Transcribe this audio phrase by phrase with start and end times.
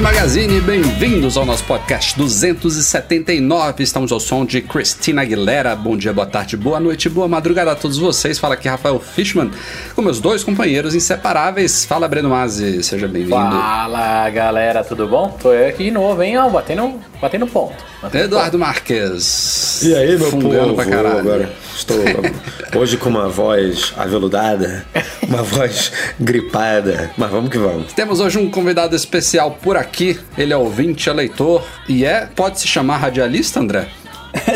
[0.00, 3.82] Mac Magazine, bem-vindos ao nosso podcast 279.
[3.82, 5.74] Estamos ao som de Cristina Aguilera.
[5.74, 8.38] Bom dia, boa tarde, boa noite, boa madrugada a todos vocês.
[8.38, 9.50] Fala aqui Rafael Fishman,
[9.96, 11.84] com meus dois companheiros inseparáveis.
[11.84, 13.34] Fala Breno Mazzi, seja bem-vindo.
[13.34, 15.36] Fala galera, tudo bom?
[15.40, 16.38] Tô eu aqui de novo, hein?
[16.38, 17.84] Ó, batendo, batendo ponto.
[18.00, 19.82] Batendo Eduardo Marques.
[19.82, 20.74] E aí, meu Fungando povo?
[20.76, 21.18] pra caralho.
[21.18, 24.84] Agora estou hoje com uma voz aveludada,
[25.22, 27.92] uma voz gripada, mas vamos que vamos.
[27.92, 30.18] Temos hoje um convidado especial por aqui.
[30.36, 33.88] Ele é ouvinte, é leitor e é, pode se chamar radialista, André?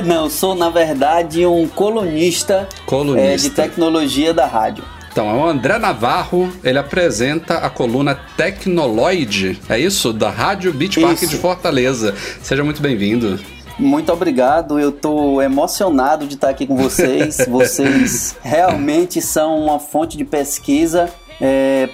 [0.05, 3.27] Não, sou na verdade um colunista, Colunista.
[3.27, 4.85] é, de tecnologia da rádio.
[5.11, 10.11] Então, é o André Navarro, ele apresenta a coluna Tecnoloide, é isso?
[10.11, 11.29] Da Rádio Beach Park Isso.
[11.29, 12.15] de Fortaleza.
[12.43, 13.39] Seja muito bem-vindo.
[13.83, 17.39] Muito obrigado, eu tô emocionado de estar aqui com vocês.
[17.49, 21.11] Vocês realmente são uma fonte de pesquisa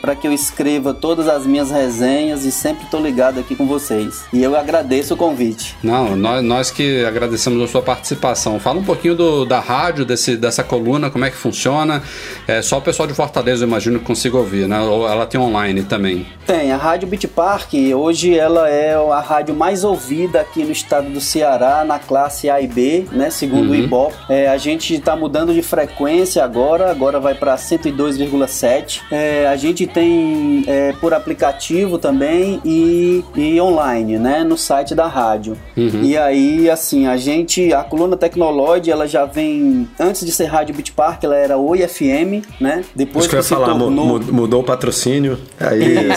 [0.01, 4.25] para que eu escreva todas as minhas resenhas e sempre tô ligado aqui com vocês.
[4.33, 5.75] E eu agradeço o convite.
[5.83, 8.61] Não, nós, nós que agradecemos a sua participação.
[8.61, 12.03] Fala um pouquinho do- da rádio, desse, dessa coluna, como é que funciona.
[12.47, 14.81] É, só o pessoal de Fortaleza, eu imagino, que consiga ouvir, né?
[14.81, 16.27] Ou ela tem online também.
[16.47, 21.09] Tem, a Rádio Beat Park, hoje ela é a rádio mais ouvida aqui no estado
[21.11, 24.15] do Ceará, na classe A e B, né, segundo o Ibope.
[24.29, 29.01] É, a gente está mudando de frequência agora, agora vai para 102,7.
[29.11, 35.07] É, a gente tem é, por aplicativo também e, e online, né, no site da
[35.07, 35.57] rádio.
[35.77, 40.75] E aí, assim, a gente, a coluna Tecnoloide, ela já vem, antes de ser Rádio
[40.75, 43.91] Beat Park, ela era Oi FM, né, depois Isso que eu ia falar, tornou...
[43.91, 45.39] mu- mudou o patrocínio.
[45.61, 46.09] Aí.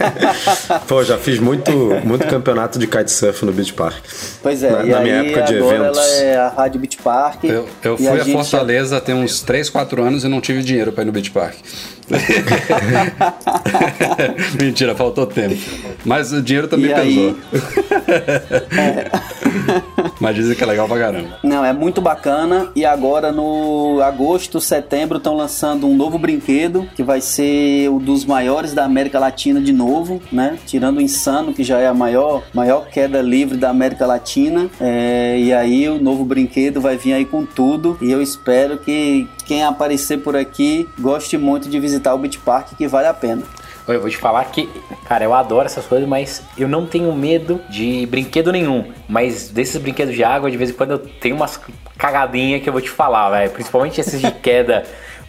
[0.86, 1.72] Pô, já fiz muito,
[2.04, 3.96] muito campeonato de kitesurf no Beach Park.
[4.42, 5.98] Pois é, Na- e na aí minha época de agora eventos.
[5.98, 7.44] ela é a Rádio Beach Park.
[7.44, 10.92] Eu, eu fui a, gente Fortaleza tem uns 3, 4 anos e não tive dinheiro
[10.92, 11.54] pra ir no Beach Park.
[14.60, 15.56] Mentira, faltou tempo.
[16.04, 17.36] Mas o dinheiro também E pesou.
[17.52, 17.60] aí-
[20.20, 21.38] Mas dizem que é legal pra caramba.
[21.42, 22.68] Não, é muito bacana.
[22.74, 28.24] E agora no agosto, setembro, estão lançando um novo brinquedo que vai ser o dos
[28.24, 30.58] maiores da América Latina de novo, né?
[30.66, 34.68] Tirando o Insano, que já é a maior, maior queda livre da América Latina.
[34.80, 37.98] É, e aí o novo brinquedo vai vir aí com tudo.
[38.00, 42.74] E eu espero que quem aparecer por aqui goste muito de visitar o Beach Park,
[42.76, 43.42] que vale a pena.
[43.86, 44.68] Eu vou te falar que,
[45.06, 48.92] cara, eu adoro essas coisas, mas eu não tenho medo de brinquedo nenhum.
[49.06, 51.60] Mas desses brinquedos de água, de vez em quando eu tenho umas
[51.98, 53.50] cagadinhas que eu vou te falar, velho.
[53.50, 54.84] Principalmente esses de queda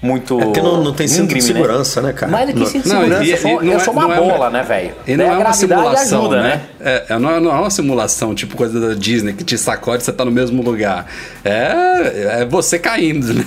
[0.06, 0.40] muito.
[0.40, 2.32] É porque não, não tem cinto de íngreme, segurança, né, cara?
[2.32, 4.18] Mais do que cinto de segurança, e- eu e eu é- sou uma não é-
[4.18, 4.92] bola, né, velho?
[5.08, 6.62] E não é uma gravidade simulação, ajuda, né?
[6.80, 10.04] É, é, não, é, não é uma simulação, tipo coisa da Disney que te sacode
[10.04, 11.08] e você tá no mesmo lugar.
[11.44, 13.44] É, é você caindo, né?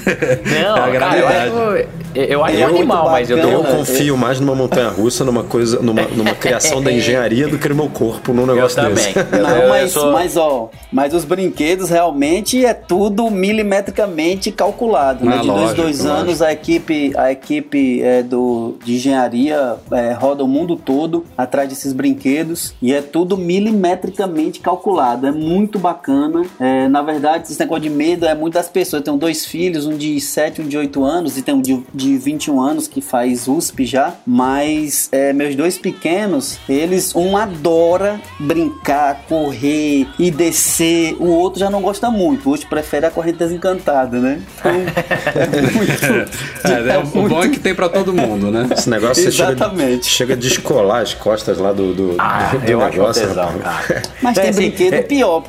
[0.62, 1.50] Não, é a cara, eu gravidade.
[1.50, 3.54] acho, eu acho Eu- animal, mas eu bacana.
[3.54, 3.76] Eu tenho.
[3.76, 7.74] confio mais numa montanha russa, numa coisa, numa, numa criação da engenharia do que no
[7.74, 8.94] meu corpo num negócio também.
[8.94, 9.18] desse.
[9.38, 14.50] Eu- Não, eu- eu mas, sou- mas ó, mas os brinquedos realmente é tudo milimetricamente
[14.50, 15.38] calculado, né?
[15.38, 20.42] De dois, lógico, dois anos a equipe, a equipe é, do, de engenharia é, roda
[20.42, 25.26] o mundo todo atrás desses brinquedos e é tudo milimetricamente calculado.
[25.26, 26.44] É muito bacana.
[26.59, 29.00] É, na verdade, esse negócio de medo é muito das pessoas.
[29.00, 31.60] Eu tenho dois filhos, um de 7 e um de 8 anos, e tem um
[31.60, 34.15] de, de 21 anos que faz USP já.
[34.26, 41.15] Mas é, meus dois pequenos, eles, um adora brincar, correr e descer.
[41.20, 42.47] O outro já não gosta muito.
[42.47, 44.41] O outro prefere a corrente desencantada, né?
[44.59, 44.72] Então,
[45.36, 46.28] é muito.
[46.65, 48.69] É, é, o bom é que tem pra todo mundo, né?
[48.72, 50.07] Esse negócio você chega, Exatamente.
[50.07, 53.27] chega a descolar as costas lá do, do, Ah, do eu acho um negócio.
[53.28, 53.53] tesão.
[54.22, 55.45] Mas Então, tem assim, brinquedo é- pior.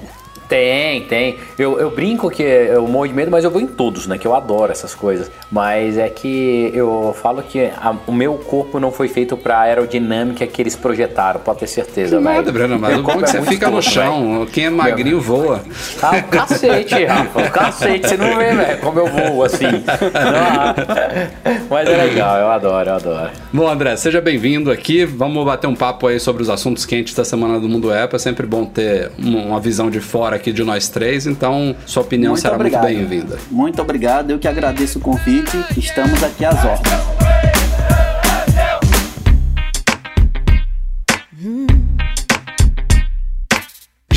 [0.50, 1.38] Tem, tem.
[1.60, 4.18] Eu, eu brinco que eu morro de medo, mas eu vou em todos, né?
[4.18, 5.30] Que eu adoro essas coisas.
[5.52, 10.46] Mas é que eu falo que a- o meu corpo não foi feito pra aerodinâmica
[10.48, 13.30] que eles projetaram, pode ter certeza, Que nada, Breno, mas o bom é corpo que
[13.32, 14.34] você fica no chão.
[14.40, 14.46] velho.
[14.48, 15.62] Quem é magrinho voa.
[16.02, 17.42] Ah, o cacete, Rafa.
[17.42, 18.10] O cacete.
[18.10, 19.66] Você não vê, velho, como eu vou, assim.
[19.66, 23.30] Não, mas é legal, eu adoro, eu adoro.
[23.54, 25.06] Bom, André, seja bem-vindo aqui.
[25.06, 28.16] Vamos bater um papo aí sobre os assuntos quentes da semana do Mundo Apple.
[28.16, 32.02] É sempre bom ter um- uma visão de fora aqui de nós três, então sua
[32.02, 32.84] opinião Muito será obrigado.
[32.84, 33.38] muito bem-vinda.
[33.52, 35.56] Muito obrigado, eu que agradeço o convite.
[35.78, 37.29] Estamos aqui às ordens.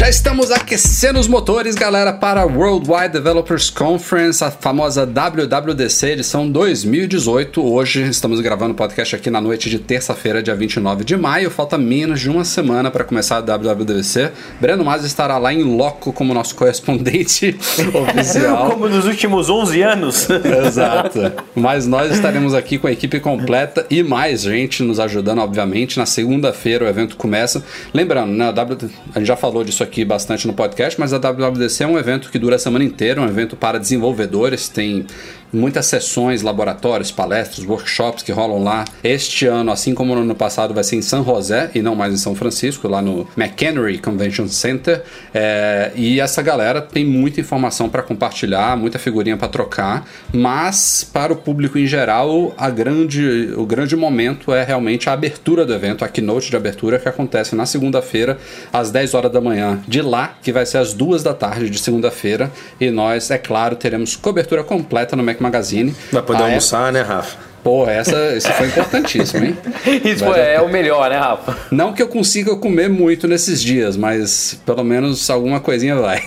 [0.03, 6.51] Já estamos aquecendo os motores, galera, para a Worldwide Developers Conference, a famosa WWDC edição
[6.51, 7.65] 2018.
[7.65, 11.53] Hoje estamos gravando o podcast aqui na noite de terça-feira, dia 29 de maio.
[11.53, 14.33] Falta menos de uma semana para começar a WWDC.
[14.61, 17.57] Breno Mas estará lá em loco como nosso correspondente
[17.95, 18.71] oficial.
[18.73, 20.27] Como nos últimos 11 anos.
[20.67, 21.33] Exato.
[21.55, 25.97] Mas nós estaremos aqui com a equipe completa e mais gente nos ajudando, obviamente.
[25.97, 27.63] Na segunda-feira o evento começa.
[27.95, 28.91] Lembrando, né, a, w...
[29.15, 32.31] a gente já falou disso aqui bastante no podcast, mas a WWDC é um evento
[32.31, 35.07] que dura a semana inteira, um evento para desenvolvedores, tem
[35.53, 38.85] muitas sessões, laboratórios, palestras, workshops que rolam lá.
[39.05, 42.15] Este ano, assim como no ano passado, vai ser em San José e não mais
[42.15, 45.03] em São Francisco, lá no McHenry Convention Center.
[45.35, 51.33] É, e essa galera tem muita informação para compartilhar, muita figurinha para trocar, mas para
[51.33, 56.05] o público em geral, a grande, o grande momento é realmente a abertura do evento,
[56.05, 58.39] a keynote de abertura que acontece na segunda-feira,
[58.73, 61.79] às 10 horas da manhã, de lá, que vai ser às 2 da tarde de
[61.79, 62.51] segunda-feira.
[62.81, 65.95] E nós, é claro, teremos cobertura completa no Mac Magazine.
[66.11, 67.52] Vai poder A almoçar, né, Rafa?
[67.63, 69.57] Pô, essa, isso foi importantíssimo, hein?
[70.05, 70.65] Isso Vai é tempo.
[70.65, 71.57] o melhor, né, Rafa?
[71.71, 76.21] Não que eu consiga comer muito nesses dias, mas pelo menos alguma coisinha vai.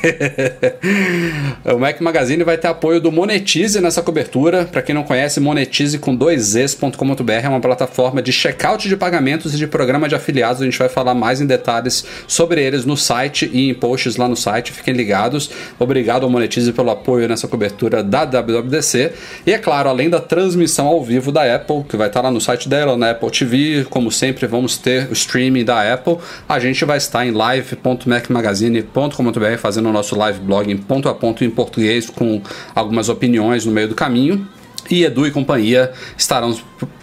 [1.66, 4.64] o Mac Magazine vai ter apoio do Monetize nessa cobertura.
[4.66, 9.58] Para quem não conhece, monetize com 2es.com.br é uma plataforma de checkout de pagamentos e
[9.58, 10.62] de programa de afiliados.
[10.62, 14.30] A gente vai falar mais em detalhes sobre eles no site e em posts lá
[14.30, 14.72] no site.
[14.72, 15.52] Fiquem ligados.
[15.78, 19.12] Obrigado ao Monetize pelo apoio nessa cobertura da WWDC.
[19.46, 22.42] E é claro, além da transmissão ao vivo da Apple, que vai estar lá no
[22.42, 26.18] site dela, na Apple TV, como sempre, vamos ter o streaming da Apple.
[26.48, 31.44] A gente vai estar em live.macmagazine.com.br fazendo o nosso live blog em ponto a ponto
[31.44, 32.42] em português com
[32.74, 34.48] algumas opiniões no meio do caminho.
[34.90, 36.56] E Edu e companhia estarão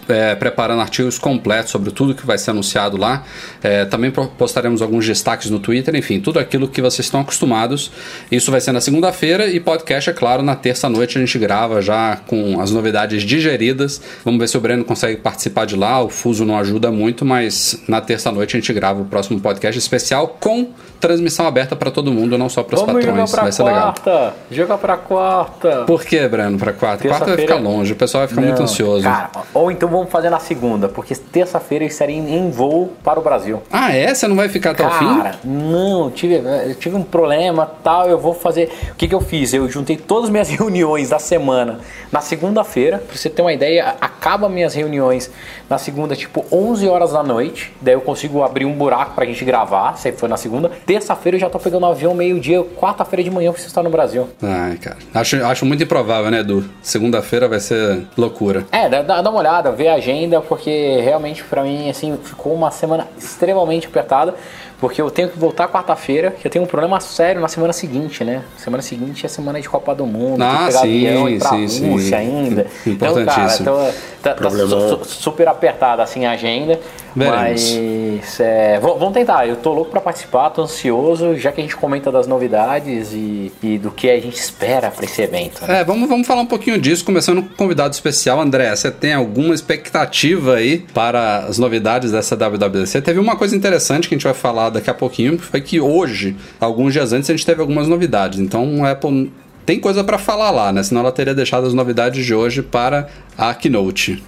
[0.07, 3.23] é, preparando artigos completos sobre tudo que vai ser anunciado lá.
[3.61, 7.91] É, também postaremos alguns destaques no Twitter, enfim, tudo aquilo que vocês estão acostumados.
[8.31, 12.17] Isso vai ser na segunda-feira e podcast, é claro, na terça-noite a gente grava já
[12.27, 14.01] com as novidades digeridas.
[14.23, 16.01] Vamos ver se o Breno consegue participar de lá.
[16.01, 20.37] O fuso não ajuda muito, mas na terça-noite a gente grava o próximo podcast especial
[20.39, 20.69] com
[20.99, 23.31] transmissão aberta para todo mundo, não só para os Vamos jogar patrões.
[23.31, 23.81] pra Vai ser legal.
[23.93, 24.33] quarta.
[24.49, 25.83] Jogar pra quarta.
[25.85, 27.05] Por que, Breno, para quarta?
[27.07, 29.03] Quarta vai ficar longe, o pessoal vai ficar muito Não, ansioso.
[29.03, 33.23] Cara, ou então vamos fazer na segunda, porque terça-feira eu estarei em voo para o
[33.23, 33.61] Brasil.
[33.71, 34.13] Ah, é?
[34.13, 35.17] Você não vai ficar até o fim?
[35.17, 36.41] Cara, não, tive,
[36.79, 38.69] tive um problema, tal, eu vou fazer...
[38.91, 39.53] O que que eu fiz?
[39.53, 41.79] Eu juntei todas as minhas reuniões da semana
[42.11, 45.31] na segunda-feira, pra você ter uma ideia, acaba minhas reuniões
[45.69, 49.43] na segunda, tipo 11 horas da noite, daí eu consigo abrir um buraco pra gente
[49.43, 50.69] gravar, se for na segunda.
[50.85, 53.89] Terça-feira eu já tô pegando um avião meio-dia, quarta-feira de manhã eu preciso estar no
[53.89, 54.29] Brasil.
[54.41, 54.97] Ai, cara.
[55.13, 56.63] Acho, acho muito improvável, né, Edu?
[56.81, 58.65] Segunda-feira vai ser loucura.
[58.71, 62.71] É, dá, dá uma olhada, vê a agenda, porque realmente pra mim, assim, ficou uma
[62.71, 64.35] semana extremamente apertada,
[64.79, 68.23] porque eu tenho que voltar quarta-feira, que eu tenho um problema sério na semana seguinte,
[68.23, 68.41] né?
[68.57, 71.35] Semana seguinte é semana de Copa do Mundo, Ah, tem que pegar sim, avião e
[71.35, 72.13] ir pra sim, sim.
[72.15, 72.67] Ainda.
[72.85, 73.61] Então, cara, Importantíssimo.
[73.61, 73.91] então,
[74.21, 76.79] tá, tá su- su- super apertada assim a agenda,
[77.15, 77.39] Veremos.
[77.73, 81.75] mas é, vamos tentar, eu tô louco pra participar, tô ansioso, já que a gente
[81.75, 85.61] comenta das novidades e, e do que a gente espera pra esse evento.
[85.65, 85.79] né?
[85.81, 88.39] É, vamos, vamos falar um pouquinho disso, começando com um convidado especial.
[88.39, 93.01] André, você tem alguma expectativa aí para as novidades dessa WWDC?
[93.01, 96.35] Teve uma coisa interessante que a gente vai falar daqui a pouquinho, foi que hoje,
[96.59, 98.39] alguns dias antes, a gente teve algumas novidades.
[98.39, 99.31] Então, a Apple
[99.65, 100.83] tem coisa para falar lá, né?
[100.83, 104.23] Senão ela teria deixado as novidades de hoje para a Keynote.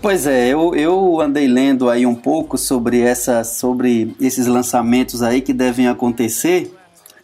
[0.00, 5.40] Pois é, eu, eu andei lendo aí um pouco sobre essa, sobre esses lançamentos aí
[5.40, 6.72] que devem acontecer.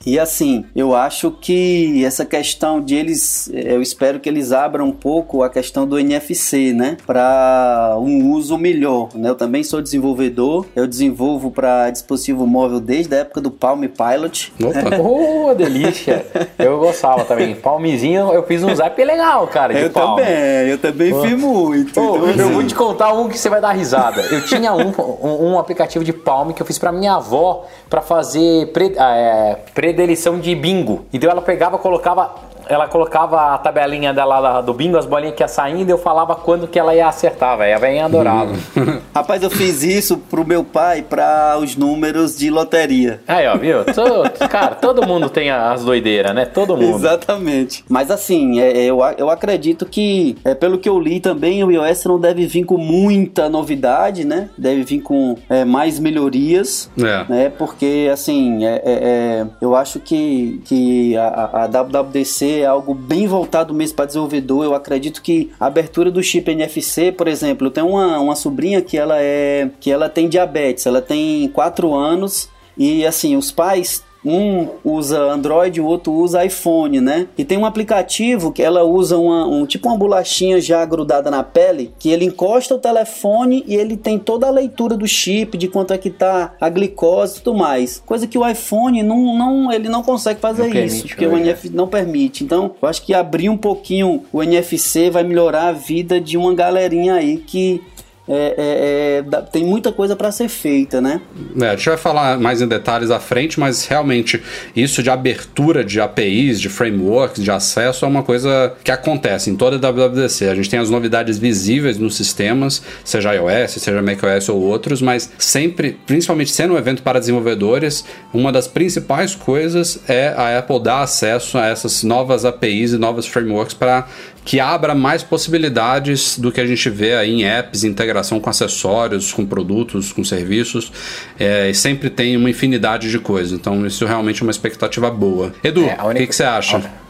[0.06, 4.92] E assim, eu acho que essa questão de eles, eu espero que eles abram um
[4.92, 9.30] pouco a questão do NFC, né, para um uso melhor, né?
[9.30, 14.52] Eu também sou desenvolvedor, eu desenvolvo para dispositivo móvel desde a época do Palm Pilot.
[14.62, 14.94] Opa!
[15.46, 16.24] Oh, delícia!
[16.58, 17.54] Eu gostava também.
[17.54, 19.74] Palmezinho, eu fiz um zap legal, cara.
[19.74, 20.22] De Eu palme.
[20.22, 22.00] também, eu também fiz muito.
[22.00, 24.22] Oh, então, eu assim, vou te contar um que você vai dar risada.
[24.22, 24.92] Eu tinha um,
[25.22, 29.58] um, um aplicativo de palme que eu fiz pra minha avó pra fazer pre, é,
[29.94, 31.06] predelição de bingo.
[31.12, 32.34] Então ela pegava, colocava
[32.68, 36.34] ela colocava a tabelinha dela lá do bingo, as bolinhas que ia saindo, eu falava
[36.34, 37.74] quando que ela ia acertar, velho.
[37.76, 38.52] A velhinha adorava.
[39.14, 43.20] Rapaz, eu fiz isso pro meu pai para os números de loteria.
[43.26, 43.84] Aí, ó, viu?
[43.84, 46.44] To- cara, todo mundo tem as doideiras, né?
[46.44, 46.96] Todo mundo.
[46.96, 47.84] Exatamente.
[47.88, 51.70] Mas assim, é, é, eu, eu acredito que, é, pelo que eu li também, o
[51.70, 54.48] iOS não deve vir com muita novidade, né?
[54.56, 56.90] Deve vir com é, mais melhorias.
[56.98, 57.24] É.
[57.32, 57.52] Né?
[57.56, 63.72] Porque, assim, é, é- é, eu acho que, que a, a WWDC algo bem voltado
[63.72, 64.64] mesmo para desenvolvedor.
[64.64, 68.82] Eu acredito que a abertura do chip NFC, por exemplo, eu tenho uma, uma sobrinha
[68.82, 74.04] que ela é que ela tem diabetes, ela tem 4 anos e assim, os pais
[74.24, 77.28] Um usa Android, o outro usa iPhone, né?
[77.36, 81.42] E tem um aplicativo que ela usa uma, um tipo uma bolachinha já grudada na
[81.42, 85.68] pele, que ele encosta o telefone e ele tem toda a leitura do chip, de
[85.68, 88.02] quanto é que tá a glicose e tudo mais.
[88.04, 91.42] Coisa que o iPhone não, não ele não consegue fazer Não isso, porque o né?
[91.42, 92.44] NFC não permite.
[92.44, 96.54] Então, eu acho que abrir um pouquinho o NFC vai melhorar a vida de uma
[96.54, 97.82] galerinha aí que
[98.26, 101.20] é, é, é, tem muita coisa para ser feita, né?
[101.60, 104.42] É, a gente vai falar mais em detalhes à frente, mas realmente
[104.74, 109.56] isso de abertura de APIs, de frameworks, de acesso é uma coisa que acontece em
[109.56, 110.48] toda a WWDC.
[110.48, 115.30] A gente tem as novidades visíveis nos sistemas, seja iOS, seja macOS ou outros, mas
[115.36, 121.02] sempre, principalmente sendo um evento para desenvolvedores, uma das principais coisas é a Apple dar
[121.02, 124.06] acesso a essas novas APIs e novas frameworks para
[124.44, 129.32] que abra mais possibilidades do que a gente vê aí em apps, integração com acessórios,
[129.32, 130.92] com produtos, com serviços,
[131.38, 133.52] é, e sempre tem uma infinidade de coisas.
[133.58, 135.52] Então isso realmente é uma expectativa boa.
[135.64, 136.76] Edu, É, o única- que, que você acha?
[136.78, 137.03] a-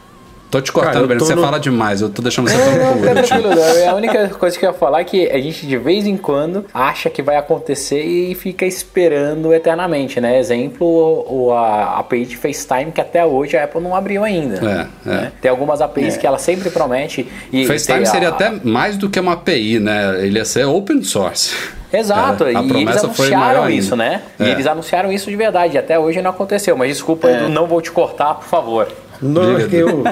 [0.50, 2.64] Tô te Cara, cortando, Breno, tô você no- fala demais, eu tô deixando você Não,
[2.64, 3.40] tão não, por fica último.
[3.42, 3.88] tranquilo.
[3.90, 6.64] A única coisa que eu ia falar é que a gente de vez em quando
[6.72, 10.38] acha que vai acontecer e fica esperando eternamente, né?
[10.38, 10.86] Exemplo,
[11.28, 14.88] o, a API de FaceTime que até hoje a Apple não abriu ainda.
[15.04, 15.32] É, né?
[15.40, 17.26] Tem algumas APIs que ela sempre promete.
[17.52, 20.24] E FaceTime tem a- seria até mais do que uma API, né?
[20.24, 21.52] Ele ia ser open source.
[21.92, 23.72] Exato, É, e eles anunciaram ainda.
[23.72, 24.22] isso, né?
[24.38, 24.44] É.
[24.44, 25.78] E eles anunciaram isso de verdade.
[25.78, 26.76] Até hoje não aconteceu.
[26.76, 28.88] Mas desculpa, Edu, não vou te cortar, por favor.
[29.28, 30.04] Não, Diga, eu,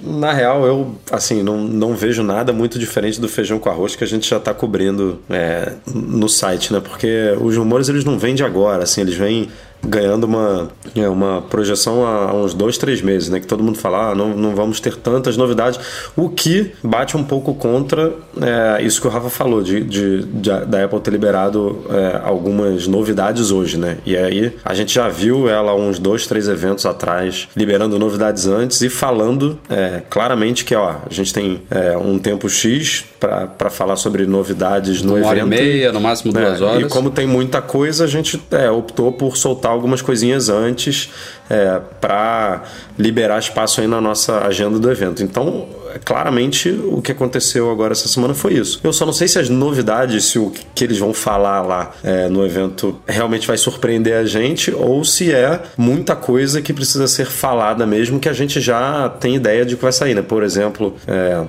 [0.00, 4.04] na real, eu assim não, não vejo nada muito diferente do feijão com arroz que
[4.04, 6.80] a gente já está cobrindo é, no site, né?
[6.80, 9.48] Porque os rumores eles não vêm de agora, assim, eles vêm
[9.86, 13.40] ganhando uma, é, uma projeção há uns dois, três meses, né?
[13.40, 15.78] Que todo mundo fala, ah, não, não vamos ter tantas novidades,
[16.16, 20.64] o que bate um pouco contra é, isso que o Rafa falou, de, de, de-
[20.66, 23.98] da Apple ter liberado é, algumas novidades hoje, né?
[24.04, 28.46] E aí a gente já viu ela há uns dois, três eventos atrás, liberando novidades
[28.46, 33.70] antes e falando é, claramente que ó, a gente tem é, um tempo X para
[33.70, 35.48] falar sobre novidades no Uma hora e evento.
[35.62, 36.82] meia, no máximo duas É, horas.
[36.82, 41.10] E como tem muita coisa, a gente é, optou por soltar algumas coisinhas antes
[41.48, 42.62] é, para
[42.98, 45.22] liberar espaço aí na nossa agenda do evento.
[45.22, 45.66] Então,
[46.04, 48.80] claramente, o que aconteceu agora essa semana foi isso.
[48.82, 52.28] Eu só não sei se as novidades, se o que eles vão falar lá é,
[52.28, 57.26] no evento realmente vai surpreender a gente ou se é muita coisa que precisa ser
[57.26, 60.22] falada mesmo que a gente já tem ideia de que vai sair, né?
[60.22, 61.44] Por exemplo, é,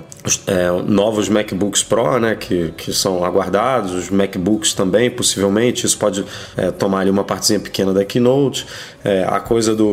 [0.46, 6.24] é, novos MacBooks Pro, né, que, que são aguardados, os MacBooks também, possivelmente, isso pode
[6.56, 8.66] é, tomar ali uma partezinha pequena da Keynote,
[9.04, 9.87] é, a coisa do,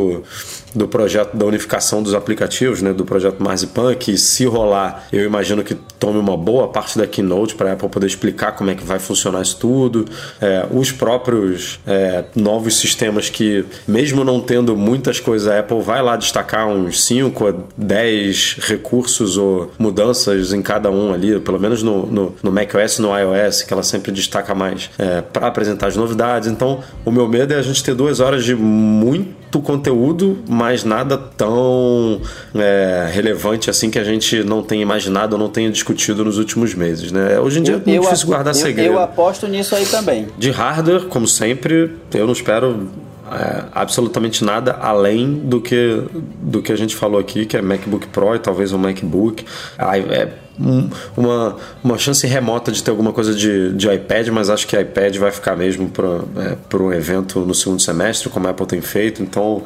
[0.75, 5.63] do projeto da unificação dos aplicativos, né, do projeto Marzipan, que se rolar, eu imagino
[5.63, 8.83] que tome uma boa parte da Keynote para a Apple poder explicar como é que
[8.83, 10.05] vai funcionar isso tudo,
[10.41, 16.01] é, os próprios é, novos sistemas que, mesmo não tendo muitas coisas, a Apple vai
[16.01, 21.81] lá destacar uns 5 a 10 recursos ou mudanças em cada um ali, pelo menos
[21.81, 24.89] no, no, no macOS e no iOS, que ela sempre destaca mais
[25.31, 26.49] para apresentar as novidades.
[26.49, 31.17] Então, o meu medo é a gente ter duas horas de muito conteúdo, mas nada
[31.17, 32.19] tão
[32.53, 36.73] é, relevante assim que a gente não tenha imaginado ou não tenha discutido nos últimos
[36.73, 37.11] meses.
[37.11, 37.39] Né?
[37.39, 38.93] Hoje em dia é muito difícil guardar eu- segredo.
[38.93, 40.27] eu aposto nisso aí também.
[40.37, 42.87] De hardware, como sempre, eu não espero
[43.31, 46.03] é, absolutamente nada além do que,
[46.41, 49.45] do que a gente falou aqui, que é MacBook Pro e talvez um MacBook.
[49.77, 50.27] É
[50.59, 54.79] um- uma, uma chance remota de ter alguma coisa de, de iPad, mas acho que
[54.79, 59.21] iPad vai ficar mesmo para um evento no segundo semestre, como a Apple tem feito.
[59.21, 59.63] Então,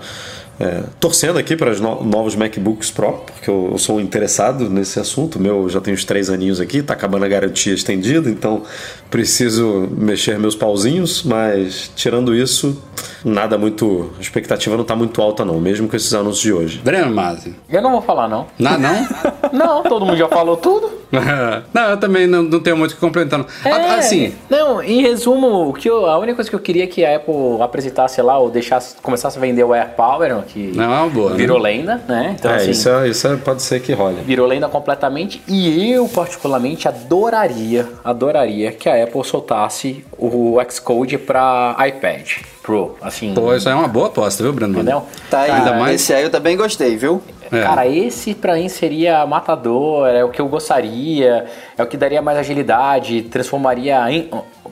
[0.59, 4.99] é, torcendo aqui para os no- novos MacBooks Pro, porque eu, eu sou interessado nesse
[4.99, 5.37] assunto.
[5.37, 8.63] O Meu já tem uns três aninhos aqui, tá acabando a garantia estendida, então
[9.09, 12.81] preciso mexer meus pauzinhos, mas tirando isso,
[13.23, 14.11] nada muito.
[14.17, 16.81] A expectativa não tá muito alta, não, mesmo com esses anúncios de hoje.
[16.83, 17.55] Breno Mazzi.
[17.69, 18.47] Eu não vou falar, não.
[18.57, 19.07] Não, não?
[19.51, 20.91] Não, todo mundo já falou tudo.
[21.73, 23.39] não, eu também não, não tenho muito o que complementar.
[23.39, 23.45] não.
[23.65, 24.31] Ah, Assim, É.
[24.47, 27.15] Não, em resumo, o que eu- a única coisa que eu queria é que a
[27.15, 31.29] Apple apresentasse lá ou deixasse, começasse a vender o AirPower, que Não, é uma boa,
[31.31, 31.35] né?
[31.37, 32.35] virou lenda, né?
[32.37, 34.17] Então, é, assim, isso, é, isso é- pode ser que role.
[34.21, 35.41] virou lenda completamente.
[35.47, 42.95] E eu, particularmente, adoraria, adoraria que a Apple soltasse o Xcode para iPad Pro.
[43.01, 44.73] Assim, pô, isso é uma boa aposta, viu, Breno?
[44.73, 45.03] entendeu?
[45.29, 47.21] Tá aí, Ainda mais- esse aí eu também gostei, viu?
[47.51, 47.63] É.
[47.63, 51.45] Cara, esse pra mim seria matador, é o que eu gostaria,
[51.77, 54.29] é o que daria mais agilidade, transformaria em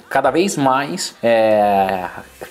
[0.10, 2.06] cada vez mais é,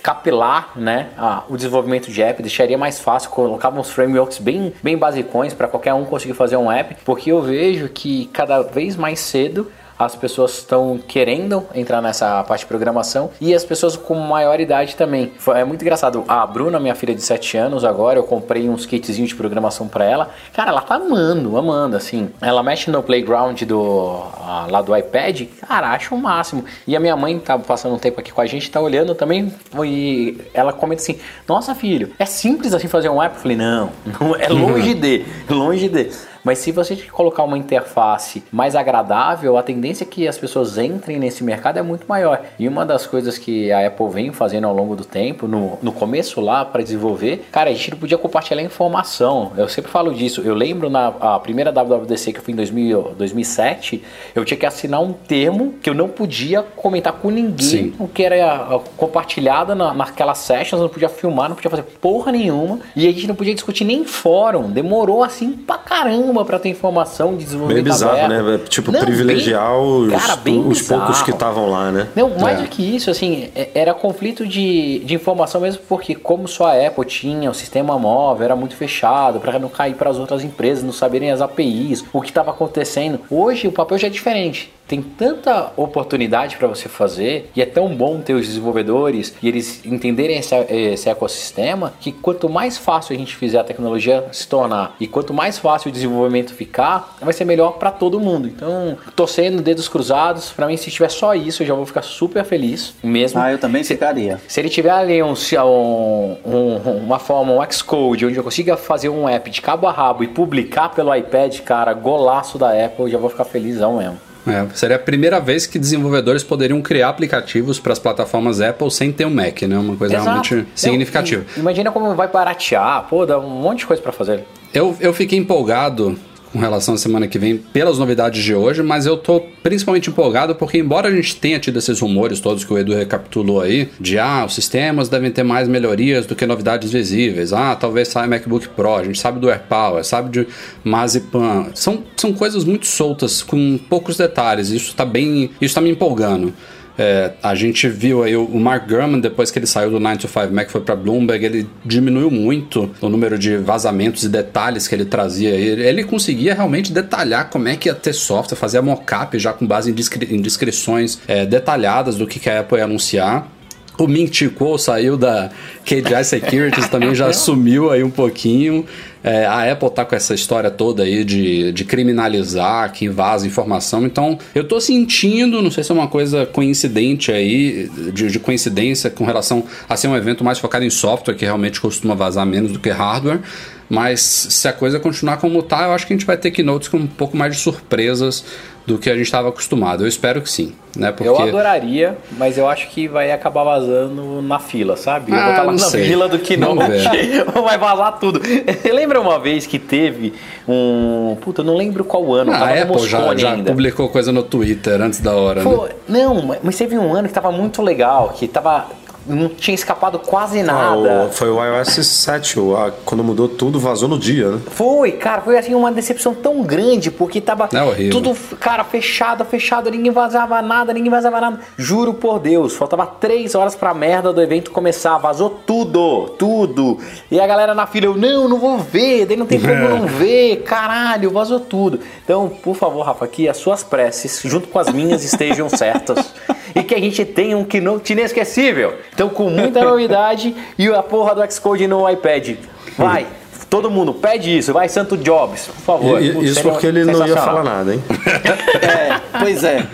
[0.07, 4.97] capilar né, a- o desenvolvimento de app, deixaria mais fácil, colocava uns frameworks bem, bem
[4.97, 9.19] basicões para qualquer um conseguir fazer um app, porque eu vejo que cada vez mais
[9.19, 9.69] cedo
[9.99, 14.97] as pessoas estão querendo entrar nessa parte de programação e as pessoas com maior idade
[14.97, 15.33] também.
[15.55, 16.25] É muito engraçado.
[16.29, 20.05] A Bruna, minha filha de 7 anos, agora eu comprei uns kitzinhos de programação para
[20.05, 20.31] ela.
[20.53, 22.31] Cara, ela tá amando, amando, assim.
[22.41, 24.23] Ela mexe no playground do
[24.71, 26.65] lá do iPad, cara, acho o máximo.
[26.87, 29.53] E a minha mãe tá passando um tempo aqui com a gente, tá olhando também
[29.85, 33.37] e ela comenta assim: Nossa, filho, é simples assim fazer um app?
[33.37, 36.11] Eu falei: Não, não é longe de, longe de.
[36.47, 41.19] Mas se você colocar uma interface mais agradável, a tendência é que as pessoas entrem
[41.19, 42.41] nesse mercado é muito maior.
[42.57, 45.91] E uma das coisas que a Apple vem fazendo ao longo do tempo, no, no
[45.91, 49.51] começo lá para desenvolver, cara, a gente não podia compartilhar informação.
[49.57, 50.41] Eu sempre falo disso.
[50.41, 51.11] Eu lembro na
[51.41, 55.91] primeira WWDC que eu fui em 2000, 2007, eu tinha que assinar um termo que
[55.91, 57.95] eu não podia comentar com ninguém Sim.
[57.99, 62.79] o que era compartilhado na, naquelas sessions, não podia filmar, não podia fazer porra nenhuma.
[62.95, 64.71] E a gente não podia discutir nem em fórum.
[64.71, 68.45] Demorou assim pra caramba para ter informação de desenvolvimento Bem bizarro, aberto.
[68.45, 68.61] né?
[68.69, 72.09] Tipo, não, privilegiar bem, os, cara, os poucos que estavam lá, né?
[72.15, 72.63] Não, mais é.
[72.63, 76.87] do que isso, assim, é, era conflito de, de informação mesmo porque como só a
[76.87, 80.85] Apple tinha o sistema móvel, era muito fechado, para não cair para as outras empresas,
[80.85, 83.21] não saberem as APIs, o que estava acontecendo.
[83.31, 87.95] Hoje o papel já é diferente tem tanta oportunidade para você fazer e é tão
[87.95, 93.19] bom ter os desenvolvedores e eles entenderem esse, esse, ecossistema que quanto mais fácil a
[93.19, 97.45] gente fizer a tecnologia se tornar e quanto mais fácil o desenvolvimento ficar, vai ser
[97.45, 98.49] melhor para todo mundo.
[98.49, 102.45] Então, torcendo dedos cruzados, para mim se tiver só isso, eu já vou ficar super
[102.45, 103.41] feliz mesmo.
[103.41, 104.41] Ah, eu também se, ficaria.
[104.47, 109.09] Se ele tiver ali um, um, um, uma forma, um Xcode, onde eu consiga fazer
[109.09, 113.11] um app de cabo a rabo e publicar pelo iPad, cara, golaço da Apple, eu
[113.11, 114.26] já vou ficar felizão mesmo.
[114.47, 119.11] É, seria a primeira vez que desenvolvedores poderiam criar aplicativos para as plataformas Apple sem
[119.11, 119.77] ter um Mac, né?
[119.77, 120.27] Uma coisa Exato.
[120.27, 121.45] realmente significativa.
[121.57, 124.45] imagina como vai baratear, pô, dá um monte de coisa para fazer.
[124.73, 126.19] Eu, eu fiquei empolgado
[126.57, 130.55] com relação à semana que vem pelas novidades de hoje, mas eu tô principalmente empolgado
[130.55, 134.19] porque, embora a gente tenha tido esses rumores todos que o Edu recapitulou aí, de
[134.19, 138.69] ah, os sistemas devem ter mais melhorias do que novidades visíveis, ah, talvez saia MacBook
[138.71, 140.49] Pro, a gente sabe do AirPower, sabe de
[140.83, 145.91] Mazipan, são, são coisas muito soltas, com poucos detalhes, isso tá bem, isso tá me
[145.91, 146.55] empolgando.
[146.99, 150.29] É, a gente viu aí o Mark Gurman, depois que ele saiu do 9 to
[150.29, 154.95] 5 Mac, foi para Bloomberg, ele diminuiu muito o número de vazamentos e detalhes que
[154.95, 155.51] ele trazia.
[155.51, 159.67] Ele, ele conseguia realmente detalhar como é que ia ter software, fazer mockup já com
[159.67, 163.56] base em, descri em descrições é, detalhadas do que, que a Apple ia anunciar.
[163.99, 165.51] O Ming Chi Kuo saiu da
[165.85, 168.85] KGI Securities, também já sumiu aí um pouquinho.
[169.25, 174.05] É, a Apple tá com essa história toda aí de, de criminalizar quem vaza informação.
[174.07, 179.11] Então, eu tô sentindo, não sei se é uma coisa coincidente aí, de, de coincidência
[179.11, 182.71] com relação a ser um evento mais focado em software, que realmente costuma vazar menos
[182.71, 183.41] do que hardware.
[183.89, 186.89] Mas se a coisa continuar como tá, eu acho que a gente vai ter keynotes
[186.89, 188.45] com um pouco mais de surpresas
[188.87, 190.05] do que a gente estava acostumado.
[190.05, 190.73] Eu espero que sim.
[190.97, 191.13] Né?
[191.13, 191.29] Porque...
[191.29, 195.33] Eu adoraria, mas eu acho que vai acabar vazando na fila, sabe?
[195.33, 196.07] Eu ah, vou estar lá na sei.
[196.07, 196.75] fila do que não.
[197.63, 198.41] vai vazar tudo.
[198.91, 200.33] Lembra uma vez que teve
[200.67, 201.37] um.
[201.41, 202.53] Puta, eu não lembro qual ano.
[202.53, 205.63] Ah, a Apple já, já publicou coisa no Twitter antes da hora.
[205.63, 205.91] Pô, né?
[206.09, 208.87] Não, mas teve um ano que tava muito legal, que tava
[209.27, 211.23] não tinha escapado quase nada.
[211.23, 214.61] Ah, o, foi o iOS 7, o, a, quando mudou tudo, vazou no dia, né?
[214.71, 219.91] Foi, cara, foi assim uma decepção tão grande, porque tava é tudo, cara, fechado, fechado,
[219.91, 221.61] ninguém vazava nada, ninguém vazava nada.
[221.77, 226.99] Juro por Deus, faltava três horas pra merda do evento começar, vazou tudo, tudo.
[227.31, 229.89] E a galera na fila, eu, não, não vou ver, daí não tem como é.
[229.89, 232.01] não ver, caralho, vazou tudo.
[232.25, 236.33] Então, por favor, Rafa, que as suas preces, junto com as minhas, estejam certas.
[236.77, 238.95] e que a gente tenha um keynote inesquecível.
[239.15, 242.57] Então, com muita novidade e a porra do Xcode no iPad.
[242.99, 243.27] Vai!
[243.71, 246.23] Todo mundo pede isso, vai Santo Jobs, por favor.
[246.23, 248.03] E, isso porque ele não ia falar nada, hein?
[248.81, 249.85] é, pois é.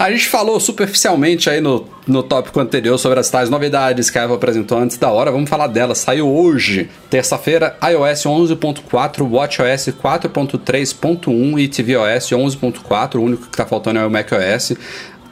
[0.00, 4.22] A gente falou superficialmente aí no, no tópico anterior sobre as tais novidades que a
[4.22, 5.30] Apple apresentou antes da hora.
[5.30, 5.98] Vamos falar delas.
[5.98, 13.16] Saiu hoje, terça-feira, iOS 11.4, WatchOS 4.3.1 e tvOS 11.4.
[13.16, 14.72] O único que está faltando é o macOS.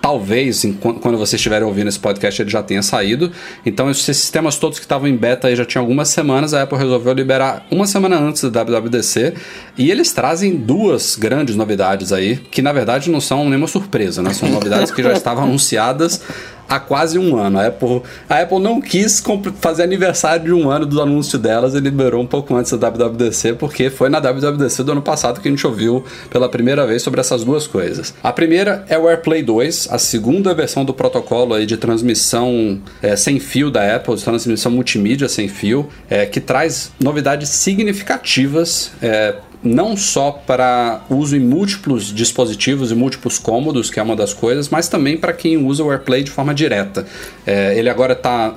[0.00, 3.30] Talvez, quando vocês estiverem ouvindo esse podcast, ele já tenha saído.
[3.66, 6.54] Então, esses sistemas todos que estavam em beta aí já tinham algumas semanas.
[6.54, 9.34] A Apple resolveu liberar uma semana antes da WWDC.
[9.76, 14.32] E eles trazem duas grandes novidades aí, que na verdade não são nenhuma surpresa, né?
[14.32, 16.22] São novidades que já estavam anunciadas
[16.68, 17.58] há quase um ano.
[17.58, 19.22] A Apple, a Apple não quis
[19.60, 23.54] fazer aniversário de um ano do anúncio delas e liberou um pouco antes da WWDC,
[23.54, 27.20] porque foi na WWDC do ano passado que a gente ouviu pela primeira vez sobre
[27.20, 28.14] essas duas coisas.
[28.22, 33.16] A primeira é o AirPlay 2, a segunda versão do protocolo aí de transmissão é,
[33.16, 39.34] sem fio da Apple, de transmissão multimídia sem fio, é, que traz novidades significativas é,
[39.62, 44.68] não só para uso em múltiplos dispositivos e múltiplos cômodos, que é uma das coisas,
[44.68, 47.06] mas também para quem usa o AirPlay de forma direta.
[47.46, 48.54] É, ele agora está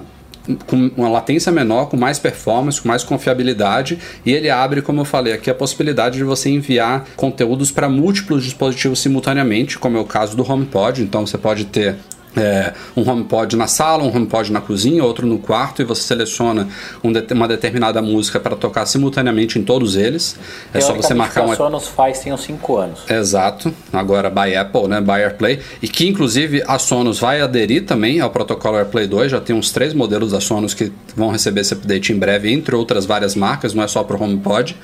[0.65, 5.05] com uma latência menor, com mais performance, com mais confiabilidade, e ele abre, como eu
[5.05, 10.05] falei aqui, a possibilidade de você enviar conteúdos para múltiplos dispositivos simultaneamente, como é o
[10.05, 11.03] caso do HomePod.
[11.03, 11.95] Então você pode ter
[12.35, 16.67] é, um HomePod na sala, um HomePod na cozinha, outro no quarto, e você seleciona
[17.03, 20.37] um de uma determinada música para tocar simultaneamente em todos eles.
[20.73, 21.55] É só você marcar uma.
[21.55, 22.99] Sonos faz tem uns 5 anos.
[23.09, 23.73] Exato.
[23.91, 25.01] Agora by Apple, né?
[25.01, 25.59] By AirPlay.
[25.81, 29.31] E que inclusive a Sonos vai aderir também ao protocolo AirPlay 2.
[29.31, 32.75] Já tem uns três modelos da Sonos que vão receber esse update em breve, entre
[32.75, 34.77] outras várias marcas, não é só para o HomePod.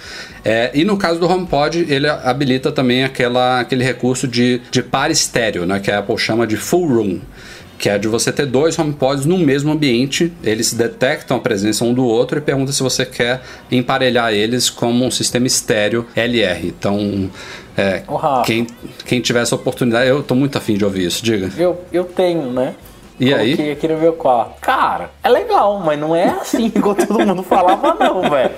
[0.44, 5.10] É, e no caso do HomePod, ele habilita também aquela, aquele recurso de, de par
[5.12, 5.80] estéreo, né?
[5.80, 7.20] Que a Apple chama de Full Room
[7.78, 11.94] que é de você ter dois HomePods no mesmo ambiente, eles detectam a presença um
[11.94, 16.68] do outro e perguntam se você quer emparelhar eles como um sistema estéreo LR.
[16.68, 17.30] Então,
[17.78, 18.04] é,
[18.46, 18.66] quem,
[19.06, 21.52] quem tiver essa oportunidade, eu tô muito afim de ouvir isso, diga.
[21.58, 22.76] Eu, eu tenho, né?
[23.20, 23.72] E Coloquei aí?
[23.72, 24.60] aqui no meu quarto.
[24.62, 28.52] Cara, é legal, mas não é assim igual todo mundo falava, não, velho.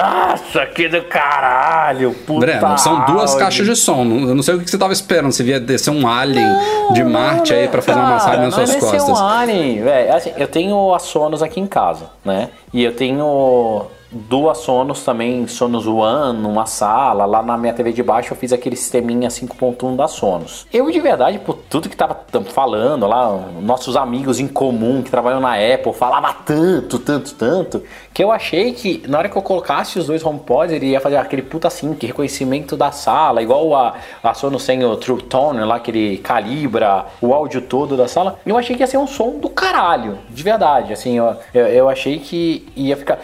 [0.00, 3.38] Nossa, que do caralho, puta Breno, são duas áudio.
[3.38, 4.02] caixas de som.
[4.04, 5.32] Eu não sei o que você tava esperando.
[5.32, 8.58] Você via descer um alien Não, de Marte não, aí pra fazer uma massagem nas
[8.58, 9.08] é suas costas.
[9.08, 10.14] um alien, velho.
[10.14, 12.50] Assim, eu tenho a Sonos aqui em casa, né?
[12.72, 17.24] E eu tenho duas Sonos também, Sonos One, numa sala.
[17.24, 20.66] Lá na minha TV de baixo eu fiz aquele sisteminha 5.1 da Sonos.
[20.72, 25.40] Eu, de verdade, por tudo que tava falando lá, nossos amigos em comum que trabalham
[25.40, 29.98] na Apple, falava tanto, tanto, tanto, que eu achei que na hora que eu colocasse
[29.98, 34.34] os dois HomePods, ele ia fazer aquele puta sync, reconhecimento da sala, igual a, a
[34.34, 38.38] Sonos tem o True Tone lá, que ele calibra o áudio todo da sala.
[38.46, 41.88] Eu achei que ia ser um som do caralho, de verdade, assim, eu, eu, eu
[41.88, 43.18] achei que ia ficar...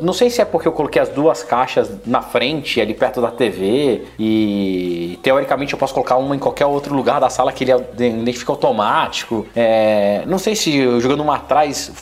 [0.00, 3.30] Não sei se é porque eu coloquei as duas caixas na frente, ali perto da
[3.30, 7.72] TV, e teoricamente eu posso colocar uma em qualquer outro lugar da sala que ele
[7.98, 9.46] identifica automático.
[9.54, 11.92] É, não sei se jogando uma atrás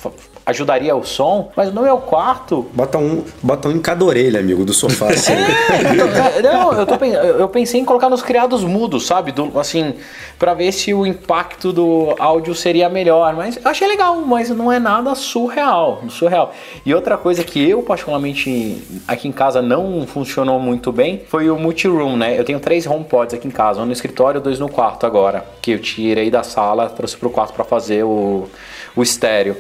[0.46, 4.64] ajudaria o som, mas no meu quarto Bota um, bota um em cada orelha, amigo,
[4.64, 5.08] do sofá.
[5.10, 5.32] Assim.
[5.32, 9.32] É, não, eu, tô, eu pensei em colocar nos criados mudos, sabe?
[9.32, 9.94] Do, assim,
[10.38, 13.34] pra ver se o impacto do áudio seria melhor.
[13.34, 16.02] Mas eu achei legal, mas não é nada surreal.
[16.08, 16.52] Surreal.
[16.84, 21.58] E outra coisa que eu, particularmente, aqui em casa não funcionou muito bem foi o
[21.58, 22.38] multi-room, né?
[22.38, 25.44] Eu tenho três HomePods aqui em casa, um no escritório e dois no quarto agora.
[25.60, 28.48] Que eu tirei da sala, trouxe pro quarto pra fazer o,
[28.94, 29.56] o estéreo.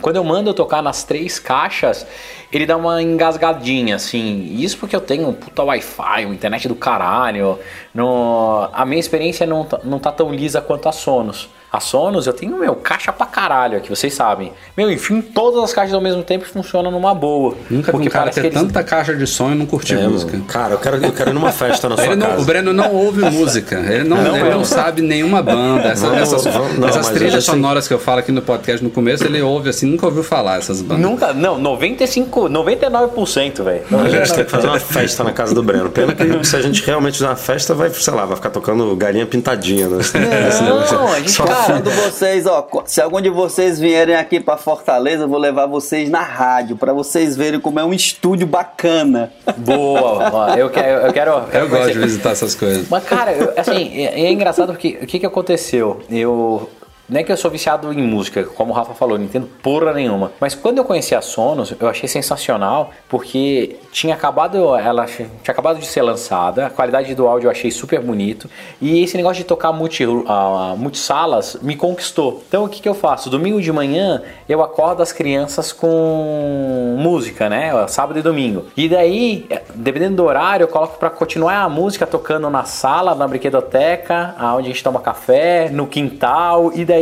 [0.00, 2.06] Quando eu mando tocar nas três caixas,
[2.52, 4.54] ele dá uma engasgadinha, assim.
[4.58, 7.58] Isso porque eu tenho um puta Wi-Fi, uma internet do caralho.
[7.94, 8.68] No...
[8.72, 11.48] A minha experiência não tá, não tá tão lisa quanto a Sonos.
[11.70, 14.54] A Sonos eu tenho, meu, caixa pra caralho aqui, vocês sabem.
[14.74, 17.54] Meu, enfim, todas as caixas ao mesmo tempo funcionam numa boa.
[17.68, 20.08] Nunca vi um cara parece ter eles- tanta caixa de som e não curtir É,
[20.08, 20.40] música.
[20.48, 22.40] Cara, eu quero, eu quero ir numa festa na sua Ele não- casa.
[22.40, 25.88] o Breno não ouve música, ele não, Não ele não sabe nenhuma banda.
[25.88, 27.54] Essa- Vamos- essas vamos- não, essas trilhas sei.
[27.54, 30.56] sonoras que eu falo aqui no podcast no começo, ele ouve assim, nunca ouviu falar
[30.56, 31.02] essas bandas.
[31.04, 33.82] Nunca, não, 95, 99%, velho.
[34.04, 35.90] A gente tem que fazer uma festa na casa do Breno.
[35.90, 38.94] Pena que se a gente realmente fizer uma festa, vai, sei lá, vai ficar tocando
[38.96, 39.88] galinha pintadinha.
[39.88, 39.98] Né?
[39.98, 40.96] Negócio.
[40.98, 45.24] Não, a gente, Só cara, vocês, ó, se algum de vocês vierem aqui pra Fortaleza,
[45.24, 49.32] eu vou levar vocês na rádio pra vocês verem como é um estúdio bacana.
[49.56, 51.06] Boa, ó, eu quero.
[51.06, 52.86] Eu, quero, Eu gosto de visitar essas coisas.
[52.88, 56.00] Mas, cara, eu- assim, é, é engraçado porque o que, que aconteceu?
[56.10, 56.68] Eu.
[57.08, 59.94] Não é que eu sou viciado em música, como o Rafa falou, não entendo porra
[59.94, 60.30] nenhuma.
[60.38, 65.78] Mas quando eu conheci a Sonos, eu achei sensacional, porque tinha acabado, ela tinha acabado
[65.78, 69.44] de ser lançada, a qualidade do áudio eu achei super bonito, e esse negócio de
[69.44, 72.42] tocar multi, ah, multisalas me conquistou.
[72.46, 73.30] Então o que, que eu faço?
[73.30, 77.86] Domingo de manhã eu acordo as crianças com música, né?
[77.88, 78.66] Sábado e domingo.
[78.76, 83.26] E daí, dependendo do horário, eu coloco pra continuar a música tocando na sala, na
[83.26, 86.72] brinquedoteca, onde a gente toma café, no quintal.
[86.74, 86.97] E daí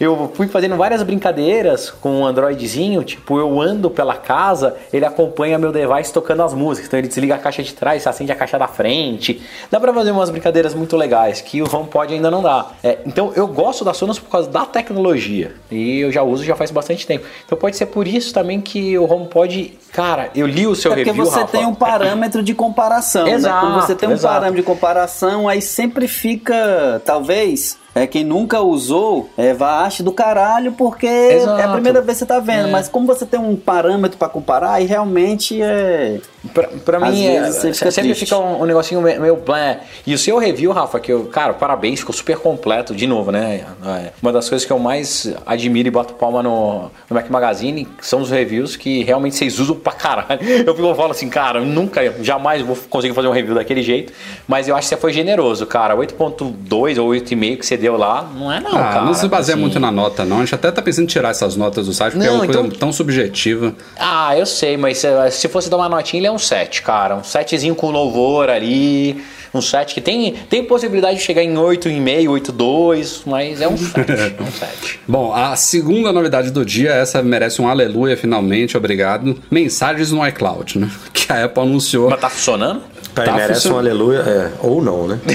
[0.00, 5.58] eu fui fazendo várias brincadeiras com o Androidzinho, tipo, eu ando pela casa, ele acompanha
[5.58, 6.88] meu device tocando as músicas.
[6.88, 9.40] Então ele desliga a caixa de trás, acende a caixa da frente.
[9.70, 12.66] Dá pra fazer umas brincadeiras muito legais que o HomePod ainda não dá.
[12.82, 15.54] É, então eu gosto da Sonos por causa da tecnologia.
[15.70, 17.24] E eu já uso já faz bastante tempo.
[17.44, 20.96] Então pode ser por isso também que o HomePod, cara, eu li o seu É
[20.96, 21.52] porque review, você Rafa.
[21.58, 23.72] tem um parâmetro de comparação, Exato, né?
[23.72, 24.34] Quando você tem um exato.
[24.34, 30.12] parâmetro de comparação, aí sempre fica, talvez, É, quem nunca usou, é, vá ache do
[30.12, 31.72] caralho, porque é a Exato.
[31.72, 32.68] primeira vez que você tá vendo.
[32.68, 32.70] É.
[32.70, 36.20] Mas como você tem um parâmetro pra comparar, aí realmente é.
[36.52, 38.26] Pra, pra mim, é, você fica sempre triste.
[38.26, 39.80] fica um, um negocinho meio, blé.
[40.06, 43.64] E o seu review, Rafa, que eu, cara, parabéns, ficou super completo, de novo, né?
[43.82, 47.88] É, Uma das coisas que eu mais admiro e bato palma no, no Mac Magazine
[48.02, 50.38] são os reviews que realmente vocês usam pra caralho.
[50.66, 54.12] Eu, eu falo assim, cara, nunca, jamais vou conseguir fazer um review daquele jeito,
[54.46, 55.96] mas eu acho que você foi generoso, cara.
[55.96, 59.02] 8.2 ou 8,5 que você deu lá, não é não, Ah, cara.
[59.02, 59.60] não se baseia assim.
[59.62, 60.38] muito na nota, não.
[60.38, 62.46] A gente até tá pensando em tirar essas notas do site, porque é Não, uma
[62.46, 63.74] coisa então- tão subjetiva.
[63.98, 67.16] Ah, eu sei, mas se, se fosse dar uma notinha, ele é um 7, cara.
[67.16, 69.22] Um 7zinho com louvor ali.
[69.54, 74.10] Um 7 que tem, tem possibilidade de chegar em 8,5, 8,2, mas é um 7.
[74.12, 75.00] é um 7.
[75.08, 79.38] Bom, a segunda novidade do dia, essa merece um aleluia finalmente, obrigado.
[79.50, 80.90] Mensagens no iCloud, né?
[81.14, 82.10] Que a Apple anunciou.
[82.10, 82.82] Mas tá funcionando?
[83.16, 85.18] Tá, Tá merece um aleluia, é, ou não, né?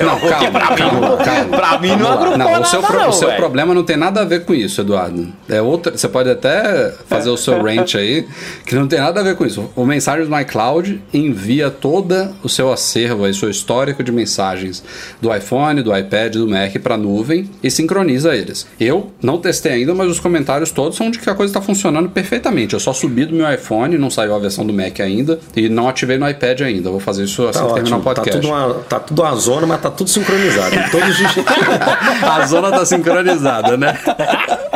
[0.00, 1.56] Não, calma, pra, calma, mim, calma.
[1.56, 3.96] pra mim não agrupou Não, nada, o seu, pro- não, o seu problema não tem
[3.96, 5.32] nada a ver com isso, Eduardo.
[5.48, 8.26] É outra, você pode até fazer o seu rant aí,
[8.64, 9.68] que não tem nada a ver com isso.
[9.74, 14.82] O Mensagens no iCloud envia todo o seu acervo, aí, seu histórico de mensagens
[15.20, 18.66] do iPhone, do iPad, do Mac para nuvem e sincroniza eles.
[18.78, 22.08] Eu não testei ainda, mas os comentários todos são de que a coisa está funcionando
[22.08, 22.74] perfeitamente.
[22.74, 25.88] Eu só subi do meu iPhone, não saiu a versão do Mac ainda, e não
[25.88, 26.90] ativei no iPad ainda.
[26.90, 28.00] Vou fazer isso assim Tá que terminar o.
[28.00, 28.40] Tá podcast.
[28.40, 30.76] tudo, uma, tá tudo uma zona, mas tá tudo sincronizado.
[30.90, 31.26] Todos os...
[32.22, 33.98] A zona tá sincronizada, né?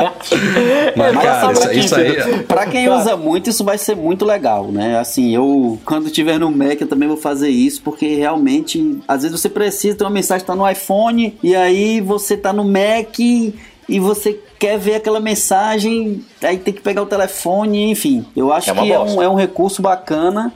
[0.96, 2.42] Mas, Mas cara, isso, isso aí.
[2.44, 4.98] Pra quem usa muito, isso vai ser muito legal, né?
[4.98, 9.38] Assim, eu, quando tiver no Mac, eu também vou fazer isso, porque realmente, às vezes
[9.38, 13.18] você precisa ter uma mensagem que tá no iPhone, e aí você tá no Mac
[13.18, 18.24] e você quer ver aquela mensagem, aí tem que pegar o telefone, enfim.
[18.36, 20.52] Eu acho É que é um, é um recurso bacana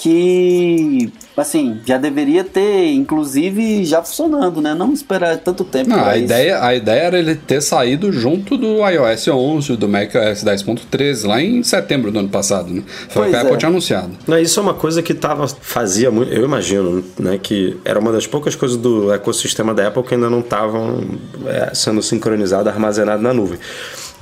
[0.00, 4.74] que, assim, já deveria ter, inclusive, já funcionando, né?
[4.74, 6.24] Não esperar tanto tempo Não, a, isso.
[6.24, 11.42] ideia, a ideia era ele ter saído junto do iOS 11, do macOS 10.13, lá
[11.42, 12.82] em setembro do ano passado, né?
[13.10, 13.56] Foi o que a Apple é.
[13.58, 14.12] tinha anunciado.
[14.26, 18.10] Não, isso é uma coisa que tava, fazia muito, eu imagino, né, que era uma
[18.10, 21.04] das poucas coisas do ecossistema da Apple que ainda não estavam
[21.44, 23.58] é, sendo sincronizadas, armazenadas na nuvem.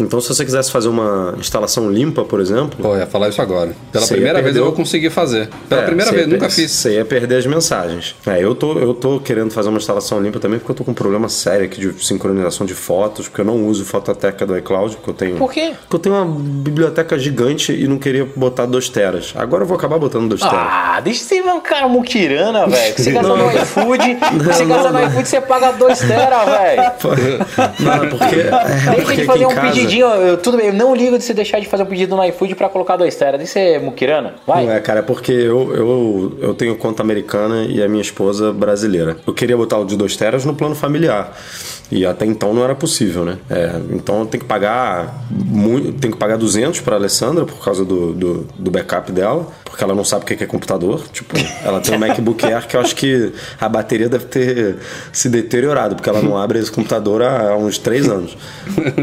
[0.00, 3.72] Então, se você quisesse fazer uma instalação limpa, por exemplo, Pô, ia falar isso agora.
[3.90, 5.48] Pela primeira vez eu vou conseguir fazer.
[5.68, 6.70] Pela É, primeira vez, nunca fiz.
[6.70, 8.14] Você ia perder as mensagens.
[8.26, 10.92] É, eu tô, eu tô querendo fazer uma instalação limpa também porque eu tô com
[10.92, 14.96] um problema sério aqui de sincronização de fotos, porque eu não uso fototeca do iCloud,
[14.96, 15.36] porque eu tenho.
[15.36, 15.72] Por quê?
[15.80, 19.32] Porque eu tenho uma biblioteca gigante e não queria botar 2 teras.
[19.36, 20.56] Agora eu vou acabar botando 2 teras.
[20.58, 22.94] Ah, deixa você ver um cara muquirana, velho.
[22.96, 26.82] Você gasta no iFood, você gasta no iFood, você paga 2 tera, velho.
[27.80, 28.24] Não, é porque.
[28.36, 31.16] É Deixa porque de aqui fazer em um casa- eu, tudo bem, eu não ligo
[31.16, 33.38] de você deixar de fazer um pedido no iFood pra colocar 2 tera.
[33.38, 34.66] Deixa você muquirana, vai.
[34.66, 38.52] Não é, cara, é porque eu, eu, eu tenho conta americana e a minha esposa
[38.52, 39.16] brasileira.
[39.26, 41.32] Eu queria botar o de 2 teras no plano familiar.
[41.90, 43.38] E até então não era possível, né?
[43.48, 48.12] É, então tem que pagar muito, tem que pagar 200 para Alessandra por causa do,
[48.12, 51.02] do, do backup dela, porque ela não sabe o que é computador.
[51.10, 54.76] Tipo, ela tem um MacBook Air que eu acho que a bateria deve ter
[55.12, 58.36] se deteriorado, porque ela não abre esse computador há, há uns 3 anos.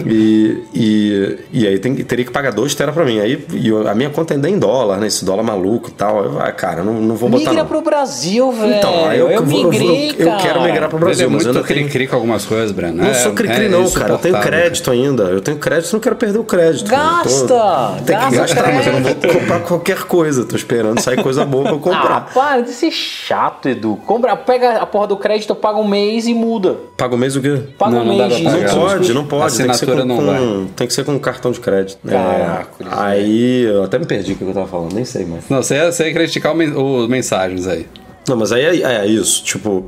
[0.06, 3.20] E, e, e aí tem, teria que pagar 2 tera para mim.
[3.20, 5.08] Aí e eu- a minha conta ainda é em dólar, né?
[5.08, 6.24] Esse dólar maluco e tal.
[6.26, 7.66] Eu, ah, cara, não, não vou botar Migra não.
[7.70, 8.76] pro Brasil, velho.
[8.76, 10.42] Então, aí eu, eu, vou- eu vou- migrei, eu cara.
[10.42, 11.80] quero migrar pro Brasil, é mas eu ainda tenho...
[11.82, 12.98] cri-cri com algumas coisas, Breno.
[12.98, 14.14] Não É- sou cri-cri é não, cara.
[14.14, 15.24] Eu tenho crédito ainda.
[15.24, 16.90] Eu tenho crédito, não quero perder o crédito.
[16.90, 17.30] Gasta!
[17.30, 20.44] Eu tô- Tem que Gasta gastar, mas eu não vou comprar qualquer coisa.
[20.44, 22.30] Tô esperando sair coisa boa pra eu Ah, comprar.
[22.34, 23.98] para de ser chato, Edu.
[24.06, 26.76] Compra, pega a porra do crédito, paga um mês e muda.
[26.98, 27.60] Paga o mês o quê?
[27.78, 28.68] Paga Não, um não mês pra pagar.
[28.76, 29.58] Não pode, não pode.
[29.58, 31.98] Tem que, ser Assinatura com, não com- tem que ser com cartão de crédito.
[32.08, 35.48] É, Caraca, aí eu até me perdi o que eu tava falando, nem sei mais.
[35.50, 37.86] Não, você ia, você ia criticar os mensagens aí.
[38.28, 39.44] Não, mas aí é, é isso.
[39.44, 39.86] Tipo,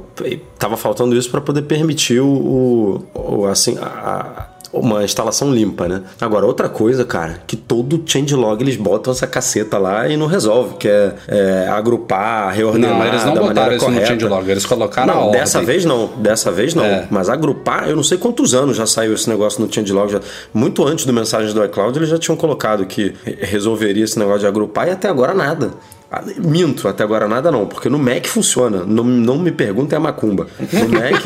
[0.60, 5.88] tava faltando isso pra poder permitir o, o- o, assim, a- a- uma instalação limpa,
[5.88, 6.02] né?
[6.20, 10.76] Agora, outra coisa, cara, que todo changelog eles botam essa caceta lá e não resolve,
[10.76, 14.08] que é, é, agrupar, reordenar Não, eles não da botaram maneira isso no correta.
[14.14, 15.40] changelog, eles colocaram Não, a ordem.
[15.42, 16.84] dessa vez não, dessa vez não.
[16.84, 17.08] É.
[17.10, 20.12] Mas agrupar, eu não sei quantos anos já saiu esse negócio no changelog.
[20.12, 20.20] Já,
[20.54, 24.42] muito antes do mensagens do iCloud, eles já tinham colocado que re- resolveria esse negócio
[24.42, 25.72] de agrupar e até agora nada.
[26.10, 28.84] Ah, Minto, até agora nada não, porque no Mac funciona.
[28.86, 30.48] Não, não me perguntem a macumba.
[30.72, 31.26] No Mac,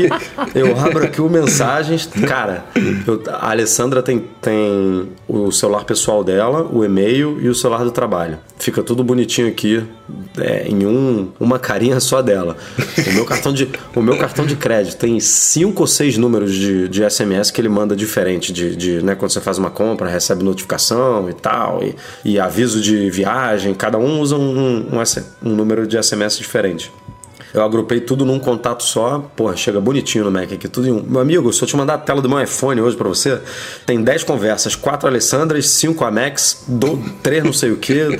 [0.56, 2.08] eu abro aqui o mensagens.
[2.28, 2.65] Cara,
[3.08, 7.91] eu- a Alessandra tem, tem o celular pessoal dela, o e-mail e o celular do
[7.91, 8.39] trabalho.
[8.58, 9.84] Fica tudo bonitinho aqui,
[10.39, 12.58] é, em um, uma carinha só dela.
[13.08, 16.88] O meu cartão de, o meu cartão de crédito tem cinco ou seis números de,
[16.88, 18.52] de SMS que ele manda diferente.
[18.52, 22.82] De, de, né, quando você faz uma compra, recebe notificação e tal, e, e aviso
[22.82, 23.74] de viagem.
[23.74, 26.92] Cada um usa um, um, um número de SMS diferente.
[27.54, 29.20] Eu agrupei tudo num contato só.
[29.36, 31.02] Porra, chega bonitinho no Mac aqui, tudo em um.
[31.02, 33.40] Meu amigo, se eu te mandar a tela do meu iPhone hoje para você,
[33.86, 36.66] tem 10 conversas, 4 Alessandras, 5 Amex,
[37.22, 38.20] 3 não sei o que.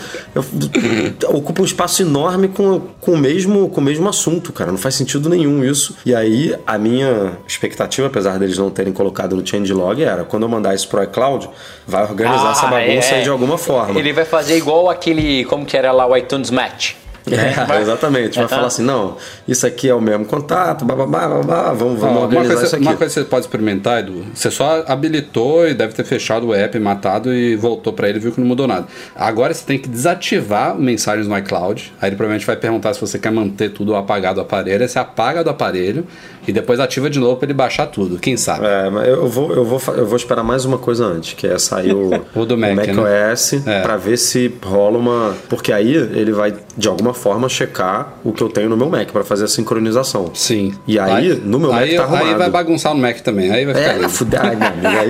[1.28, 4.72] Ocupa um espaço enorme com, com, o mesmo, com o mesmo assunto, cara.
[4.72, 5.96] Não faz sentido nenhum isso.
[6.06, 10.50] E aí, a minha expectativa, apesar deles não terem colocado no changelog, era quando eu
[10.50, 11.50] mandar isso pro iCloud,
[11.88, 13.98] vai organizar ah, essa bagunça é, de alguma forma.
[13.98, 16.96] Ele vai fazer igual aquele, como que era lá o iTunes Match.
[17.30, 18.40] É, exatamente.
[18.40, 22.66] Vai falar assim, não, isso aqui é o mesmo contato, vamos, vamos ah, organizar coisa,
[22.66, 22.86] isso aqui.
[22.86, 26.54] Uma coisa que você pode experimentar, Edu, você só habilitou e deve ter fechado o
[26.54, 28.88] app, matado e voltou para ele e viu que não mudou nada.
[29.16, 33.20] Agora você tem que desativar mensagens no iCloud, aí ele provavelmente vai perguntar se você
[33.20, 36.06] quer manter tudo apagado do aparelho, aí você apaga do aparelho
[36.48, 38.66] e depois ativa de novo para ele baixar tudo, quem sabe.
[38.66, 41.58] É, mas eu vou, eu vou, eu vou esperar mais uma coisa antes, que é
[41.60, 43.34] sair o, o do Mac, o Mac né?
[43.66, 43.82] É.
[43.82, 45.36] para ver se rola uma...
[45.50, 49.10] Porque aí ele vai, de alguma forma, checar o que eu tenho no meu Mac
[49.12, 50.32] para fazer a sincronização.
[50.34, 50.74] Sim.
[50.88, 52.30] E aí, aí no meu aí, Mac tá arrumado.
[52.30, 54.04] Aí vai bagunçar no Mac também, aí vai ficar...
[54.04, 54.58] É, fuder, ai,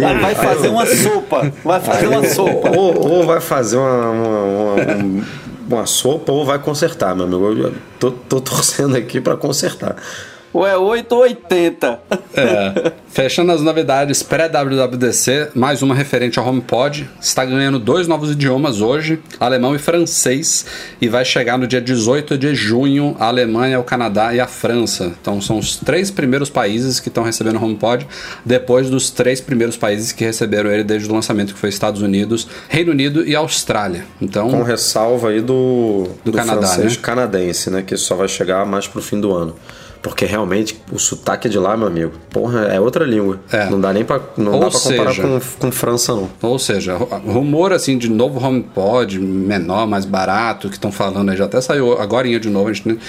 [0.06, 2.72] aí, vai fazer uma sopa, vai fazer uma sopa.
[2.78, 5.26] Ou, ou vai fazer uma, uma, uma,
[5.70, 7.46] uma sopa ou vai consertar, meu amigo.
[7.46, 9.96] Eu tô, tô torcendo aqui para consertar.
[10.54, 12.00] Ou é 8 ou 80.
[12.36, 12.92] É.
[13.08, 17.10] Fechando as novidades pré-WWDC, mais uma referente ao HomePod.
[17.20, 20.66] Está ganhando dois novos idiomas hoje, alemão e francês,
[21.02, 25.12] e vai chegar no dia 18 de junho a Alemanha, o Canadá e a França.
[25.22, 28.08] Então são os três primeiros países que estão recebendo o HomePod,
[28.46, 32.48] depois dos três primeiros países que receberam ele desde o lançamento, que foi Estados Unidos,
[32.70, 34.06] Reino Unido e Austrália.
[34.22, 37.00] Então, Com ressalva aí do, do, do Canadá, francês né?
[37.02, 37.82] canadense, né?
[37.82, 39.56] Que só vai chegar mais pro fim do ano.
[40.02, 43.40] Porque realmente o sotaque de lá, meu amigo, porra, é outra língua.
[43.52, 43.70] É.
[43.70, 46.30] Não dá nem pra, não dá pra comparar com, com França, não.
[46.42, 51.46] Ou seja, rumor assim de novo HomePod, menor, mais barato, que estão falando aí, já
[51.46, 53.00] até saiu agora de novo, a gente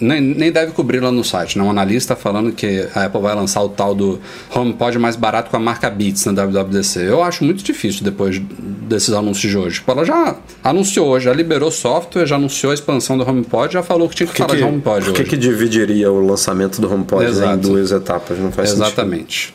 [0.00, 1.64] nem, nem deve cobrir lá no site, né?
[1.64, 4.20] Um analista falando que a Apple vai lançar o tal do
[4.54, 7.00] HomePod mais barato com a marca Beats na WWDC.
[7.00, 9.82] Eu acho muito difícil depois desses anúncios de hoje.
[9.86, 14.16] Ela já anunciou já liberou software, já anunciou a expansão do HomePod, já falou que
[14.16, 15.30] tinha que, que falar que, de HomePod por que hoje.
[15.30, 18.92] que dividiria o lançamento do HomePod em duas etapas, não faz Exatamente.
[18.92, 19.54] sentido.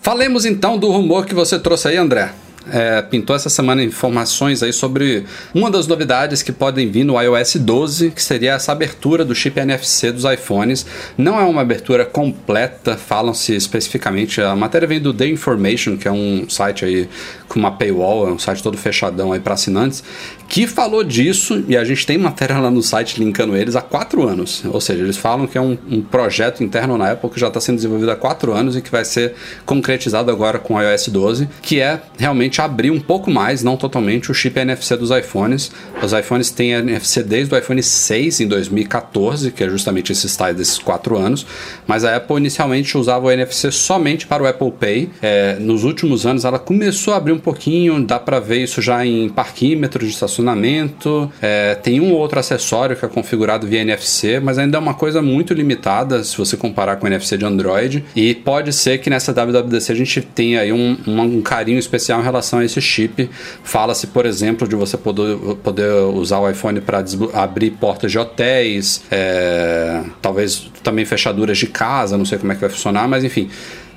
[0.00, 2.32] Falemos então do rumor que você trouxe aí, André
[2.70, 7.56] é, pintou essa semana informações aí sobre uma das novidades que podem vir no iOS
[7.56, 10.86] 12, que seria essa abertura do chip NFC dos iPhones.
[11.16, 14.40] Não é uma abertura completa, falam-se especificamente.
[14.40, 17.08] A matéria vem do The Information, que é um site aí
[17.48, 20.02] com uma paywall, é um site todo fechadão aí para assinantes,
[20.48, 24.26] que falou disso e a gente tem matéria lá no site linkando eles há quatro
[24.26, 24.62] anos.
[24.64, 27.60] Ou seja, eles falam que é um, um projeto interno na Apple que já está
[27.60, 29.34] sendo desenvolvido há quatro anos e que vai ser
[29.66, 33.76] concretizado agora com o iOS 12, que é realmente realmente abrir um pouco mais, não
[33.76, 35.72] totalmente, o chip NFC dos iPhones.
[36.02, 40.54] Os iPhones têm NFC desde o iPhone 6 em 2014, que é justamente esse style
[40.54, 41.46] desses quatro anos,
[41.86, 45.10] mas a Apple inicialmente usava o NFC somente para o Apple Pay.
[45.22, 49.04] É, nos últimos anos ela começou a abrir um pouquinho, dá para ver isso já
[49.06, 51.32] em parquímetros de estacionamento.
[51.40, 54.94] É, tem um ou outro acessório que é configurado via NFC, mas ainda é uma
[54.94, 58.04] coisa muito limitada se você comparar com o NFC de Android.
[58.14, 62.22] E pode ser que nessa WWDC a gente tenha aí um, um carinho especial em
[62.22, 63.30] relação relação a esse chip.
[63.62, 69.02] Fala-se, por exemplo, de você poder, poder usar o iPhone para abrir portas de hotéis,
[69.10, 73.48] é, talvez também fechaduras de casa, não sei como é que vai funcionar, mas enfim.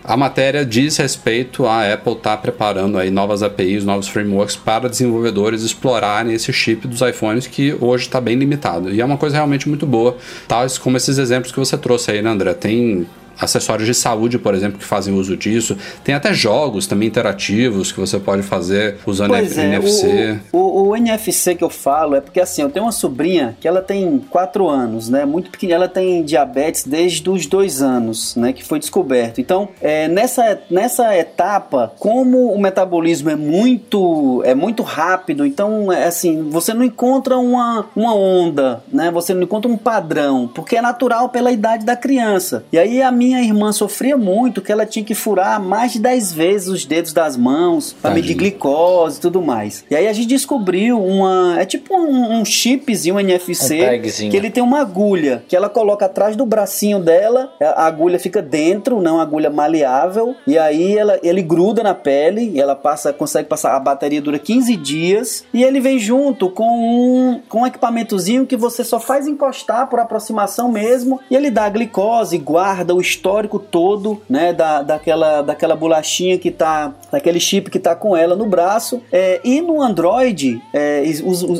[0.08, 4.88] A matéria diz respeito a Apple estar tá preparando aí novas APIs, novos frameworks para
[4.88, 8.94] desenvolvedores explorarem esse chip dos iPhones que hoje está bem limitado.
[8.94, 10.16] E é uma coisa realmente muito boa,
[10.48, 12.54] tais como esses exemplos que você trouxe aí, né, André?
[12.54, 13.08] Tem
[13.40, 15.78] acessórios de saúde, por exemplo, que fazem uso disso.
[16.04, 20.08] Tem até jogos também interativos que você pode fazer usando pois NFC.
[20.08, 23.58] É, o, o, o, NFC que eu falo é porque assim, eu tenho uma sobrinha
[23.60, 25.26] que ela tem 4 anos, né?
[25.26, 28.54] Muito pequena, ela tem diabetes desde os 2 anos, né?
[28.54, 29.40] Que foi descoberto.
[29.40, 36.06] Então, é, nessa, nessa etapa, como o metabolismo é muito, é muito rápido, então, é,
[36.06, 39.12] assim, você não encontra uma, uma onda, né?
[39.12, 42.64] Você não encontra um padrão, porque é natural pela idade da criança.
[42.72, 46.00] E aí a minha minha irmã sofria muito que ela tinha que furar mais de
[46.00, 49.84] 10 vezes os dedos das mãos para medir glicose e tudo mais.
[49.90, 51.56] E aí a gente descobriu uma.
[51.60, 56.06] É tipo um, um chipzinho NFC um que ele tem uma agulha que ela coloca
[56.06, 61.42] atrás do bracinho dela, a agulha fica dentro, não agulha maleável, e aí ela, ele
[61.42, 63.76] gruda na pele e ela passa, consegue passar.
[63.76, 68.56] A bateria dura 15 dias e ele vem junto com um, com um equipamentozinho que
[68.56, 73.58] você só faz encostar por aproximação mesmo e ele dá a glicose, guarda o histórico
[73.58, 78.46] todo, né, da, daquela, daquela bolachinha que tá, daquele chip que tá com ela no
[78.46, 79.02] braço.
[79.12, 81.04] É, e no Android é,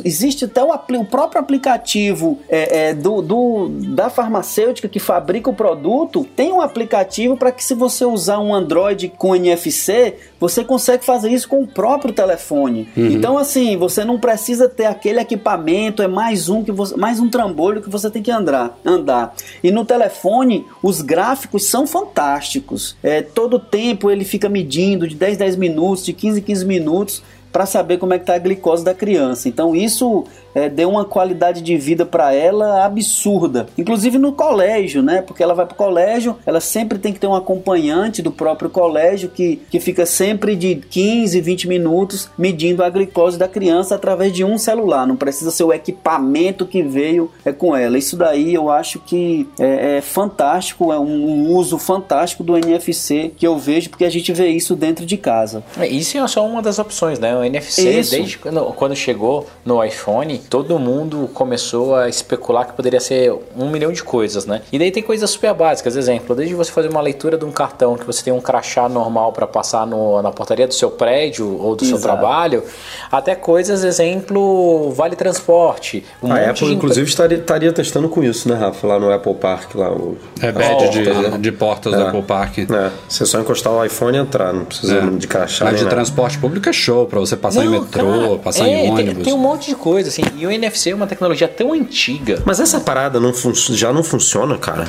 [0.04, 5.54] existe até o, o próprio aplicativo é, é, do, do, da farmacêutica que fabrica o
[5.54, 11.04] produto, tem um aplicativo para que se você usar um Android com NFC, você consegue
[11.04, 12.88] fazer isso com o próprio telefone.
[12.96, 13.06] Uhum.
[13.06, 17.28] Então, assim, você não precisa ter aquele equipamento, é mais um que você, mais um
[17.28, 18.78] trambolho que você tem que andar.
[18.84, 19.34] andar.
[19.62, 22.96] E no telefone, os gráficos são fantásticos.
[23.02, 27.22] É, todo tempo ele fica medindo de 10 10 minutos, de 15 15 minutos
[27.56, 29.48] para saber como é que está a glicose da criança.
[29.48, 33.66] Então isso é, deu uma qualidade de vida para ela absurda.
[33.78, 35.22] Inclusive no colégio, né?
[35.22, 38.68] Porque ela vai para o colégio, ela sempre tem que ter um acompanhante do próprio
[38.68, 44.34] colégio que, que fica sempre de 15, 20 minutos medindo a glicose da criança através
[44.34, 45.06] de um celular.
[45.06, 47.96] Não precisa ser o equipamento que veio é, com ela.
[47.96, 53.32] Isso daí eu acho que é, é fantástico, é um, um, uso fantástico do NFC
[53.34, 55.64] que eu vejo porque a gente vê isso dentro de casa.
[55.78, 57.34] É, isso é só uma das opções, né?
[57.34, 58.10] O NFC, isso.
[58.10, 63.68] desde quando, quando chegou no iPhone, todo mundo começou a especular que poderia ser um
[63.70, 64.62] milhão de coisas, né?
[64.72, 67.96] E daí tem coisas super básicas, exemplo, desde você fazer uma leitura de um cartão
[67.96, 71.74] que você tem um crachá normal para passar no, na portaria do seu prédio ou
[71.74, 72.00] do Exato.
[72.00, 72.62] seu trabalho,
[73.10, 76.04] até coisas, exemplo, vale transporte.
[76.22, 76.74] Um a Apple, de...
[76.74, 78.86] inclusive, estaria, estaria testando com isso, né, Rafa?
[78.86, 80.16] Lá no Apple Park, lá o...
[80.40, 81.96] É badge de, de portas é.
[81.96, 82.58] do Apple Park.
[82.58, 82.90] É.
[83.08, 85.10] Você só encostar o iPhone e entrar, não precisa é.
[85.10, 85.64] de crachá.
[85.64, 85.96] Mas de nada.
[85.96, 89.14] transporte público é show, para você passar não, em metrô, cara, passar é, em ônibus.
[89.14, 90.22] Tem, tem um monte de coisa, assim.
[90.36, 92.42] E o NFC é uma tecnologia tão antiga.
[92.44, 93.32] Mas essa parada não
[93.70, 94.88] já não funciona, cara?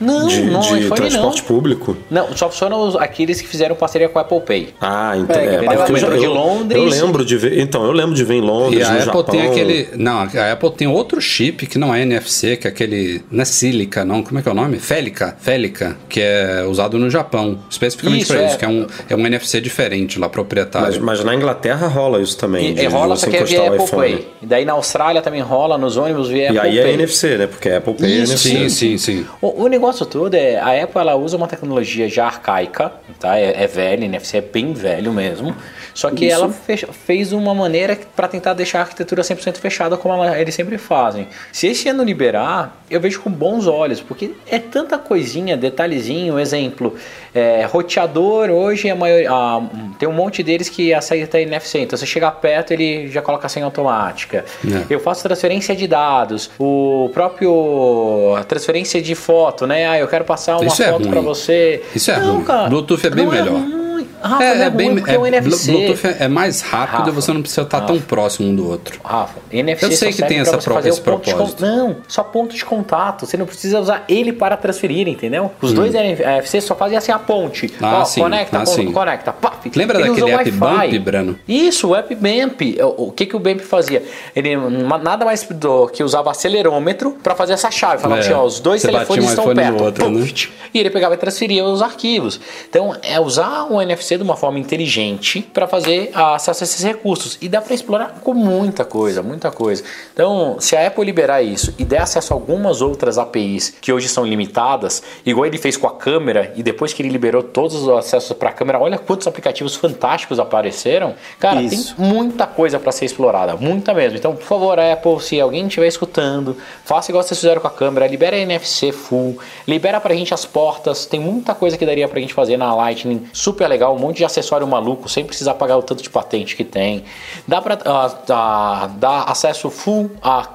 [0.00, 1.46] Não, de, não, de transporte não.
[1.46, 1.96] público?
[2.10, 4.74] Não, só funcionam aqueles que fizeram parceria com a Apple Pay.
[4.80, 5.36] Ah, então.
[5.36, 6.82] É, é, eu, eu, de Londres.
[6.82, 7.58] Eu lembro de ver.
[7.58, 8.80] Então, eu lembro de ver em Londres.
[8.80, 9.24] E a Apple Japão.
[9.24, 9.88] tem aquele.
[9.96, 13.22] Não, a Apple tem outro chip que não é NFC, que é aquele.
[13.30, 14.22] Não é sílica, não.
[14.22, 14.78] Como é que é o nome?
[14.78, 15.36] Félica.
[15.38, 17.58] Félica, que é usado no Japão.
[17.70, 18.46] Especificamente para é.
[18.46, 20.88] isso, que é um, é um NFC diferente lá, proprietário.
[20.88, 22.70] Mas, mas na Inglaterra rola isso também.
[22.70, 24.28] E, de, rola você porque é via Apple Pay.
[24.42, 26.74] E daí na Austrália também rola, nos ônibus via e Apple Pay.
[26.74, 27.46] E aí é NFC, né?
[27.46, 28.68] Porque Apple Pay isso, é NFC.
[28.68, 29.26] Sim, sim, sim.
[29.40, 33.38] O, o negócio todo é a Apple ela usa uma tecnologia já arcaica, tá?
[33.38, 35.54] É, é velha, NFC é bem velho mesmo.
[35.94, 36.34] Só que Isso.
[36.34, 40.54] ela fez, fez uma maneira para tentar deixar a arquitetura 100% fechada como ela, eles
[40.54, 41.26] sempre fazem.
[41.50, 46.94] Se esse ano liberar, eu vejo com bons olhos, porque é tanta coisinha, detalhezinho, exemplo,
[47.34, 49.68] é, roteador hoje a maior, ah,
[49.98, 53.48] tem um monte deles que aceita NFC, então você chega perto ele já coloca a
[53.48, 54.44] senha automática.
[54.64, 54.86] É.
[54.88, 59.75] Eu faço transferência de dados, o próprio transferência de foto, né?
[59.84, 61.82] Ah, eu quero passar uma Isso é foto é para você.
[61.94, 62.44] Isso é não, ruim.
[62.44, 63.60] Cara, Bluetooth é bem melhor.
[63.95, 65.72] É Rafa, é, é, é bem, é, o NFC.
[65.72, 69.00] Bluetooth é mais rápido Rafa, você não precisa estar Rafa, tão próximo um do outro.
[69.04, 71.64] Rafa, NFC Eu sei que tem essa esse propósito.
[71.64, 73.26] Não, só ponto de contato.
[73.26, 75.52] Você não precisa usar ele para transferir, entendeu?
[75.60, 75.74] Os hum.
[75.74, 77.72] dois NFC só fazem assim a ponte.
[77.80, 78.20] Ah, Ó, sim.
[78.20, 78.92] Conecta, ah, ponto, sim.
[78.92, 79.32] conecta.
[79.32, 81.38] Pá, Lembra ele daquele app Bump, Brano?
[81.46, 82.60] Isso, o app Bump.
[82.96, 84.02] O que, que o Bump fazia?
[84.34, 84.56] Ele
[85.02, 88.02] nada mais do que usava acelerômetro para fazer essa chave.
[88.02, 89.84] Falava é, assim, ó, os dois telefones um estão perto.
[89.84, 90.26] Outro, né?
[90.72, 92.40] E ele pegava e transferia os arquivos.
[92.68, 96.82] Então, é usar o NFC de uma forma inteligente gente para fazer acesso a esses
[96.82, 97.38] recursos.
[97.40, 99.82] E dá para explorar com muita coisa, muita coisa.
[100.12, 104.08] Então, se a Apple liberar isso e der acesso a algumas outras APIs que hoje
[104.08, 107.88] são limitadas, igual ele fez com a câmera, e depois que ele liberou todos os
[107.88, 111.14] acessos para a câmera, olha quantos aplicativos fantásticos apareceram.
[111.38, 111.94] Cara, isso.
[111.96, 114.16] tem muita coisa para ser explorada, muita mesmo.
[114.16, 118.06] Então, por favor, Apple, se alguém estiver escutando, faça igual vocês fizeram com a câmera,
[118.06, 122.20] libera a NFC full, libera pra gente as portas, tem muita coisa que daria pra
[122.20, 125.82] gente fazer na Lightning, super legal, um monte de acessório maluco sem precisar pagar o
[125.82, 127.04] tanto de patente que tem.
[127.46, 130.46] Dá para uh, uh, dar acesso full à,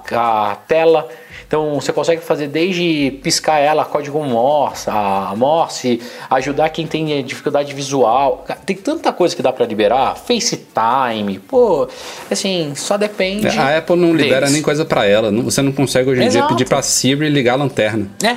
[0.51, 1.09] à tela
[1.47, 7.73] então você consegue fazer desde piscar ela, código Morse, a Morse, ajudar quem tem dificuldade
[7.73, 8.45] visual.
[8.65, 11.87] Tem tanta coisa que dá para liberar, FaceTime, pô,
[12.29, 13.47] assim, só depende.
[13.47, 14.23] A Apple não deles.
[14.23, 15.31] libera nem coisa para ela.
[15.43, 16.47] Você não consegue hoje em Exato.
[16.47, 18.07] dia pedir para Siri ligar a lanterna.
[18.23, 18.35] É,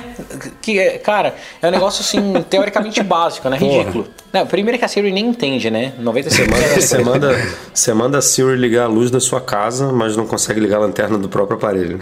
[0.61, 3.57] que cara, é um negócio assim teoricamente básico, né?
[3.57, 4.07] Ridículo.
[4.33, 5.93] Não, primeiro que a Siri nem entende, né?
[5.97, 6.59] 90 segundos.
[6.75, 10.59] Você manda, você manda a Siri ligar a luz da sua casa, mas não consegue
[10.59, 12.01] ligar a lanterna do próprio aparelho.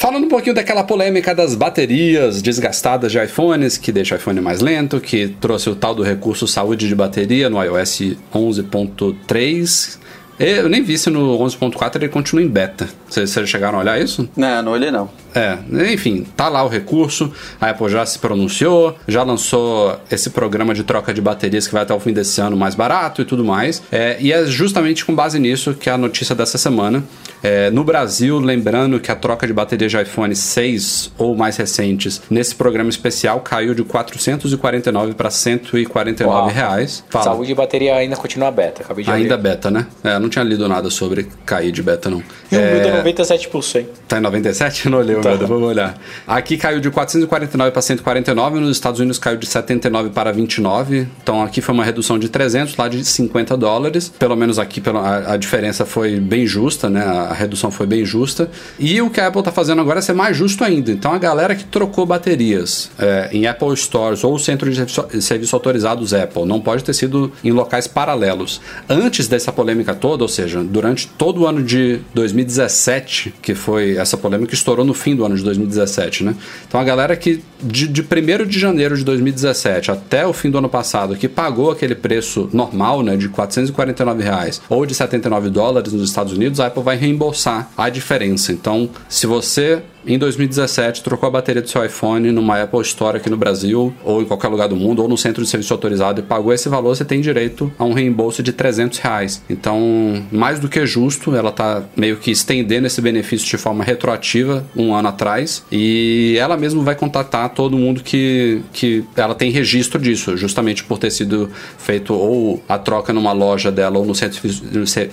[0.00, 4.60] Falando um pouquinho daquela polêmica das baterias desgastadas de iPhones, que deixa o iPhone mais
[4.60, 9.98] lento, que trouxe o tal do recurso saúde de bateria no iOS 11.3.
[10.38, 12.88] Eu nem vi se no 11.4 ele continua em beta.
[13.10, 14.26] Vocês chegaram a olhar isso?
[14.34, 15.10] Não, não olhei não.
[15.34, 15.58] É,
[15.92, 20.82] enfim, tá lá o recurso, a Apple já se pronunciou, já lançou esse programa de
[20.84, 23.82] troca de baterias que vai até o fim desse ano mais barato e tudo mais.
[23.90, 27.02] É, e é justamente com base nisso que é a notícia dessa semana.
[27.42, 32.20] É, no Brasil, lembrando que a troca de bateria de iPhone 6 ou mais recentes
[32.30, 36.48] nesse programa especial caiu de 449 para 149 Uau.
[36.48, 37.02] reais.
[37.08, 37.24] Fala.
[37.24, 39.86] Saúde de bateria ainda continua beta, acabei de Ainda beta, né?
[40.04, 42.22] É, não tinha lido nada sobre cair de beta, não.
[42.52, 43.86] E o meu tá 97%.
[44.06, 44.88] Tá em 97?
[44.88, 45.98] Não olhei meu, vamos olhar.
[46.26, 51.42] Aqui caiu de 449 para 149, nos Estados Unidos caiu de 79 para 29, então
[51.42, 54.08] aqui foi uma redução de 300, lá de 50 dólares.
[54.08, 57.02] Pelo menos aqui a, a diferença foi bem justa, né?
[57.02, 58.50] A redução foi bem justa.
[58.78, 60.90] E o que a Apple está fazendo agora é ser mais justo ainda.
[60.90, 66.12] Então a galera que trocou baterias é, em Apple Stores ou centro de serviço autorizados
[66.14, 68.60] Apple não pode ter sido em locais paralelos.
[68.88, 74.16] Antes dessa polêmica toda, ou seja, durante todo o ano de 2017, que foi essa
[74.16, 76.34] polêmica que estourou no fim do ano de 2017, né?
[76.66, 80.58] Então a galera que de, de 1 de janeiro de 2017 até o fim do
[80.58, 85.92] ano passado, que pagou aquele preço normal, né, de 449 reais ou de 79 dólares
[85.92, 88.52] nos Estados Unidos, a Apple vai reembolsar a diferença.
[88.52, 93.28] Então, se você em 2017 trocou a bateria do seu iPhone numa Apple Store aqui
[93.28, 96.22] no Brasil ou em qualquer lugar do mundo ou no centro de serviço autorizado e
[96.22, 99.42] pagou esse valor, você tem direito a um reembolso de 300 reais.
[99.48, 104.64] Então, mais do que justo, ela está meio que estendendo esse benefício de forma retroativa
[104.74, 110.00] um ano atrás e ela mesma vai contatar todo mundo que, que ela tem registro
[110.00, 114.40] disso, justamente por ter sido feito ou a troca numa loja dela ou no centro,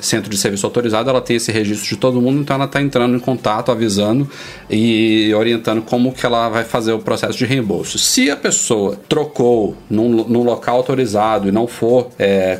[0.01, 3.15] centro de serviço autorizado, ela tem esse registro de todo mundo, então ela está entrando
[3.15, 4.29] em contato, avisando
[4.69, 7.97] e orientando como que ela vai fazer o processo de reembolso.
[7.97, 12.57] Se a pessoa trocou num, num local autorizado e não for é,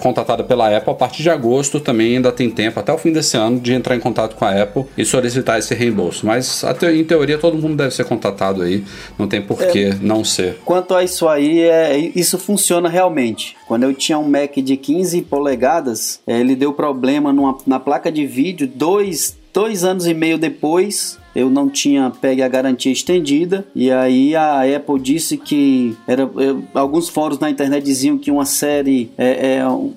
[0.48, 3.60] pela Apple, a partir de agosto também ainda tem tempo, até o fim desse ano,
[3.60, 6.26] de entrar em contato com a Apple e solicitar esse reembolso.
[6.26, 8.84] Mas até, em teoria todo mundo deve ser contatado aí,
[9.18, 10.58] não tem por que não ser.
[10.66, 13.56] Quanto a isso aí, é, isso funciona realmente.
[13.68, 18.12] Quando eu tinha um Mac de 15 polegadas, é, ele deu problema numa, na placa
[18.12, 23.64] de vídeo dois, dois anos e meio depois eu não tinha pegue a garantia estendida
[23.76, 28.46] e aí a Apple disse que era eu, alguns fóruns na internet diziam que uma
[28.46, 29.12] série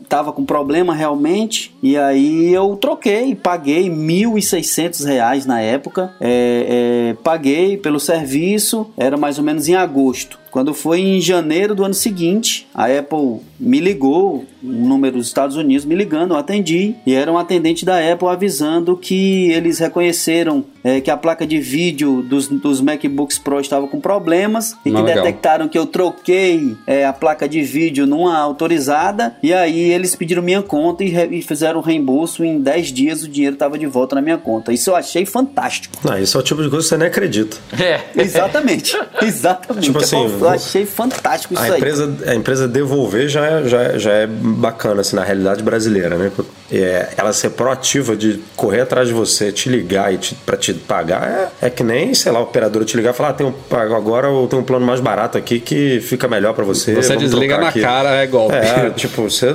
[0.02, 6.12] estava é, é, com problema realmente e aí eu troquei, paguei 1.600 reais na época,
[6.20, 10.38] é, é, paguei pelo serviço, era mais ou menos em agosto.
[10.50, 15.56] Quando foi em janeiro do ano seguinte, a Apple me ligou, um número dos Estados
[15.56, 20.64] Unidos me ligando, eu atendi e era um atendente da Apple avisando que eles reconheceram
[20.82, 24.96] é, que a placa de vídeo dos, dos MacBooks Pro estava com problemas e que
[24.96, 25.24] legal.
[25.24, 30.42] detectaram que eu troquei é, a placa de vídeo numa autorizada e aí eles pediram
[30.42, 34.14] minha conta e, e fizeram o reembolso em 10 dias o dinheiro estava de volta
[34.14, 34.72] na minha conta.
[34.72, 35.96] Isso eu achei fantástico.
[36.02, 37.56] Não, isso é o tipo de coisa que você nem acredita.
[37.78, 38.00] É.
[38.16, 38.96] Exatamente.
[39.22, 39.84] Exatamente.
[39.84, 42.30] Tipo assim, eu achei fantástico isso a empresa, aí.
[42.30, 46.30] A empresa devolver já, é, já, é, já é bacana, assim, na realidade brasileira, né?
[46.72, 50.72] É, ela ser proativa de correr atrás de você, te ligar e te, pra te
[50.72, 53.46] pagar é, é que nem, sei lá, a operadora te ligar e falar: ah, tem
[53.46, 56.94] um, agora eu tenho um plano mais barato aqui que fica melhor para você.
[56.94, 57.80] Você desliga na aqui.
[57.80, 58.54] cara, é golpe.
[58.54, 59.54] É, tipo, você,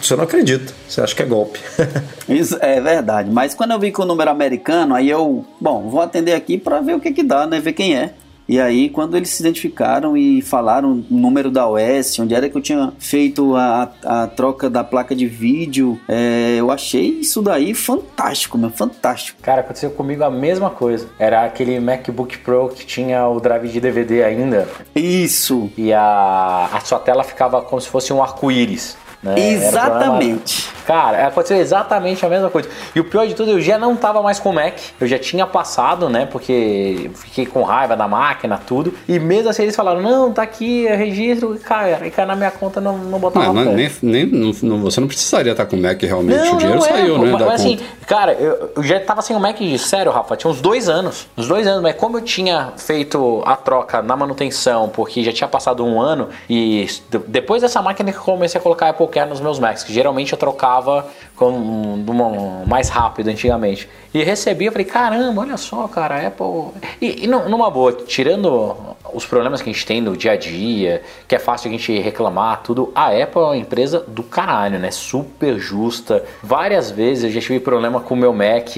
[0.00, 1.58] você não acredita, você acha que é golpe.
[2.28, 6.00] Isso é verdade, mas quando eu vi com o número americano, aí eu, bom, vou
[6.00, 7.60] atender aqui para ver o que que dá, né?
[7.60, 8.12] Ver quem é.
[8.48, 12.56] E aí, quando eles se identificaram e falaram o número da OS, onde era que
[12.56, 17.74] eu tinha feito a, a troca da placa de vídeo, é, eu achei isso daí
[17.74, 19.40] fantástico, meu, fantástico.
[19.42, 21.08] Cara, aconteceu comigo a mesma coisa.
[21.18, 24.68] Era aquele MacBook Pro que tinha o drive de DVD ainda.
[24.94, 25.70] Isso!
[25.76, 28.96] E a, a sua tela ficava como se fosse um arco-íris.
[29.24, 29.52] Né?
[29.52, 30.68] Exatamente.
[30.86, 32.68] Cara, aconteceu exatamente a mesma coisa.
[32.94, 34.74] E o pior de tudo, eu já não tava mais com o Mac.
[35.00, 36.26] Eu já tinha passado, né?
[36.26, 38.92] Porque fiquei com raiva da máquina, tudo.
[39.08, 41.54] E mesmo assim eles falaram: não, tá aqui, é registro.
[41.54, 44.52] E cara, e cai na minha conta não, não botava não, nem, nem, não,
[44.82, 46.36] Você não precisaria estar com o Mac realmente.
[46.36, 47.30] Não, o dinheiro não, é, saiu, né?
[47.32, 50.60] Mas, mas assim, cara, eu, eu, já tava sem o Mac, sério, Rafa, tinha uns
[50.60, 51.26] dois anos.
[51.34, 55.48] Uns dois anos, mas como eu tinha feito a troca na manutenção, porque já tinha
[55.48, 56.86] passado um ano, e
[57.28, 60.32] depois dessa máquina que eu comecei a colocar Apple Care nos meus Macs, que geralmente
[60.32, 61.06] eu trocava
[61.36, 63.88] com uma, mais rápido antigamente.
[64.12, 66.72] E recebi, eu falei, caramba, olha só, cara, Apple.
[67.00, 68.76] E, e numa boa, tirando
[69.12, 71.96] os problemas que a gente tem no dia a dia, que é fácil a gente
[72.00, 74.90] reclamar, tudo, a Apple é uma empresa do caralho, né?
[74.90, 76.24] Super justa.
[76.42, 78.68] Várias vezes eu já tive problema com o meu Mac,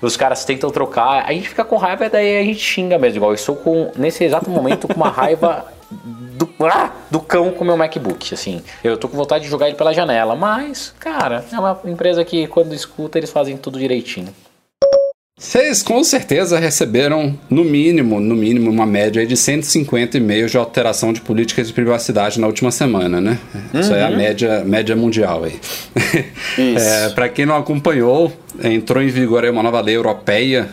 [0.00, 3.18] os caras tentam trocar, a gente fica com raiva daí a gente xinga mesmo.
[3.18, 5.71] Igual eu estou com, nesse exato momento, com uma raiva
[6.36, 8.62] do, ah, do cão com o meu MacBook, assim.
[8.82, 12.46] Eu tô com vontade de jogar ele pela janela, mas, cara, é uma empresa que
[12.46, 14.34] quando escuta eles fazem tudo direitinho.
[15.42, 21.12] Vocês com certeza receberam, no mínimo, no mínimo, uma média de 150 e-mails de alteração
[21.12, 23.38] de políticas de privacidade na última semana, né?
[23.52, 23.80] Uhum.
[23.80, 25.58] Isso é a média, média mundial aí.
[26.78, 28.32] é, Para quem não acompanhou,
[28.62, 30.68] entrou em vigor uma nova lei europeia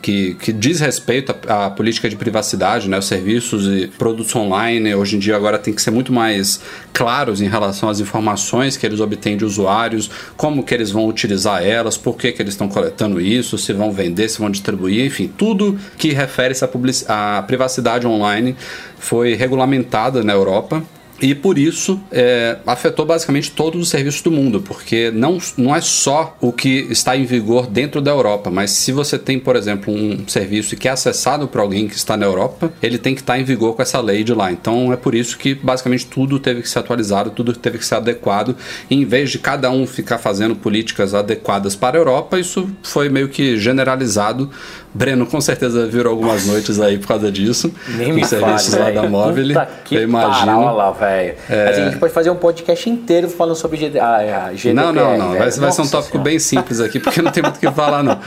[0.00, 2.98] que, que diz respeito à, à, política de privacidade, né?
[2.98, 6.60] Os serviços e produtos online hoje em dia agora tem que ser muito mais
[6.92, 11.62] claros em relação às informações que eles obtêm de usuários, como que eles vão utilizar
[11.62, 15.30] elas, por que, que eles estão coletando isso, se vão vender, se vão distribuir, enfim,
[15.36, 18.56] tudo que refere-se à, à privacidade online
[18.98, 20.82] foi regulamentada na Europa
[21.22, 25.80] e por isso é, afetou basicamente todos os serviços do mundo, porque não, não é
[25.80, 29.94] só o que está em vigor dentro da Europa, mas se você tem, por exemplo,
[29.94, 33.38] um serviço que é acessado por alguém que está na Europa, ele tem que estar
[33.38, 34.50] em vigor com essa lei de lá.
[34.50, 37.94] Então é por isso que basicamente tudo teve que ser atualizado, tudo teve que ser
[37.94, 38.56] adequado.
[38.90, 43.08] E em vez de cada um ficar fazendo políticas adequadas para a Europa, isso foi
[43.08, 44.50] meio que generalizado
[44.94, 47.72] Breno com certeza virou algumas noites aí por causa disso.
[47.96, 49.44] Nem me serviços lá da Móvel.
[49.90, 50.74] Eu imagino.
[50.74, 51.34] lá, velho.
[51.48, 51.68] É...
[51.68, 53.98] a gente pode fazer um podcast inteiro falando sobre GD...
[53.98, 54.74] ah, GDPR.
[54.74, 55.28] Não, não, não.
[55.30, 56.30] Vai, vai, ser um tópico senhora.
[56.30, 58.18] bem simples aqui, porque não tem muito o que falar, não.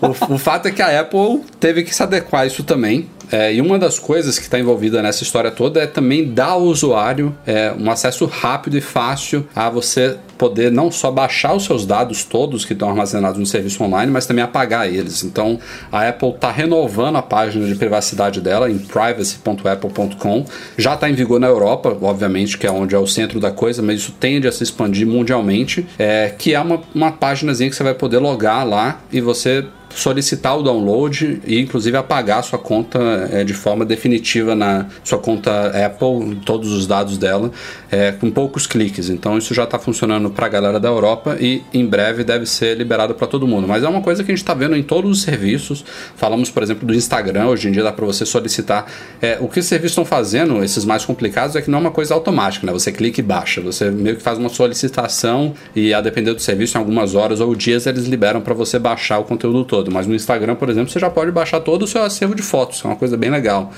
[0.00, 3.08] O, o fato é que a Apple teve que se adequar a isso também.
[3.32, 6.62] É, e uma das coisas que está envolvida nessa história toda é também dar ao
[6.62, 11.84] usuário é, um acesso rápido e fácil a você poder não só baixar os seus
[11.84, 15.22] dados todos que estão armazenados no serviço online, mas também apagar eles.
[15.22, 15.58] Então
[15.92, 20.46] a Apple está renovando a página de privacidade dela em privacy.apple.com.
[20.78, 23.82] Já está em vigor na Europa, obviamente, que é onde é o centro da coisa,
[23.82, 25.86] mas isso tende a se expandir mundialmente.
[25.98, 30.58] É, que é uma, uma páginazinha que você vai poder logar lá e você solicitar
[30.58, 36.36] o download e inclusive apagar sua conta é, de forma definitiva na sua conta Apple,
[36.44, 37.50] todos os dados dela,
[37.90, 39.08] é, com poucos cliques.
[39.08, 42.76] Então isso já está funcionando para a galera da Europa e em breve deve ser
[42.76, 43.66] liberado para todo mundo.
[43.66, 45.84] Mas é uma coisa que a gente está vendo em todos os serviços.
[46.16, 47.46] Falamos, por exemplo, do Instagram.
[47.46, 48.86] Hoje em dia dá para você solicitar.
[49.20, 51.90] É, o que os serviços estão fazendo, esses mais complicados, é que não é uma
[51.90, 52.72] coisa automática, né?
[52.72, 53.60] Você clica e baixa.
[53.60, 57.54] Você meio que faz uma solicitação e a depender do serviço, em algumas horas ou
[57.54, 60.90] dias eles liberam para você baixar o conteúdo todo todo, mas no Instagram, por exemplo,
[60.90, 63.72] você já pode baixar todo o seu acervo de fotos, é uma coisa bem legal.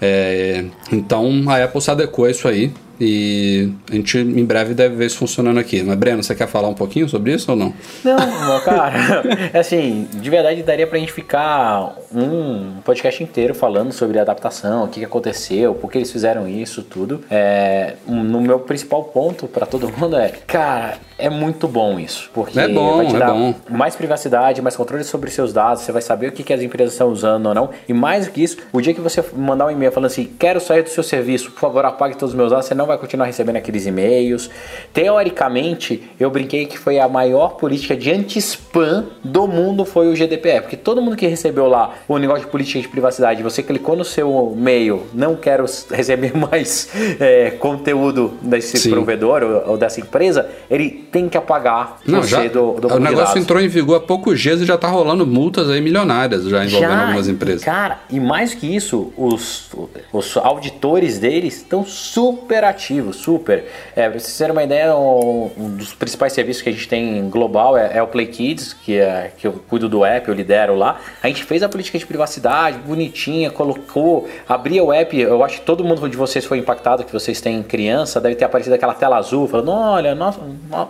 [0.00, 2.72] É, então a Apple se adequou a isso aí.
[2.98, 5.82] E a gente em breve deve ver isso funcionando aqui.
[5.82, 7.74] Mas, Breno, você quer falar um pouquinho sobre isso ou não?
[8.02, 9.22] Não, cara.
[9.52, 15.04] assim, de verdade daria pra gente ficar um podcast inteiro falando sobre adaptação, o que,
[15.04, 17.22] aconteceu, por que eles fizeram isso, tudo.
[17.30, 22.30] É, no meu principal ponto para todo mundo é, cara, é muito bom isso.
[22.32, 23.54] Porque é bom, vai te é dar bom.
[23.70, 26.94] mais privacidade, mais controle sobre seus dados, você vai saber o que, que as empresas
[26.94, 27.70] estão usando ou não.
[27.88, 30.60] E mais do que isso, o dia que você mandar um e-mail falando assim, quero
[30.60, 33.26] sair do seu serviço, por favor, apague todos os meus dados, você não vai continuar
[33.26, 34.50] recebendo aqueles e-mails.
[34.92, 40.62] Teoricamente, eu brinquei que foi a maior política de anti-spam do mundo foi o GDPR,
[40.62, 44.04] porque todo mundo que recebeu lá o negócio de política de privacidade, você clicou no
[44.04, 46.88] seu e-mail, não quero receber mais
[47.20, 48.90] é, conteúdo desse Sim.
[48.90, 53.38] provedor ou, ou, dessa empresa, ele tem que apagar não, já, do, do O negócio
[53.38, 56.90] entrou em vigor há poucos dias e já está rolando multas aí milionárias já envolvendo
[56.90, 57.64] já, algumas empresas.
[57.64, 59.70] Cara, e mais que isso, os,
[60.12, 63.64] os auditores deles estão super ativos, super.
[63.94, 67.28] É, pra vocês terem uma ideia, um, um, dos principais serviços que a gente tem
[67.28, 70.74] global é, é, o Play Kids, que, é, que eu cuido do app, eu lidero
[70.74, 71.00] lá.
[71.22, 75.66] A gente fez a política de privacidade, bonitinha, colocou, abria o app, eu acho que
[75.66, 79.16] todo mundo de vocês foi impactado, que vocês têm criança, deve ter aparecido aquela tela
[79.16, 80.40] azul, falando, olha, nossa,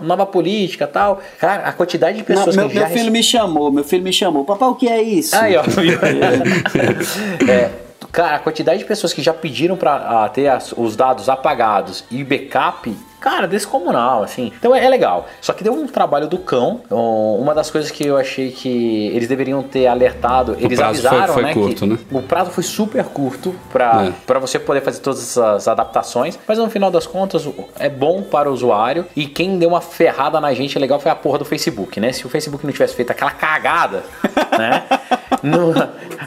[0.01, 1.21] nova política tal.
[1.39, 2.89] Cara, a quantidade de pessoas Não, que meu, já...
[2.89, 5.37] Meu filho me chamou, meu filho me chamou, papai, o que é isso?
[5.37, 5.63] Aí, ó.
[7.51, 7.71] é,
[8.17, 12.25] Cara, a quantidade de pessoas que já pediram para ter as, os dados apagados e
[12.25, 12.97] backup
[13.27, 14.53] cara, descomunal, assim.
[14.57, 15.27] Então é, é, legal.
[15.41, 16.83] Só que deu um trabalho do cão.
[16.89, 21.43] Uma das coisas que eu achei que eles deveriam ter alertado, eles avisaram, foi, foi
[21.43, 21.99] né, curto, né?
[22.13, 24.39] O prazo foi super curto para é.
[24.39, 26.39] você poder fazer todas essas adaptações.
[26.47, 27.49] Mas no final das contas,
[27.81, 29.05] é bom para o usuário.
[29.17, 32.13] E quem deu uma ferrada na gente é legal foi a porra do Facebook, né?
[32.13, 34.05] Se o Facebook não tivesse feito aquela cagada,
[34.57, 34.85] né?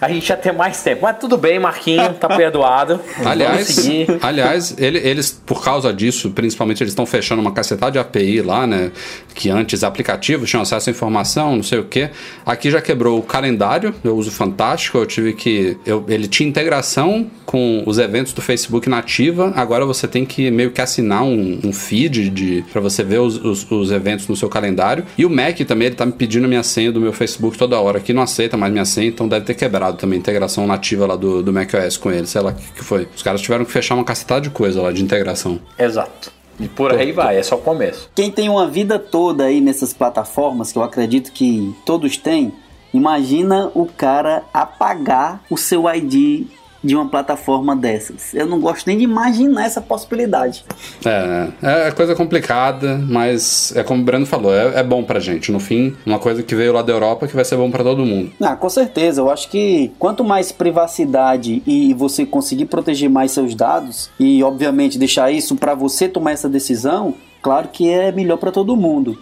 [0.02, 1.02] A gente ia ter mais tempo.
[1.04, 3.00] Mas tudo bem, Marquinho, tá perdoado.
[3.26, 3.88] Aliás,
[4.22, 8.66] aliás ele, eles, por causa disso, principalmente eles estão fechando uma cacetada de API lá,
[8.66, 8.92] né?
[9.34, 12.10] Que antes aplicativos tinham acesso à informação, não sei o que.
[12.46, 15.78] Aqui já quebrou o calendário, eu uso fantástico, eu tive que.
[15.86, 20.70] Eu, ele tinha integração com os eventos do Facebook nativa, agora você tem que meio
[20.70, 24.48] que assinar um, um feed de para você ver os, os, os, eventos no seu
[24.48, 25.04] calendário.
[25.18, 28.00] E o Mac também, ele tá me pedindo minha senha do meu Facebook toda hora,
[28.00, 31.16] que não aceita mais minha senha, então deve ter quebrado também a integração nativa lá
[31.16, 33.08] do, do macOS com ele, sei lá o que, que foi.
[33.16, 35.60] Os caras tiveram que fechar uma cacetada de coisa lá de integração.
[35.78, 36.32] Exato.
[36.60, 38.10] E por aí vai, é só o começo.
[38.14, 42.52] Quem tem uma vida toda aí nessas plataformas, que eu acredito que todos têm,
[42.94, 46.48] Imagina o cara apagar o seu ID
[46.84, 48.34] de uma plataforma dessas.
[48.34, 50.64] Eu não gosto nem de imaginar essa possibilidade.
[51.06, 55.52] É, é coisa complicada, mas é como o Breno falou, é, é bom pra gente.
[55.52, 58.06] No fim, uma coisa que veio lá da Europa que vai ser bom pra todo
[58.06, 58.32] mundo.
[58.42, 59.22] Ah, com certeza.
[59.22, 64.98] Eu acho que quanto mais privacidade e você conseguir proteger mais seus dados e, obviamente,
[64.98, 69.18] deixar isso para você tomar essa decisão, claro que é melhor para todo mundo,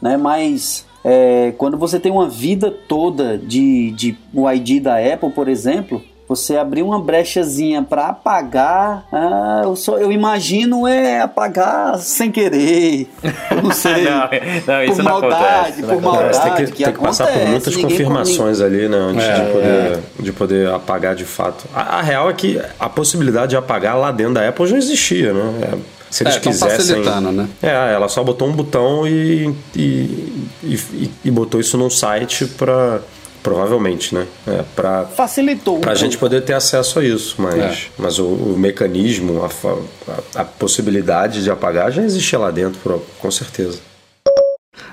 [0.00, 0.16] né?
[0.16, 5.48] Mas é, quando você tem uma vida toda de, de o ID da Apple, por
[5.48, 12.30] exemplo, você abrir uma brechazinha para apagar, ah, eu, só, eu imagino é apagar sem
[12.30, 13.10] querer.
[13.50, 14.04] Eu não sei.
[14.04, 14.28] não,
[14.64, 16.40] não, isso por não maldade, acontece, por maldade.
[16.40, 18.96] Tem que, que tem que passar por muitas confirmações ali, né?
[18.96, 21.64] Antes É, de, poder, de poder apagar de fato.
[21.74, 25.32] A, a real é que a possibilidade de apagar lá dentro da Apple já existia,
[25.32, 25.52] né?
[25.62, 25.78] É,
[26.10, 27.02] se eles É, tão quisessem.
[27.32, 27.48] né?
[27.60, 33.00] É, ela só botou um botão e, e, e, e botou isso num site para
[33.42, 34.26] Provavelmente, né?
[34.46, 35.78] É, pra, Facilitou.
[35.78, 35.98] pra pouco.
[35.98, 37.76] gente poder ter acesso a isso, mas, É.
[37.98, 39.50] mas o, o mecanismo, a,
[40.36, 43.78] a, a possibilidade de apagar já existia lá dentro, com certeza.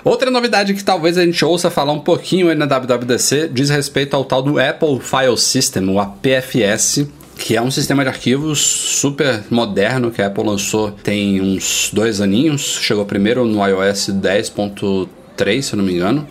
[0.03, 4.15] Outra novidade que talvez a gente ouça falar um pouquinho aí na WWDC diz respeito
[4.15, 7.05] ao tal do Apple File System, o APFS,
[7.37, 12.21] que é um sistema de arquivos super moderno que a Apple lançou tem uns dois
[12.21, 12.79] aninhos.
[12.81, 16.27] Chegou primeiro no iOS 10.3, se eu não me engano,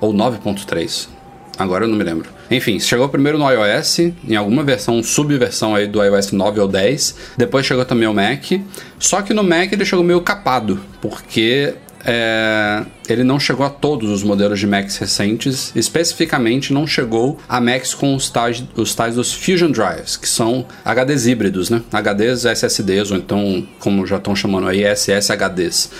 [0.00, 1.08] ou 9.3.
[1.60, 2.26] Agora eu não me lembro.
[2.50, 7.16] Enfim, chegou primeiro no iOS, em alguma versão, subversão aí do iOS 9 ou 10.
[7.36, 8.44] Depois chegou também o Mac.
[8.98, 14.08] Só que no Mac ele chegou meio capado, porque é, ele não chegou a todos
[14.08, 19.16] os modelos de Macs recentes, especificamente não chegou a Macs com os tais, os tais
[19.16, 21.82] dos Fusion Drives, que são HDs híbridos, né?
[21.92, 25.90] HDs SSDs, ou então, como já estão chamando aí, SSHDs.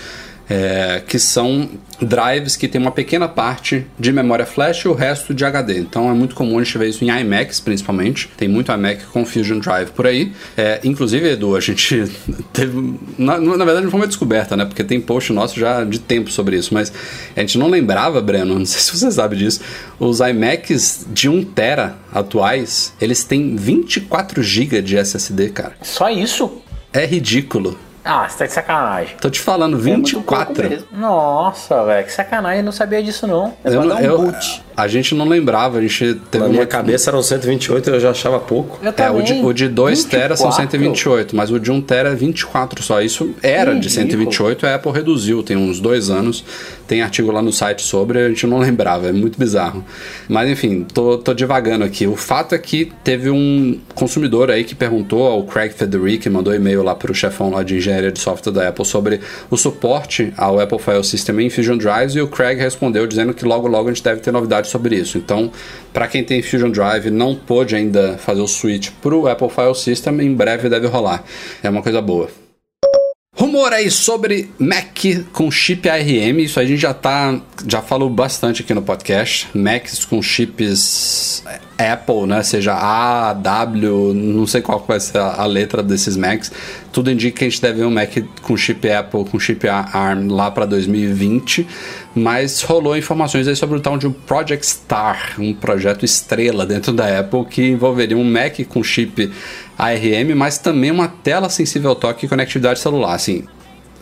[0.51, 1.71] É, que são
[2.01, 5.79] drives que tem uma pequena parte de memória flash e o resto de HD.
[5.79, 8.29] Então é muito comum a gente ver isso em iMacs, principalmente.
[8.37, 10.33] Tem muito iMac com Fusion Drive por aí.
[10.57, 12.05] É, inclusive, Edu, a gente
[12.53, 12.99] teve.
[13.17, 14.65] Na, na verdade, não foi uma descoberta, né?
[14.65, 16.75] Porque tem post nosso já de tempo sobre isso.
[16.75, 16.93] Mas
[17.37, 19.61] a gente não lembrava, Breno, não sei se você sabe disso.
[19.99, 25.75] Os iMacs de 1TB atuais, eles têm 24 GB de SSD, cara.
[25.83, 26.61] Só isso?
[26.93, 27.79] É ridículo.
[28.05, 29.17] Ah, você tá de sacanagem.
[29.21, 30.69] Tô te falando, É muito pouco 24.
[30.71, 30.87] mesmo.
[30.93, 33.55] Nossa, velho, que sacanagem, eu não sabia disso não.
[33.65, 34.65] É Eu- dar um eu- boot.
[34.83, 38.11] A gente não lembrava, a gente teve Na minha uma- cabeça eram 128 eu já
[38.11, 38.79] achava pouco.
[38.83, 40.55] Eu É, o de, o de 2 TB são 24.
[40.57, 43.01] 128, mas o de 1 TB é 24 só.
[43.01, 43.95] Isso era de Ridículo.
[44.35, 46.45] 128, a Apple reduziu, tem uns dois anos.
[46.87, 49.85] Tem artigo lá no site sobre, a gente não lembrava, é muito bizarro.
[50.29, 52.07] Mas enfim, tô, tô divagando aqui.
[52.07, 56.83] O fato é que teve um consumidor aí que perguntou ao Craig Federici, mandou e-mail
[56.83, 60.79] lá pro chefão lá de engenharia de software da Apple sobre o suporte ao Apple
[60.79, 64.03] File System em Fusion Drives e o Craig respondeu dizendo que logo logo a gente
[64.03, 65.19] deve ter novidades sobre isso.
[65.19, 65.51] Então,
[65.93, 70.21] para quem tem Fusion Drive não pôde ainda fazer o switch pro Apple File System,
[70.21, 71.25] em breve deve rolar.
[71.63, 72.29] É uma coisa boa.
[73.41, 74.99] Rumor aí sobre Mac
[75.33, 79.49] com chip ARM, isso a gente já tá, já falou bastante aqui no podcast.
[79.55, 81.43] Macs com chips
[81.79, 86.53] Apple, né, seja A, W, não sei qual vai ser a letra desses Macs.
[86.93, 88.11] Tudo indica que a gente deve ver um Mac
[88.43, 91.67] com chip Apple, com chip ARM lá para 2020,
[92.15, 96.93] mas rolou informações aí sobre o tal de um Project Star, um projeto estrela dentro
[96.93, 99.31] da Apple que envolveria um Mac com chip
[99.79, 103.15] ARM, mas também uma tela sensível ao toque e conectividade celular.
[103.15, 103.45] Assim,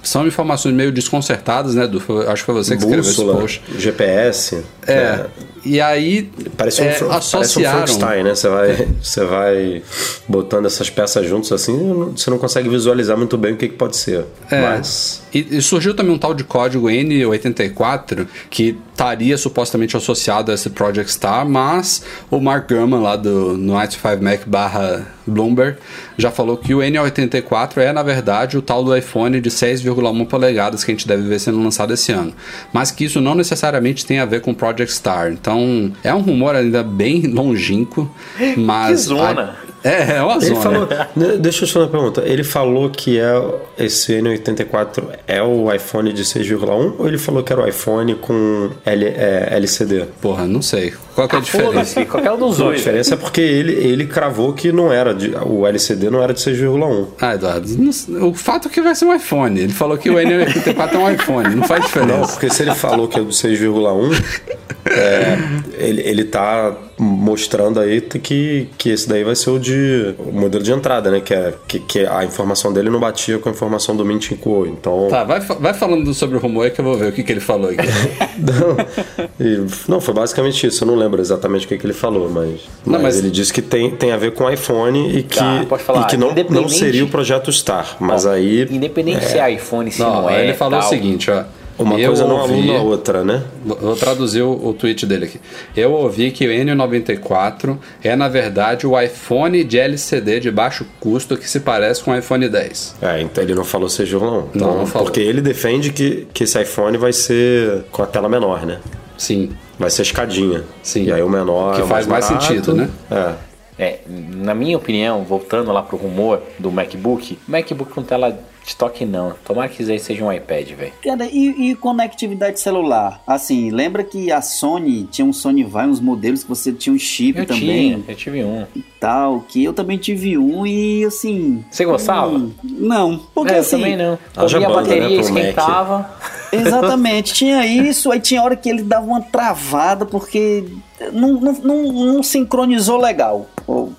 [0.03, 1.89] são informações meio desconcertadas, né?
[2.01, 3.63] Foi- Acho que foi você que escreveu esse Bússola, post.
[3.77, 4.63] GPS.
[4.87, 5.27] É.
[5.65, 7.79] E aí Parece um, é, Fran- parece um associaram.
[7.87, 8.35] Frankenstein, né?
[8.35, 9.83] Você vai, você vai
[10.27, 11.77] botando essas peças juntos assim,
[12.17, 14.25] você não consegue visualizar muito bem o que, que pode ser.
[14.51, 14.61] É.
[14.63, 20.55] Mas E, e surgiu também um tal de código N84 que estaria supostamente associado a
[20.55, 25.77] esse Project Star, mas o Mark Gurman lá do no 95Mac barra Bloomberg
[26.19, 30.83] já falou que o N84 é na verdade o tal do iPhone de 6,1 polegadas
[30.85, 32.33] que a gente deve ver sendo lançado esse ano,
[32.73, 35.31] mas que isso não necessariamente tem a ver com Project Star.
[35.33, 38.11] Então é um rumor ainda bem longínquo,
[38.57, 39.57] mas Que zona.
[39.85, 40.61] é, é uma ele zona.
[40.61, 40.89] falou.
[41.17, 42.23] né, Deixa eu te fazer uma pergunta.
[42.27, 43.33] Ele falou que é
[43.79, 48.71] esse N84 é o iPhone de 6,1 ou ele falou que era o iPhone com
[48.85, 50.07] L, é, LCD?
[50.21, 50.93] Porra, não sei.
[51.19, 51.73] Qual que é a diferença?
[51.73, 52.79] Foda-se, qualquer um dos Não, a dois.
[52.79, 56.39] diferença é porque ele, ele cravou que não era de, o LCD não era de
[56.39, 57.09] 6,1.
[57.21, 59.59] Ah, Eduardo, não o fato é que vai ser um iPhone.
[59.59, 62.33] Ele falou que o N84 é um iPhone, não faz Não, diferença.
[62.35, 64.47] porque se ele falou que é do 6,1,
[64.87, 65.39] é,
[65.77, 70.63] ele, ele tá mostrando aí que, que esse daí vai ser o de o modelo
[70.63, 71.21] de entrada, né?
[71.21, 74.67] Que, é, que, que a informação dele não batia com a informação do Mint Inco.
[74.67, 75.07] Então.
[75.09, 77.33] Tá, vai, vai falando sobre o rumor aí que eu vou ver o que, que
[77.33, 77.87] ele falou aqui.
[78.39, 80.83] não, e, não, foi basicamente isso.
[80.83, 83.53] Eu não lembro exatamente o que, que ele falou, mas, não, mas, mas, ele disse
[83.53, 85.65] que tem, tem a ver com iPhone e que, tá,
[86.01, 87.97] e que não, não seria o projeto Star.
[87.99, 88.67] Mas aí.
[88.71, 89.29] Independente é...
[89.29, 90.45] se é iPhone, se não, não é.
[90.45, 90.89] Ele falou tal.
[90.89, 91.45] o seguinte, ó.
[91.79, 93.45] Uma eu coisa não ouvi, a outra, né?
[93.65, 95.41] Vou traduzir o, o tweet dele aqui.
[95.77, 101.37] Eu ouvi que o N94 é, na verdade, o iPhone de LCD de baixo custo
[101.37, 102.97] que se parece com o iPhone 10.
[103.01, 104.49] É, então ele não falou seja não.
[104.53, 105.07] Então, não, não falou.
[105.07, 108.81] Porque ele defende que, que esse iPhone vai ser com a tela menor, né?
[109.17, 109.51] Sim.
[109.79, 110.65] Vai ser escadinha.
[110.83, 111.05] Sim.
[111.05, 112.45] E aí o menor que é faz mais, barato.
[112.45, 112.91] sentido, né?
[113.11, 113.49] É.
[113.81, 118.37] É, na minha opinião, voltando lá pro rumor do MacBook, MacBook com tela
[118.69, 119.35] de toque não.
[119.45, 120.93] Tomara que isso aí seja um iPad, velho.
[121.03, 123.23] Cara, e, e, conectividade celular?
[123.27, 126.99] Assim, lembra que a Sony tinha um Sony Vai, uns modelos que você tinha um
[126.99, 127.63] chip eu também?
[127.63, 128.67] Tinha, eu tive um.
[128.77, 131.65] E tal, que eu também tive um e assim.
[131.71, 132.29] Você gostava?
[132.29, 133.77] Hum, não, porque é, assim.
[133.77, 134.19] Eu também não.
[134.37, 136.11] Ouvia a banda, bateria né, esquentava.
[136.53, 140.65] Exatamente, tinha isso, aí tinha hora que ele dava uma travada porque
[141.13, 143.47] não, não, não, não sincronizou legal.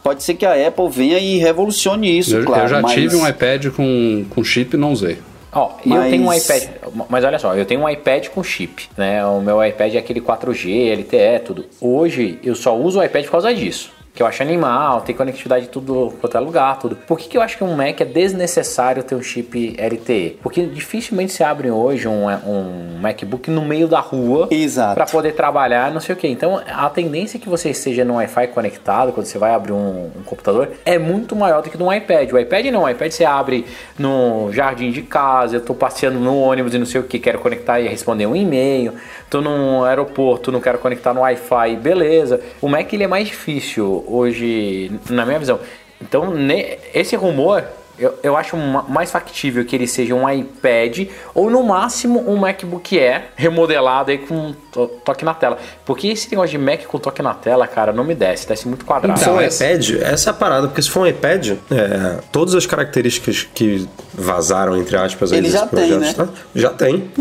[0.04, 2.64] Pode ser que a Apple venha e revolucione isso, eu, claro.
[2.64, 2.94] Eu já mas...
[2.94, 5.20] tive um iPad com, com chip e não usei.
[5.52, 6.06] Ó, oh, mas...
[6.06, 6.64] eu tenho um iPad,
[7.10, 9.24] mas olha só, eu tenho um iPad com chip, né?
[9.26, 11.66] O meu iPad é aquele 4G, LTE, tudo.
[11.80, 15.68] Hoje eu só uso o iPad por causa disso que eu acho animal, tem conectividade
[15.68, 16.94] de tudo quanto lugar, tudo.
[16.94, 20.38] Por que, que eu acho que um Mac é desnecessário ter um chip LTE?
[20.44, 24.50] Porque dificilmente se abre hoje um, um MacBook no meio da rua
[24.94, 26.28] para poder trabalhar, não sei o que.
[26.28, 30.24] Então a tendência que você esteja no Wi-Fi conectado quando você vai abrir um, um,
[30.26, 32.30] computador é muito maior do que no iPad.
[32.34, 33.66] O iPad não, o iPad você abre
[33.98, 37.40] no jardim de casa, eu tô passeando no ônibus e não sei o que, quero
[37.40, 38.96] conectar e responder um e-mail,
[39.30, 42.42] tô num aeroporto, não quero conectar no Wi-Fi, beleza.
[42.62, 45.60] O Mac ele é mais difícil hoje, na minha visão.
[46.02, 46.34] Então,
[46.94, 47.64] esse rumor
[48.00, 52.98] eu, eu acho mais factível que ele seja um iPad ou no máximo um MacBook
[52.98, 54.54] Air remodelado aí com
[55.04, 55.58] toque na tela.
[55.86, 58.86] Porque esse negócio de Mac com toque na tela, cara, não me desce, desce muito
[58.86, 59.20] quadrado.
[59.20, 62.66] Então, um iPad, essa é a parada, porque se for um iPad, é, todas as
[62.66, 66.14] características que vazaram, entre aspas, aí ele já projeto, tem, né?
[66.14, 66.30] Tá?
[66.56, 67.12] Já tem.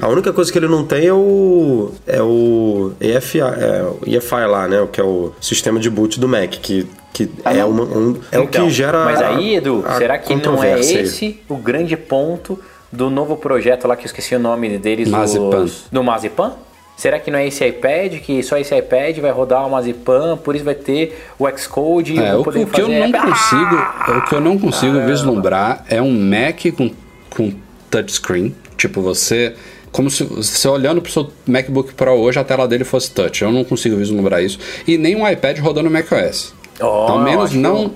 [0.00, 4.46] a única coisa que ele não tem é o é o EFI, é, o EFI
[4.46, 4.80] lá, né?
[4.80, 8.14] O que é o sistema de boot do Mac, que que ah, é, uma, um,
[8.32, 9.04] é então, o que então, gera.
[9.04, 12.58] Mas aí, Edu, será que não é esse o grande ponto
[12.92, 15.08] do novo projeto lá que eu esqueci o nome deles?
[15.08, 15.62] Mazipan.
[15.62, 16.52] Os, do Mazipan?
[16.96, 20.56] Será que não é esse iPad, que só esse iPad vai rodar o Mazipan, por
[20.56, 22.82] isso vai ter o Xcode é, o, que fazer...
[22.82, 23.76] eu não consigo,
[24.16, 26.90] o que eu não consigo vislumbrar é um Mac com,
[27.30, 27.52] com
[27.88, 29.54] touchscreen, tipo você
[29.92, 33.42] como se você olhando para o seu MacBook Pro hoje a tela dele fosse touch.
[33.42, 34.58] Eu não consigo vislumbrar isso.
[34.86, 36.54] E nem um iPad rodando macOS.
[36.80, 37.92] Oh, Ao menos não,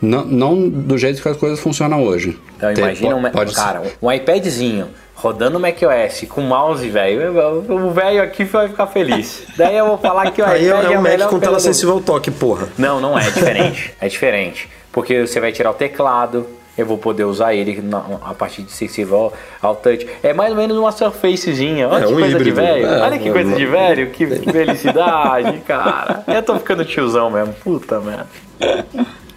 [0.00, 2.38] não, não do jeito que as coisas funcionam hoje.
[2.56, 7.32] Então imagina um, pode cara, um iPadzinho rodando macOS com mouse, velho.
[7.68, 9.42] O velho aqui vai ficar feliz.
[9.58, 11.94] Daí eu vou falar que o Aí iPad é, é um Mac com tela sensível
[11.94, 12.68] ao toque, porra.
[12.78, 13.94] Não, não é, é diferente.
[14.00, 14.68] é diferente.
[14.92, 16.46] Porque você vai tirar o teclado,
[16.78, 20.06] eu vou poder usar ele na, a partir de sensível ao, ao, touch.
[20.22, 21.88] É mais ou menos uma surfacezinha.
[21.88, 22.44] Olha é, que um coisa híbrido.
[22.44, 22.86] de velho.
[22.86, 26.22] É, Olha que coisa de velho, que felicidade, cara.
[26.28, 27.52] Eu tô ficando tiozão mesmo.
[27.54, 28.28] Puta merda.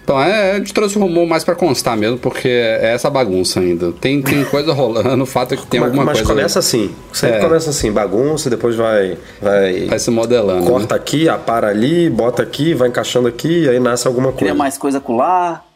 [0.04, 3.60] Então, é, a gente trouxe o rumor mais para constar mesmo, porque é essa bagunça
[3.60, 3.92] ainda.
[3.92, 6.28] Tem, tem coisa rolando, o fato é que tem mas, alguma mas coisa.
[6.28, 6.94] Mas começa assim.
[7.12, 7.40] Sempre é.
[7.40, 9.16] começa assim, bagunça, depois vai.
[9.40, 10.66] Vai, vai se modelando.
[10.66, 11.00] Corta né?
[11.00, 14.38] aqui, apara ali, bota aqui, vai encaixando aqui, aí nasce alguma coisa.
[14.38, 15.71] Cria mais coisa colar.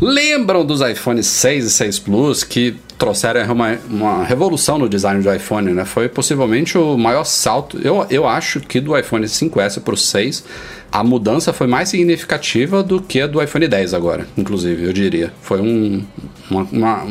[0.00, 5.32] Lembram dos iPhone 6 e 6 Plus que trouxeram uma, uma revolução no design do
[5.32, 5.84] iPhone, né?
[5.84, 7.78] Foi possivelmente o maior salto.
[7.82, 10.44] Eu, eu acho que do iPhone 5S para o 6,
[10.92, 15.32] a mudança foi mais significativa do que a do iPhone 10 agora, inclusive, eu diria.
[15.40, 16.04] Foi um,
[16.50, 17.06] uma, uma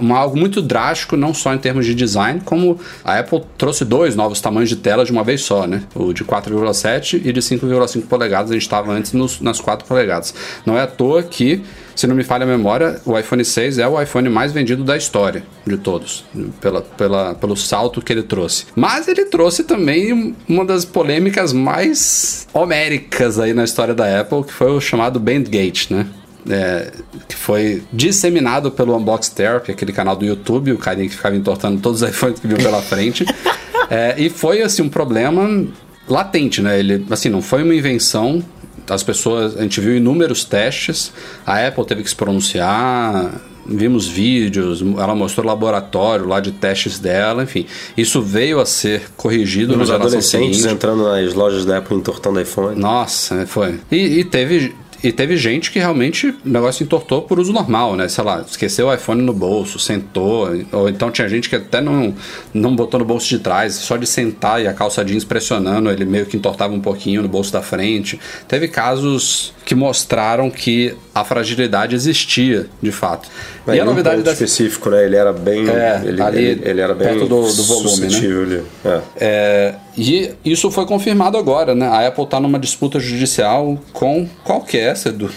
[0.00, 4.16] uma, algo muito drástico, não só em termos de design, como a Apple trouxe dois
[4.16, 5.82] novos tamanhos de tela de uma vez só, né?
[5.94, 10.34] O de 4,7 e de 5,5 polegadas, a gente estava antes nos, nas 4 polegadas.
[10.64, 11.62] Não é à toa que,
[11.96, 14.96] se não me falha a memória, o iPhone 6 é o iPhone mais vendido da
[14.96, 16.24] história de todos,
[16.60, 18.66] pela, pela, pelo salto que ele trouxe.
[18.76, 24.52] Mas ele trouxe também uma das polêmicas mais homéricas aí na história da Apple, que
[24.52, 26.06] foi o chamado Bandgate, né?
[26.48, 26.92] é,
[27.28, 31.80] que foi disseminado pelo Unbox Therapy, aquele canal do YouTube, o carinha que ficava entortando
[31.80, 33.24] todos os iPhones que viu pela frente.
[33.90, 35.66] é, e foi assim um problema
[36.08, 36.78] latente, né?
[36.78, 38.42] Ele assim não foi uma invenção.
[38.88, 41.12] As pessoas, a gente viu inúmeros testes.
[41.44, 47.42] A Apple teve que se pronunciar vimos vídeos, ela mostrou laboratório lá de testes dela,
[47.42, 47.66] enfim.
[47.96, 50.74] Isso veio a ser corrigido Os na geração adolescentes seguinte.
[50.74, 52.78] entrando nas lojas da Apple entortando iPhone.
[52.78, 53.80] Nossa, foi.
[53.90, 54.74] E, e teve.
[55.02, 58.08] E teve gente que realmente o negócio entortou por uso normal, né?
[58.08, 60.48] Sei lá, esqueceu o iPhone no bolso, sentou.
[60.72, 62.14] Ou então tinha gente que até não,
[62.52, 66.04] não botou no bolso de trás, só de sentar e a calça jeans pressionando, ele
[66.04, 68.18] meio que entortava um pouquinho no bolso da frente.
[68.48, 73.28] Teve casos que mostraram que a fragilidade existia, de fato.
[73.66, 74.44] Mas e a novidade dessa.
[74.44, 75.04] específico, né?
[75.04, 75.68] Ele era bem.
[75.68, 78.62] É, ele, ali ele, ele era bem perto do- do volume, né?
[78.84, 79.00] É.
[79.18, 81.88] É, e isso foi confirmado agora, né?
[81.88, 85.28] A Apple está numa disputa judicial com qual que é essa do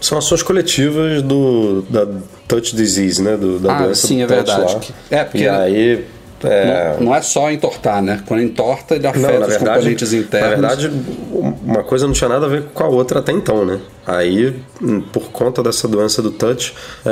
[0.00, 2.06] São ações coletivas do, da
[2.46, 3.36] Touch Disease, né?
[3.36, 4.74] Do, da Ah, doença sim, do é verdade.
[4.74, 4.80] lá.
[5.10, 6.04] É, porque- E aí.
[6.44, 8.22] É, Não, não é só entortar, né?
[8.26, 10.60] Quando entorta, ele Não, afeta na os verdade, componentes internos.
[10.60, 10.92] na verdade,
[11.30, 13.80] uma coisa não tinha nada a ver com a outra até então, né?
[14.06, 14.54] Aí,
[15.12, 16.74] por conta dessa doença do touch,
[17.04, 17.10] é,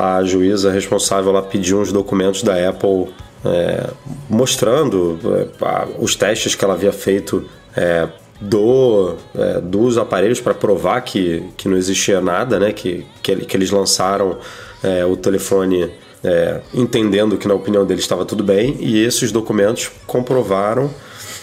[0.00, 3.08] a juíza responsável lá pediu uns documentos da Apple
[3.44, 3.90] é,
[4.28, 7.44] mostrando é, os testes que ela havia feito
[7.76, 8.08] é,
[8.40, 12.72] do, é, dos aparelhos para provar que, que não existia nada, né?
[12.72, 14.38] Que, que, que eles lançaram
[14.82, 15.90] é, o telefone
[16.22, 20.90] é, entendendo que na opinião deles estava tudo bem e esses documentos comprovaram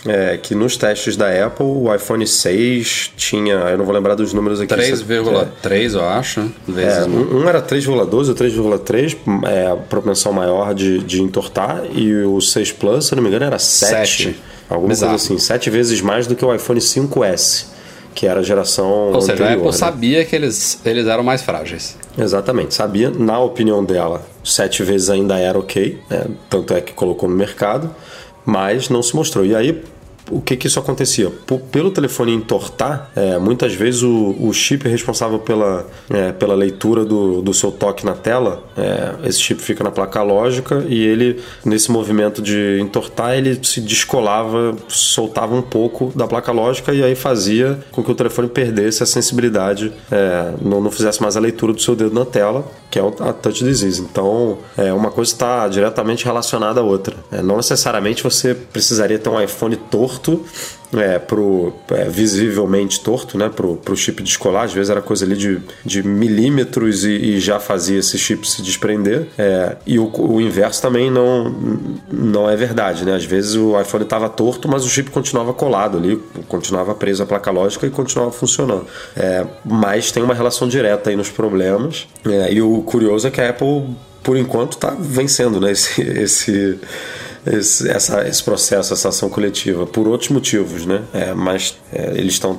[0.05, 4.33] é, que nos testes da Apple o iPhone 6 tinha, eu não vou lembrar dos
[4.33, 4.73] números aqui.
[4.73, 6.51] 3,3, eu acho.
[6.67, 9.17] Vezes É, um, um era 3,12 ou 3,3,
[9.47, 13.45] é a propensão maior de, de entortar, e o 6 Plus, se não me engano,
[13.45, 14.23] era 7.
[14.23, 14.39] Sete.
[14.69, 15.11] Alguma Bizarro.
[15.11, 17.65] coisa assim, 7 vezes mais do que o iPhone 5S,
[18.15, 19.51] que era a geração Ou seja, a anterior.
[19.57, 19.71] Apple né?
[19.73, 21.97] sabia que eles, eles eram mais frágeis.
[22.17, 26.25] Exatamente, sabia, na opinião dela, sete vezes ainda era ok, né?
[26.49, 27.93] tanto é que colocou no mercado,
[28.45, 29.45] mas não se mostrou.
[29.45, 29.83] E aí,
[30.29, 31.29] o que que isso acontecia?
[31.29, 37.05] P- pelo telefone entortar, é, muitas vezes o, o chip responsável pela, é, pela leitura
[37.05, 41.39] do, do seu toque na tela, é, esse chip fica na placa lógica e ele,
[41.63, 47.15] nesse movimento de entortar, ele se descolava, soltava um pouco da placa lógica e aí
[47.15, 51.73] fazia com que o telefone perdesse a sensibilidade, é, não, não fizesse mais a leitura
[51.73, 54.01] do seu dedo na tela, que é a touch disease.
[54.01, 57.15] Então, é, uma coisa está diretamente relacionada à outra.
[57.31, 60.14] É, não necessariamente você precisaria ter um iPhone torto
[60.93, 64.63] é, pro, é, visivelmente torto, né, pro, pro chip descolar.
[64.63, 68.61] Às vezes era coisa ali de, de milímetros e, e já fazia esse chip se
[68.61, 69.27] desprender.
[69.37, 71.49] É, e o, o inverso também não,
[72.11, 73.15] não é verdade, né?
[73.15, 77.25] Às vezes o iPhone estava torto, mas o chip continuava colado ali, continuava preso à
[77.25, 78.85] placa lógica e continuava funcionando.
[79.15, 82.07] É, mas tem uma relação direta aí nos problemas.
[82.25, 85.71] É, e o curioso é que a Apple, por enquanto, está vencendo, né?
[85.71, 86.79] Esse, esse,
[87.45, 91.01] esse, essa, esse processo, essa ação coletiva, por outros motivos, né?
[91.13, 92.57] É, mas é, eles estão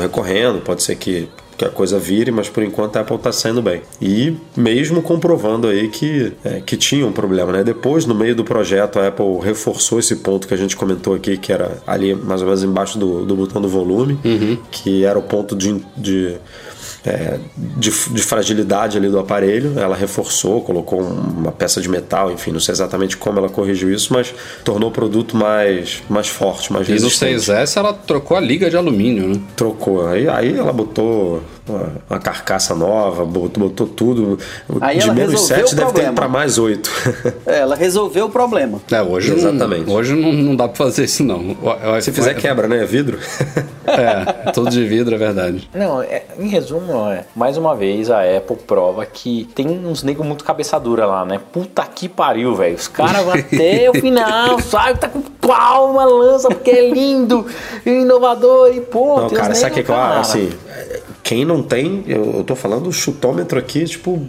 [0.00, 3.60] recorrendo, pode ser que, que a coisa vire, mas por enquanto a Apple está saindo
[3.60, 3.82] bem.
[4.00, 7.64] E mesmo comprovando aí que, é, que tinha um problema, né?
[7.64, 11.36] Depois, no meio do projeto, a Apple reforçou esse ponto que a gente comentou aqui,
[11.36, 14.18] que era ali mais ou menos embaixo do, do botão do volume,
[14.70, 16.36] que era o ponto de, de
[17.04, 19.78] é, de, de fragilidade ali do aparelho.
[19.78, 24.12] Ela reforçou, colocou uma peça de metal, enfim, não sei exatamente como ela corrigiu isso,
[24.12, 24.34] mas
[24.64, 27.34] tornou o produto mais, mais forte, mais E no resistente.
[27.40, 29.40] 6S ela trocou a liga de alumínio, né?
[29.56, 30.06] Trocou.
[30.06, 34.38] Aí, aí ela botou uma, uma carcaça nova, botou, botou tudo.
[34.80, 36.90] Aí de menos resolveu 7 o deve ter para mais 8.
[37.46, 38.80] É, ela resolveu o problema.
[38.90, 39.86] É, hoje Exatamente.
[39.86, 41.56] Não, hoje não, não dá pra fazer isso, não.
[42.00, 42.84] Se fizer quebra, né?
[42.84, 43.18] Vidro.
[43.84, 45.68] É, tudo de vidro, é verdade.
[45.74, 50.26] Não, é- em resumo, é, mais uma vez a Apple prova que tem uns negros
[50.26, 51.40] muito cabeça dura lá, né?
[51.52, 52.74] Puta que pariu, velho.
[52.74, 54.98] Os caras vão até o final, sabe?
[54.98, 57.46] Tá com pau, uma lança, porque é lindo,
[57.84, 60.20] e inovador, e pô, Não, cara, sabe o que é acho?
[60.20, 60.50] Assim,
[61.22, 64.20] quem não tem, eu, eu tô falando o chutômetro aqui, tipo,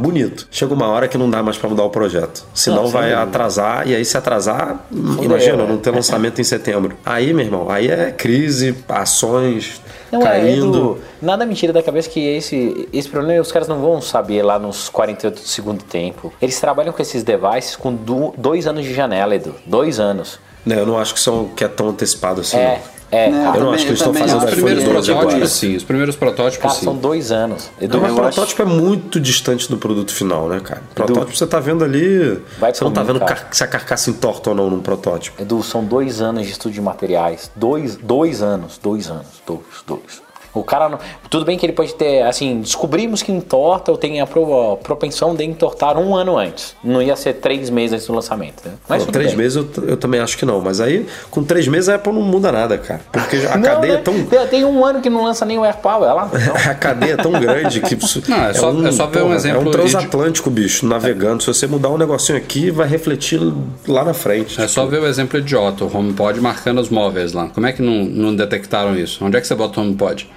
[0.00, 0.46] bonito.
[0.50, 2.44] Chega uma hora que não dá mais pra mudar o projeto.
[2.54, 4.86] Senão Não, vai atrasar, e aí se atrasar,
[5.22, 5.66] imagina, é.
[5.66, 6.96] não ter lançamento em setembro.
[7.04, 9.80] Aí, meu irmão, aí é crise, ações
[10.10, 10.66] Não, é, caindo.
[10.68, 14.58] Edu, nada mentira da cabeça que esse, esse problema os caras não vão saber lá
[14.58, 16.32] nos 48 do segundo tempo.
[16.42, 19.54] Eles trabalham com esses devices com du- dois anos de janela, Edu.
[19.64, 20.38] Dois anos.
[20.66, 22.56] Né, eu não acho que, são, que é tão antecipado assim.
[22.58, 22.80] É,
[23.10, 23.30] é.
[23.30, 23.56] Não, cara.
[23.58, 25.26] Eu não acho que eles estão fazendo Os primeiros 12 agora.
[25.26, 25.76] protótipos, sim.
[25.76, 26.84] Os primeiros protótipos, sim.
[26.84, 27.70] são dois anos.
[27.80, 30.82] Edu, Não, mas o eu acho- protótipo é muito distante do produto final, né, cara?
[30.94, 32.40] Protótipo você tá vendo ali.
[32.60, 35.40] Você não tá mim, vendo car- se a carcaça entorta ou não num protótipo.
[35.42, 37.50] Edu, são dois anos de estudo de materiais.
[37.56, 40.22] Dois, dois anos, dois anos, dois, dois.
[40.52, 40.98] O cara não,
[41.28, 44.76] tudo bem que ele pode ter, assim, descobrimos que entorta ou tem a, pro, a
[44.76, 46.74] propensão de entortar um ano antes.
[46.82, 48.72] Não ia ser três meses antes do lançamento, né?
[48.88, 49.38] Mas não, três bem.
[49.38, 50.60] meses eu, eu, também acho que não.
[50.60, 53.00] Mas aí, com três meses a Apple não muda nada, cara.
[53.12, 53.98] Porque a não, cadeia né?
[54.00, 54.46] é tão.
[54.46, 56.30] Tem um ano que não lança nem o AirPower lá.
[56.40, 56.54] Então.
[56.70, 57.94] a cadeia é tão grande que.
[58.28, 59.62] não, é, só, é, um, é só ver porra, um exemplo.
[59.62, 61.42] É um transatlântico, bicho, navegando.
[61.42, 63.40] Se você mudar um negocinho aqui, vai refletir
[63.86, 64.54] lá na frente.
[64.54, 64.68] É tipo...
[64.68, 67.48] só ver o exemplo idiota, o HomePod marcando os móveis lá.
[67.48, 69.24] Como é que não, não detectaram isso?
[69.24, 70.28] Onde é que você bota o HomePod?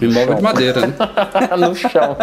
[0.00, 0.94] Imóvel de madeira, né?
[1.58, 2.16] no chão,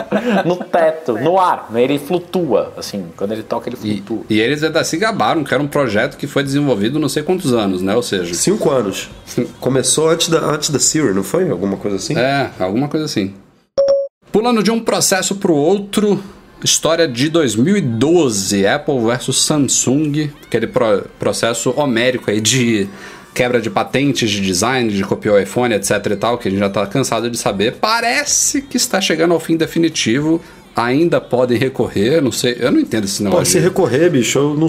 [0.46, 1.70] no teto, no ar.
[1.74, 4.24] Ele flutua, assim, quando ele toca, ele flutua.
[4.30, 7.24] E, e eles ainda se gabaram que era um projeto que foi desenvolvido não sei
[7.24, 7.96] quantos anos, né?
[7.96, 8.34] Ou seja...
[8.34, 9.10] Cinco anos.
[9.60, 11.50] Começou antes da, antes da Siri, não foi?
[11.50, 12.18] Alguma coisa assim?
[12.18, 13.34] É, alguma coisa assim.
[14.32, 16.22] Pulando de um processo para o outro,
[16.64, 22.88] história de 2012, Apple versus Samsung, aquele pro, processo homérico aí de
[23.34, 26.60] quebra de patentes de design, de copiar o iPhone, etc e tal, que a gente
[26.60, 30.42] já está cansado de saber, parece que está chegando ao fim definitivo
[30.86, 33.40] ainda podem recorrer, não sei, eu não entendo esse negócio.
[33.40, 34.68] Pode se recorrer, bicho, eu não,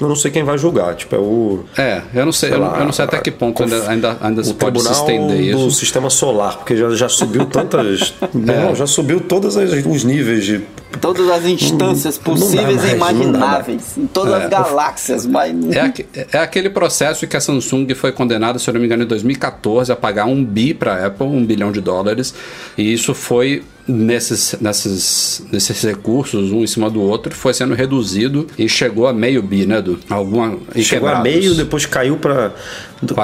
[0.00, 1.64] eu não sei quem vai julgar, tipo, é o...
[1.76, 4.18] É, eu não sei, sei eu, lá, eu, não sei até que ponto ainda, ainda,
[4.20, 5.58] ainda se pode se estender isso.
[5.58, 8.14] do sistema solar, porque já, já subiu tantas...
[8.22, 8.28] é.
[8.34, 10.60] Não, já subiu todos os níveis de...
[11.00, 14.44] Todas as instâncias possíveis e imagináveis, em todas é.
[14.44, 15.54] as galáxias, mas...
[15.74, 15.92] É,
[16.32, 19.92] é aquele processo que a Samsung foi condenada, se eu não me engano, em 2014
[19.92, 22.34] a pagar um bi para a Apple, um bilhão de dólares,
[22.76, 28.46] e isso foi nesses, nesses, nesses recursos, um em cima do outro, foi sendo reduzido
[28.58, 31.20] e chegou a meio bi, né, do alguma Chegou quebrados.
[31.20, 32.52] a meio, depois caiu para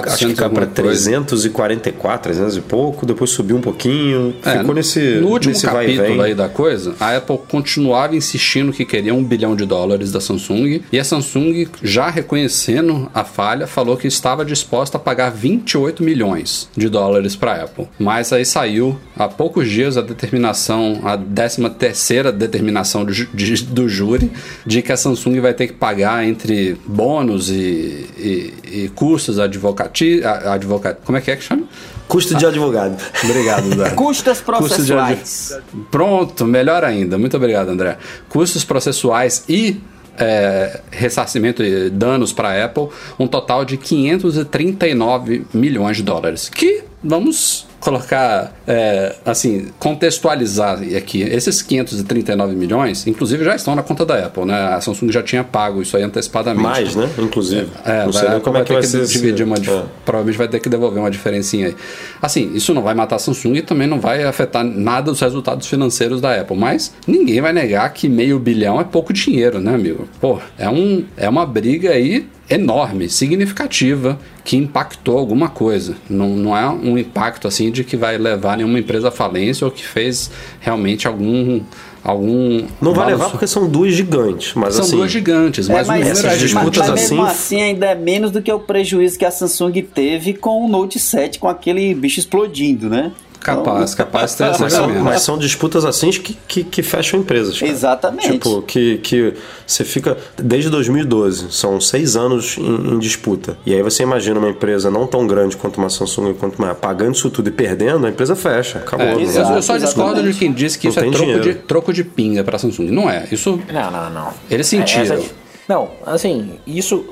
[0.05, 5.16] acho que caiu para 344, 300 e pouco, depois subiu um pouquinho, é, ficou nesse
[5.16, 9.57] No último nesse capítulo aí da coisa, a Apple continuava insistindo que queria um bilhão
[9.57, 14.97] de dólares da Samsung e a Samsung, já reconhecendo a falha, falou que estava disposta
[14.97, 17.87] a pagar 28 milhões de dólares para a Apple.
[17.99, 23.89] Mas aí saiu há poucos dias a determinação, a 13 terceira determinação do, de, do
[23.89, 24.31] júri
[24.66, 30.22] de que a Samsung vai ter que pagar entre bônus e, e, e custos advocati,
[30.24, 31.64] advocati, como é que é que chama?
[32.08, 32.96] Custo de advogado.
[33.24, 33.90] Obrigado, André.
[33.96, 35.58] Custos processuais.
[35.90, 37.16] Pronto, melhor ainda.
[37.16, 37.96] Muito obrigado, André.
[38.28, 39.80] Custos processuais e
[40.18, 42.88] é, ressarcimento e danos para a Apple,
[43.18, 46.48] um total de 539 milhões de dólares.
[46.48, 51.20] Que, vamos colocar, é, assim, contextualizar aqui.
[51.22, 54.55] Esses 539 milhões, inclusive, já estão na conta da Apple, né?
[54.55, 56.62] A Samsung já tinha pago isso aí antecipadamente.
[56.62, 57.11] Mais, né?
[57.18, 57.68] Inclusive.
[57.85, 59.85] É, não vai, sei como é que vai ser dividir uma, é.
[60.05, 61.76] Provavelmente vai ter que devolver uma diferencinha aí.
[62.20, 65.66] Assim, isso não vai matar a Samsung e também não vai afetar nada os resultados
[65.66, 70.09] financeiros da Apple, mas ninguém vai negar que meio bilhão é pouco dinheiro, né, amigo?
[70.20, 75.97] Pô, é, um, é uma briga aí enorme, significativa, que impactou alguma coisa.
[76.09, 79.85] Não, não é um impacto assim que vai levar nenhuma empresa à falência ou que
[79.85, 81.61] fez realmente algum
[82.03, 82.66] algum.
[82.81, 86.09] Não vai levar porque são duas gigantes, mas são assim, duas gigantes, mas, é, mas
[86.09, 87.14] essas disputas mas, assim.
[87.14, 90.68] Mesmo assim, ainda é menos do que o prejuízo que a Samsung teve com o
[90.68, 93.12] Note 7, com aquele bicho explodindo, né?
[93.43, 97.20] Capaz, capaz de ter essa mas, são, mas são disputas assim que, que, que fecham
[97.20, 97.59] empresas.
[97.59, 97.70] Cara.
[97.70, 98.32] Exatamente.
[98.32, 99.34] Tipo, que, que
[99.66, 100.16] você fica.
[100.36, 103.57] Desde 2012, são seis anos em, em, disputa.
[103.66, 106.74] E aí você imagina uma empresa não tão grande quanto uma Samsung, quanto uma.
[106.74, 108.78] pagando isso tudo e perdendo, a empresa fecha.
[108.78, 109.07] Acabou.
[109.07, 111.93] É, exato, eu só discordo de quem disse que não isso é troco de, troco
[111.93, 112.90] de pinga para a Samsung.
[112.90, 113.26] Não é.
[113.30, 113.61] Isso.
[113.72, 114.34] Não, não, não.
[114.51, 115.16] Eles sentiram.
[115.16, 115.22] É,
[115.68, 117.05] não, assim, isso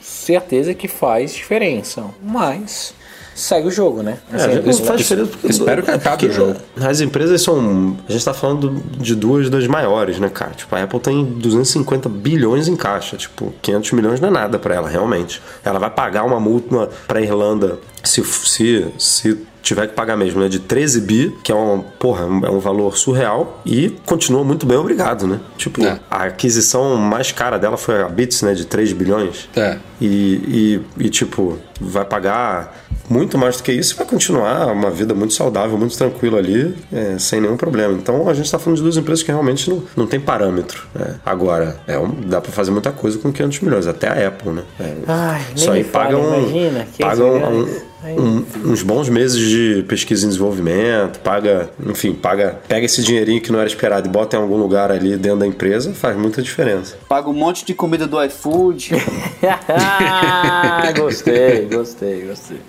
[0.00, 2.04] certeza que faz diferença.
[2.22, 2.94] Mas
[3.40, 4.18] segue o jogo, né?
[4.32, 6.56] É, assim, é, isso faz diferença porque, Espero que acabe o jogo.
[6.80, 7.96] As empresas são.
[8.08, 10.52] A gente tá falando de duas das maiores, né, cara?
[10.52, 13.16] Tipo, a Apple tem 250 bilhões em caixa.
[13.16, 15.42] Tipo, 500 milhões não é nada para ela, realmente.
[15.64, 20.48] Ela vai pagar uma multa pra Irlanda se, se, se tiver que pagar mesmo, né?
[20.48, 24.76] De 13 bi, que é um, porra, é um valor surreal e continua muito bem
[24.76, 25.40] obrigado, né?
[25.56, 26.00] Tipo, é.
[26.10, 28.54] a aquisição mais cara dela foi a Bits, né?
[28.54, 29.48] De 3 bilhões.
[29.56, 29.78] É.
[30.00, 32.74] E, e, e, tipo, vai pagar
[33.08, 36.74] muito mais do que isso e vai continuar uma vida muito saudável, muito tranquila ali,
[36.92, 37.94] é, sem nenhum problema.
[37.94, 40.86] Então a gente está falando de duas empresas que realmente não, não tem parâmetro.
[40.94, 41.16] Né?
[41.24, 44.62] Agora, é um, dá para fazer muita coisa com 500 milhões, até a Apple, né?
[44.78, 50.28] É, Ai, só aí pagam, imagina, pagam um, um, uns bons meses de pesquisa e
[50.28, 54.56] desenvolvimento, paga, enfim, paga, pega esse dinheirinho que não era esperado e bota em algum
[54.56, 56.96] lugar ali dentro da empresa, faz muita diferença.
[57.08, 58.92] Paga um monte de comida do iFood.
[60.96, 62.60] gostei, gostei, gostei.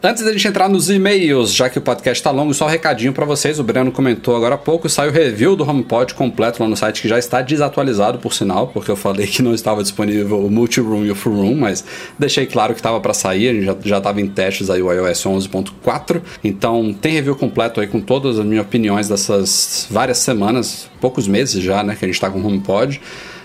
[0.00, 3.12] Antes da gente entrar nos e-mails, já que o podcast tá longo, só um recadinho
[3.12, 3.58] para vocês.
[3.58, 7.02] O Breno comentou agora há pouco, saiu o review do HomePod completo lá no site,
[7.02, 11.04] que já está desatualizado, por sinal, porque eu falei que não estava disponível o Multi-Room
[11.04, 11.84] e o Full Room, mas
[12.16, 14.92] deixei claro que estava para sair, a gente já, já tava em testes aí o
[14.92, 16.22] iOS 11.4.
[16.44, 21.60] Então tem review completo aí com todas as minhas opiniões dessas várias semanas, poucos meses
[21.60, 23.00] já, né, que a gente tá com o HomePod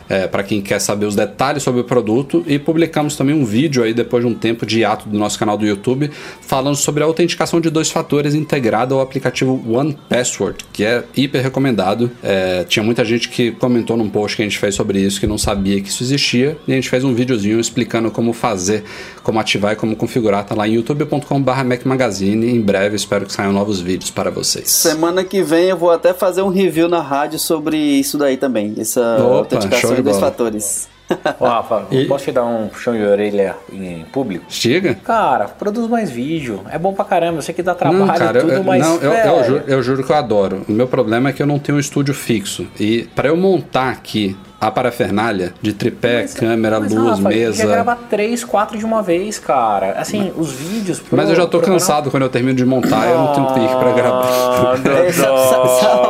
[0.09, 2.43] é, para quem quer saber os detalhes sobre o produto.
[2.47, 5.57] E publicamos também um vídeo aí depois de um tempo de hiato do nosso canal
[5.57, 6.09] do YouTube
[6.41, 11.41] falando sobre a autenticação de dois fatores integrada ao aplicativo One Password, que é hiper
[11.41, 12.11] recomendado.
[12.21, 15.27] É, tinha muita gente que comentou num post que a gente fez sobre isso que
[15.27, 18.83] não sabia que isso existia e a gente fez um videozinho explicando como fazer,
[19.23, 20.45] como ativar e como configurar.
[20.45, 22.49] Tá lá em youtube.com/barra Mac Magazine.
[22.49, 24.69] Em breve espero que saiam novos vídeos para vocês.
[24.69, 28.73] Semana que vem eu vou até fazer um review na rádio sobre isso daí também,
[28.77, 30.31] essa Opa, autenticação dois bola.
[30.31, 30.89] fatores.
[31.39, 34.45] Ô, Rafa, E- posso te dar um puxão de orelha em público?
[34.49, 34.95] Chega?
[34.95, 36.61] Cara, produz mais vídeo.
[36.71, 37.37] É bom pra caramba.
[37.37, 38.81] Eu sei que dá trabalho Não, cara, e tudo, eu, mas.
[38.81, 40.65] não, eu, eu, juro, eu juro que eu adoro.
[40.67, 42.65] O meu problema é que eu não tenho um estúdio fixo.
[42.79, 47.63] E para eu montar aqui a parafernália de tripé, Mas- câmera, mas, luz, Rafa, mesa.
[47.63, 49.91] Já gravar três, quatro de uma vez, cara.
[49.99, 50.99] Assim, os vídeos.
[50.99, 53.47] pro- Mas eu já tô pro cansado quando eu termino de montar, eu não tenho
[53.53, 54.25] pique pra gravar.
[54.25, 54.73] Ah,
[55.05, 56.07] É, sabe, sabe- sabe-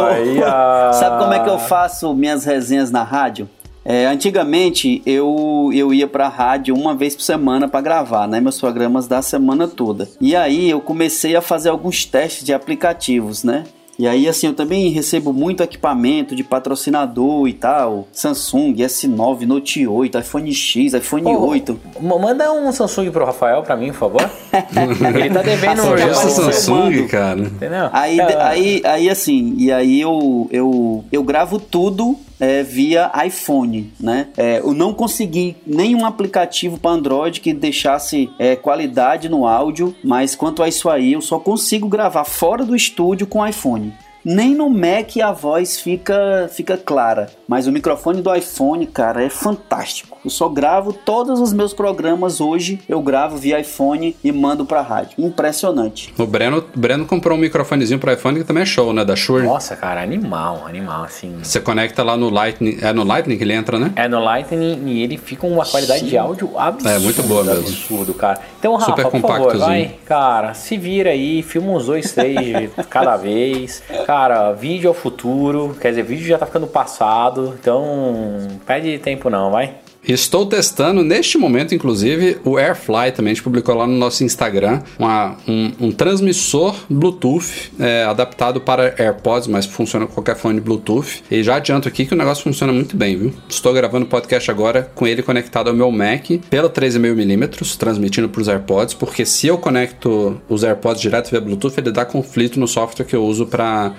[0.00, 0.92] Ai, ai.
[0.92, 3.48] Sabe como é que eu faço minhas resenhas na rádio?
[3.90, 8.38] É, antigamente eu, eu ia pra rádio uma vez por semana pra gravar, né?
[8.38, 10.06] Meus programas da semana toda.
[10.20, 13.64] E aí eu comecei a fazer alguns testes de aplicativos, né?
[13.98, 18.06] E aí, assim, eu também recebo muito equipamento de patrocinador e tal.
[18.12, 21.80] Samsung, S9, Note 8, iPhone X, iPhone Pô, 8.
[22.00, 24.30] m- Manda um Samsung pro Rafael pra mim, por favor.
[25.16, 26.52] Ele tá devendo Assim, um apareceu, Samsung.
[26.52, 27.08] Samsung, mando.
[27.08, 27.40] cara.
[27.40, 27.88] Entendeu?
[27.92, 33.92] Aí, É, aí, aí assim, e aí eu, eu, eu gravo tudo é, via iPhone,
[34.00, 34.28] né?
[34.36, 40.34] É, eu não consegui nenhum aplicativo para Android que deixasse é, qualidade no áudio, mas
[40.34, 43.92] quanto a isso aí, eu só consigo gravar fora do estúdio com iPhone.
[44.24, 49.30] Nem no Mac a voz fica, fica clara, mas o microfone do iPhone, cara, é
[49.30, 50.18] fantástico.
[50.22, 54.82] Eu só gravo todos os meus programas hoje, eu gravo via iPhone e mando pra
[54.82, 55.12] rádio.
[55.18, 56.12] Impressionante.
[56.18, 59.04] O Breno, Breno comprou um microfonezinho pro iPhone que também é show, né?
[59.04, 59.46] Da Shure.
[59.46, 61.38] Nossa, cara, animal, animal, assim.
[61.42, 62.78] Você conecta lá no Lightning.
[62.82, 63.92] É no Lightning que ele entra, né?
[63.96, 66.96] É no Lightning e ele fica com uma qualidade de áudio absurda.
[66.96, 67.60] É, muito boa mesmo.
[67.60, 68.40] Absurdo, cara.
[68.58, 72.84] Então, Rafa, Super por favor, vai, cara, se vira aí, filma uns dois, três de
[72.90, 73.82] cada vez.
[74.04, 79.28] Cara, vídeo é o futuro, quer dizer, vídeo já tá ficando passado, então perde tempo
[79.30, 79.74] não, vai.
[80.06, 83.32] Estou testando neste momento, inclusive, o AirFly também.
[83.32, 88.94] A gente publicou lá no nosso Instagram uma- um, um transmissor Bluetooth é, adaptado para
[88.98, 91.22] AirPods, mas funciona com qualquer fone Bluetooth.
[91.30, 93.34] E já adianto aqui que o negócio funciona muito bem, viu?
[93.48, 98.40] Estou gravando o podcast agora com ele conectado ao meu Mac pela 13,5mm, transmitindo para
[98.40, 102.66] os AirPods, porque se eu conecto os AirPods direto via Bluetooth, ele dá conflito no
[102.68, 103.92] software que eu uso para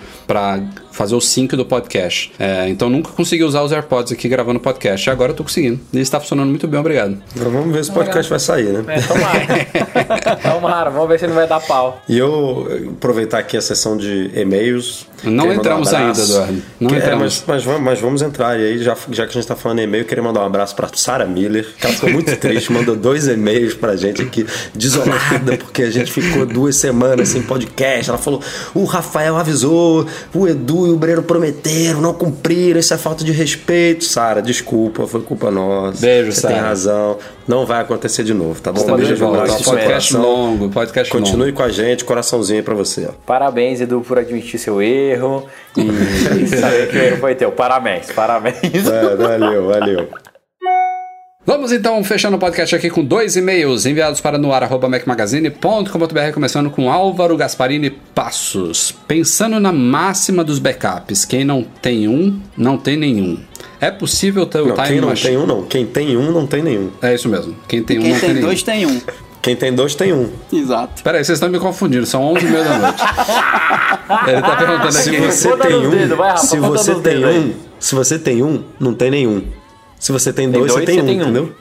[0.92, 2.32] fazer o sync do podcast.
[2.40, 5.08] É, então nunca consegui usar os AirPods aqui gravando podcast.
[5.08, 5.80] E agora eu tô conseguindo.
[5.91, 7.18] E está funcionando muito bem, obrigado.
[7.36, 8.84] Agora vamos ver se o podcast vai sair, né?
[8.88, 10.36] É, tomara.
[10.53, 12.02] tomara, vamos ver se não vai dar pau.
[12.07, 15.07] E eu eu aproveitar aqui a sessão de e-mails.
[15.24, 16.62] Não entramos ainda, Eduardo.
[16.80, 17.24] Não Que- é, entramos.
[17.24, 18.60] mas, mas vamos, mas vamos entrar.
[18.60, 20.46] E aí, já, já que a gente tá falando em e-mail, eu queria mandar um
[20.46, 24.46] abraço pra Sarah Miller, que ela ficou muito triste, mandou dois e-mails pra gente aqui,
[24.74, 28.10] desolada, porque a gente ficou duas semanas sem podcast.
[28.10, 28.41] Ela falou:
[28.74, 33.32] o Rafael avisou, o Edu e o Breno prometeram, não cumpriram, isso é falta de
[33.32, 34.06] respeito.
[34.06, 36.00] Sara, desculpa, foi culpa nossa.
[36.02, 36.54] Beijo, Você Sara.
[36.56, 37.18] tem razão.
[37.48, 38.80] Não vai acontecer de novo, tá bom?
[38.80, 40.22] Estamos Beijo, abraço, Podcast coração.
[40.22, 41.26] longo, podcast longo.
[41.26, 43.10] Continue com a gente, coraçãozinho aí pra você.
[43.26, 45.09] Parabéns, Edu, por admitir seu erro
[45.77, 47.52] e saber que o erro foi teu.
[47.52, 48.57] Parabéns, parabéns.
[48.64, 50.07] É, valeu, valeu.
[51.45, 57.36] Vamos então fechando o podcast aqui com dois e-mails enviados para noar.mecmagazine.com.br, começando com Álvaro
[57.36, 58.91] Gasparini Passos.
[59.07, 63.40] Pensando na máxima dos backups, quem não tem um, não tem nenhum.
[63.81, 65.30] É possível ter o Não, time quem não machine?
[65.30, 65.64] tem um, não.
[65.64, 66.91] Quem tem um, não tem nenhum.
[67.02, 67.56] É isso mesmo.
[67.68, 68.48] Quem tem um, Quem não tem, tem nenhum.
[68.48, 69.02] dois tem um.
[69.41, 70.30] Quem tem dois, tem um.
[70.52, 71.02] Exato.
[71.03, 73.02] Peraí, vocês estão me confundindo, são 11 e meia da noite.
[74.28, 75.20] Ele tá perguntando Se aqui.
[75.22, 77.38] você Conta tem um, dedos, vai, Rafa, se você tem dedos aí.
[77.40, 79.44] um, se você tem um, não tem nenhum.
[79.98, 81.53] Se você tem, dois, você tem um, entendeu?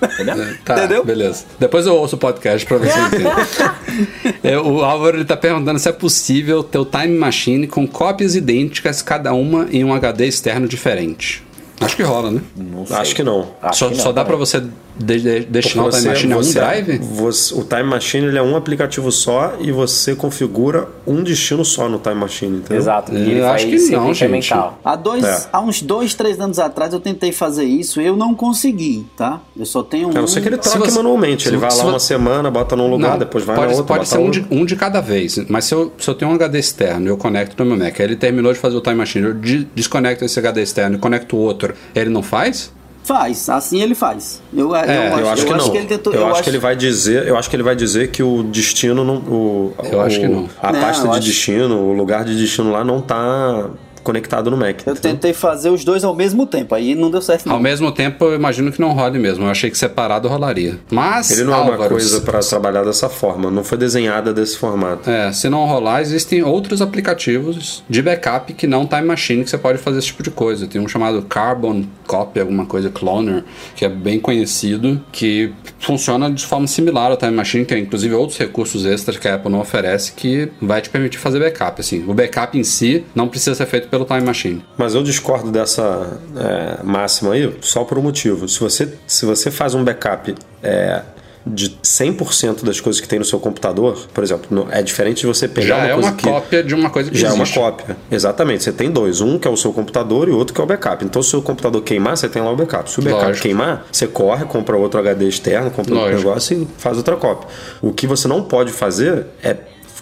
[0.64, 1.05] Tá, Entendeu?
[1.05, 1.44] beleza.
[1.59, 4.38] Depois eu ouço o podcast pra eu entendo.
[4.44, 8.36] É, o Álvaro ele tá perguntando se é possível ter o Time Machine com cópias
[8.36, 11.42] idênticas, cada uma em um HD externo diferente.
[11.80, 12.40] Acho que rola, né?
[12.56, 12.96] Não sei.
[12.96, 13.48] Acho que não.
[13.60, 14.46] Acho só que não só dá pra também.
[14.46, 14.62] você
[14.98, 16.98] de- de- destinar o Time Machine a um você- drive?
[16.98, 21.88] você- o Time Machine ele é um aplicativo só e você configura um destino só
[21.88, 22.76] no Time Machine, entendeu?
[22.78, 23.12] Exato.
[23.12, 24.54] E Eu ele acho vai que não, gente.
[24.84, 25.46] Há, dois, É.
[25.52, 29.40] há uns dois, três anos atrás eu tentei fazer isso, eu não consegui, tá?
[29.56, 30.10] Eu só tenho um.
[30.10, 31.48] A não ser que ele troque você- manualmente.
[31.48, 33.76] Ele se- vai se lá uma semana, bota num lugar, Não, depois vai pode, na
[33.78, 35.38] outra, pode bota ser um de, um de cada vez.
[35.48, 37.98] Mas se eu, se eu tenho um HD externo e eu conecto no meu Mac,
[38.00, 40.98] aí ele terminou de fazer o Time Machine, eu de- desconecto esse HD externo e
[40.98, 42.72] conecto o outro, ele não faz?
[43.09, 44.43] Faz, assim ele faz.
[44.55, 45.74] Eu, É, eu, Eu acho que não.
[45.74, 46.12] ele tentou.
[46.12, 48.43] eu, acho, acho que ele vai dizer, eu acho que ele vai dizer que o
[48.43, 50.47] destino não, o, Eu o- acho que não.
[50.62, 53.70] A Não, pasta eu de acho- destino, o lugar de destino lá não tá
[54.09, 54.86] conectado no Mac.
[54.86, 55.12] Eu entendeu?
[55.12, 57.47] tentei fazer os dois ao mesmo tempo, aí não deu certo.
[57.47, 57.56] Não.
[57.56, 59.44] Ao mesmo tempo, eu imagino que não role mesmo.
[59.44, 60.78] Eu achei que separado rolaria.
[60.90, 65.10] Mas, Ele não é uma coisa para trabalhar dessa forma, não foi desenhada desse formato.
[65.10, 69.59] É, se não rolar, existem outros aplicativos de backup que não Time Machine que você
[69.59, 70.66] pode fazer esse tipo de coisa.
[70.66, 73.44] Tem um chamado Carbon Copy, alguma coisa, Cloner,
[73.76, 78.14] que é bem conhecido, que funciona de forma similar ao Time Machine, que é inclusive
[78.14, 81.80] outros recursos extras que a Apple não oferece, que vai te permitir fazer backup.
[81.80, 84.64] Assim, o backup em si não precisa ser feito pelo Time Machine.
[84.76, 88.48] Mas eu discordo dessa é, máxima aí só por um motivo.
[88.48, 91.02] Se você, se você faz um backup é,
[91.46, 95.48] de 100% das coisas que tem no seu computador, por exemplo, é diferente de você
[95.48, 96.28] pegar Já uma é coisa uma que...
[96.28, 97.58] cópia de uma coisa que Já é uma existe.
[97.58, 97.96] cópia.
[98.10, 98.64] Exatamente.
[98.64, 99.20] Você tem dois.
[99.20, 101.04] Um que é o seu computador e outro que é o backup.
[101.04, 102.90] Então, se o seu computador queimar, você tem lá o backup.
[102.90, 103.42] Se o backup Lógico.
[103.42, 106.28] queimar, você corre, compra outro HD externo, compra outro Lógico.
[106.28, 107.48] negócio e faz outra cópia.
[107.80, 109.56] O que você não pode fazer é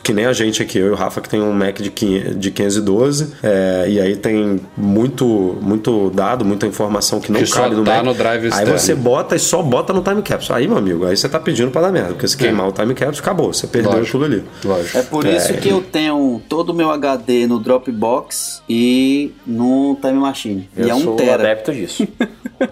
[0.06, 2.38] que nem a gente aqui, eu e o Rafa, que tem um Mac de 500
[2.38, 7.62] de 512, é, e aí tem muito, muito dado, muita informação que não Que só
[7.62, 8.04] cabe no tá Mac.
[8.04, 8.78] no drive aí externo.
[8.78, 10.56] você bota e só bota no time capsule.
[10.60, 12.94] Aí, meu amigo, aí você tá pedindo pra dar merda, porque se queimar o time
[12.94, 14.12] capsule, acabou, você perdeu Lógico.
[14.12, 14.44] tudo ali.
[14.64, 14.96] Lógico.
[14.96, 20.20] É por isso que eu tenho todo o meu HD no Dropbox e no Time
[20.20, 20.70] Machine.
[20.76, 21.42] Eu e é um sou tera.
[21.42, 22.06] adepto disso.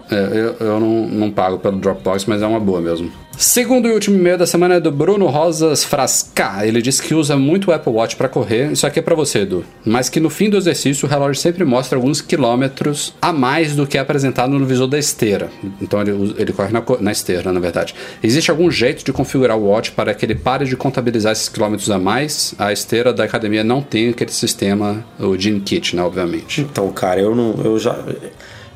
[0.09, 3.11] É, eu, eu não, não pago pelo Dropbox, mas é uma boa mesmo.
[3.37, 6.65] Segundo e último e-mail da semana é do Bruno Rosas Frasca.
[6.65, 8.71] Ele diz que usa muito o Apple Watch para correr.
[8.71, 9.65] Isso aqui é para você, Edu.
[9.85, 13.85] Mas que no fim do exercício o relógio sempre mostra alguns quilômetros a mais do
[13.85, 15.49] que é apresentado no visor da esteira.
[15.81, 17.93] Então ele, ele corre na, na esteira, na verdade.
[18.23, 21.91] Existe algum jeito de configurar o Watch para que ele pare de contabilizar esses quilômetros
[21.91, 22.55] a mais?
[22.57, 26.03] A esteira da academia não tem aquele sistema, o Gene Kit, né?
[26.03, 26.61] Obviamente.
[26.61, 27.97] Então, cara, eu não, eu já,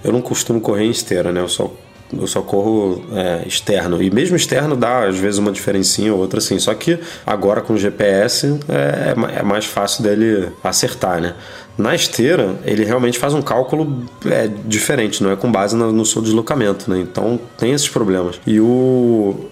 [0.03, 1.39] eu não costumo correr em esteira, né?
[1.39, 1.71] Eu só,
[2.11, 4.01] eu só corro é, externo.
[4.01, 6.57] E mesmo externo dá, às vezes, uma diferencinha ou outra, assim.
[6.59, 11.33] Só que agora com o GPS é, é é mais fácil dele acertar, né?
[11.77, 16.05] Na esteira, ele realmente faz um cálculo é, diferente, não é com base no, no
[16.05, 16.99] seu deslocamento, né?
[16.99, 18.39] Então tem esses problemas.
[18.45, 19.47] E o.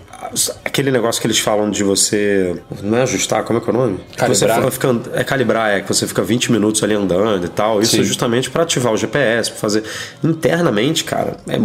[0.66, 2.62] Aquele negócio que eles falam de você.
[2.84, 3.98] Não é ajustar, como é que é o nome?
[4.16, 4.72] Que Você Calibrar.
[4.72, 7.82] fica- é calibrar, é que você fica 20 minutos ali andando e tal.
[7.82, 8.02] Isso Sim.
[8.02, 9.84] é justamente para ativar o GPS, para fazer.
[10.24, 11.58] Internamente, cara, é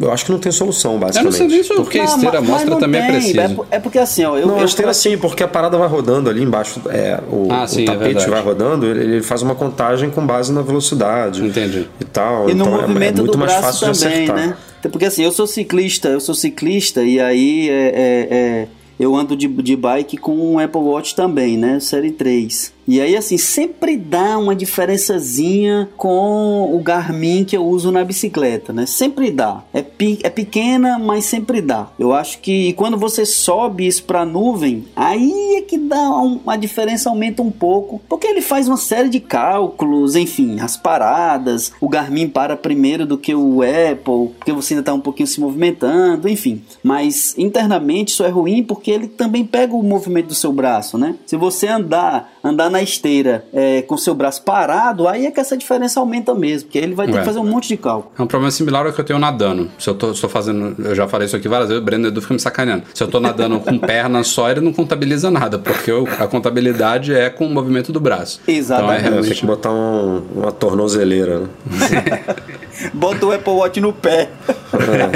[0.00, 1.30] eu acho que não tem solução, Eu basicamente.
[1.32, 3.04] não sei nem se o que a Não, esteira mas- mas mostra não também é
[3.06, 3.12] tem.
[3.14, 3.40] preciso.
[3.40, 5.76] É, por- é porque assim, ó, eu, Não, eu a esteira sim, porque a parada
[5.76, 8.30] vai rodando ali embaixo, é, o, Ah, o sim, é tapete verdade.
[8.30, 11.44] vai rodando, ele, ele faz uma contagem com base na velocidade.
[11.44, 11.88] Entendi.
[12.00, 12.48] E tal.
[12.48, 14.36] E no então é- é, movimento muito do mais braço fácil de também, acertar.
[14.48, 14.56] né?
[14.88, 18.68] Porque assim, eu sou ciclista, eu sou ciclista e aí é, é- é,
[18.98, 21.80] eu ando de, de bike com um Apple Watch também, né?
[21.80, 22.71] Série 3.
[22.86, 28.72] E aí, assim, sempre dá uma diferençazinha com o Garmin que eu uso na bicicleta,
[28.72, 28.86] né?
[28.86, 29.62] Sempre dá.
[29.72, 31.88] É, pe- é pequena, mas sempre dá.
[31.98, 36.56] Eu acho que quando você sobe isso pra nuvem, aí é que dá um- a
[36.56, 41.88] diferença aumenta um pouco, porque ele faz uma série de cálculos, enfim, as paradas, o
[41.88, 46.28] Garmin para primeiro do que o Apple, porque você ainda tá um pouquinho se movimentando,
[46.28, 46.62] enfim.
[46.82, 51.14] Mas internamente isso é ruim porque ele também pega o movimento do seu braço, né?
[51.26, 55.56] Se você andar, andar na esteira é, com seu braço parado, aí é que essa
[55.56, 57.18] diferença aumenta mesmo, porque ele vai ter É.
[57.20, 58.12] que fazer um monte de cálculo.
[58.18, 59.70] É um problema similar ao que eu tenho nadando.
[59.78, 60.74] Se eu tô, estou fazendo.
[60.84, 62.84] Eu já falei isso aqui várias vezes, o Breno Edu fica me sacaneando.
[62.94, 67.14] Se eu tô nadando com perna só, ele não contabiliza nada, porque eu- a contabilidade
[67.14, 68.40] é com o movimento do braço.
[68.48, 68.82] Exatamente.
[68.82, 69.40] Então é É, tem realmente.
[69.40, 71.48] que botar um- uma tornozeleira, né?
[72.94, 74.28] Bota o Apple Watch no pé.
[74.72, 75.10] Galera,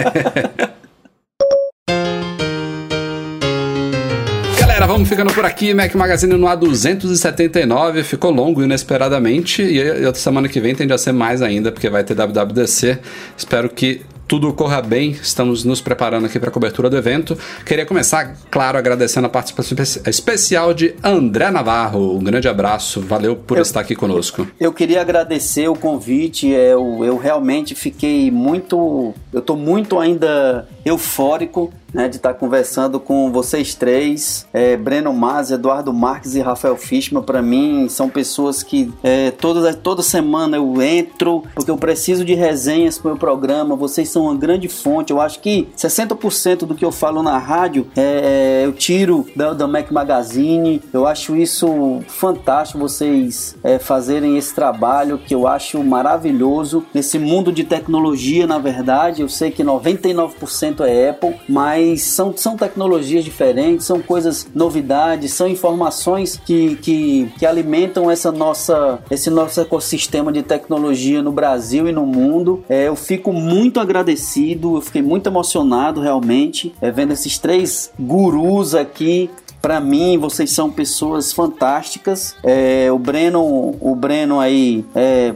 [4.96, 5.74] vamos ficando por aqui.
[5.74, 8.02] Mac Magazine no A279.
[8.02, 9.62] Ficou longo inesperadamente.
[9.62, 12.98] E a semana que vem tende a ser mais ainda, porque vai ter WWDC.
[13.36, 15.10] Espero que tudo corra bem.
[15.10, 17.38] Estamos nos preparando aqui para a cobertura do evento.
[17.64, 22.16] Queria começar, claro, agradecendo a participação espe- especial de André Navarro.
[22.16, 23.00] Um grande abraço.
[23.02, 24.48] Valeu por estar aqui conosco.
[24.58, 26.48] Eu queria agradecer o convite.
[26.48, 29.14] Eu, eu realmente fiquei muito.
[29.32, 35.50] Eu tô muito ainda eufórico né, de estar conversando com vocês três, é, Breno Mas,
[35.50, 37.22] Eduardo Marques e Rafael Fischmann.
[37.22, 42.34] Para mim, são pessoas que é, toda, toda semana eu entro porque eu preciso de
[42.34, 43.74] resenhas para o meu programa.
[43.74, 45.10] Vocês são uma grande fonte.
[45.10, 49.54] Eu acho que 60% do que eu falo na rádio é, é, eu tiro da,
[49.54, 50.82] da Mac Magazine.
[50.92, 57.50] Eu acho isso fantástico vocês é, fazerem esse trabalho que eu acho maravilhoso nesse mundo
[57.50, 58.46] de tecnologia.
[58.46, 64.46] Na verdade, eu sei que 99% é Apple, mas são, são tecnologias diferentes, são coisas
[64.54, 71.32] novidades, são informações que, que, que alimentam essa nossa, esse nosso ecossistema de tecnologia no
[71.32, 72.64] Brasil e no mundo.
[72.68, 78.74] É, eu fico muito agradecido, eu fiquei muito emocionado realmente é, vendo esses três gurus
[78.74, 79.30] aqui
[79.66, 82.36] para mim, vocês são pessoas fantásticas.
[82.44, 85.34] É, o Breno, o Breno aí, é,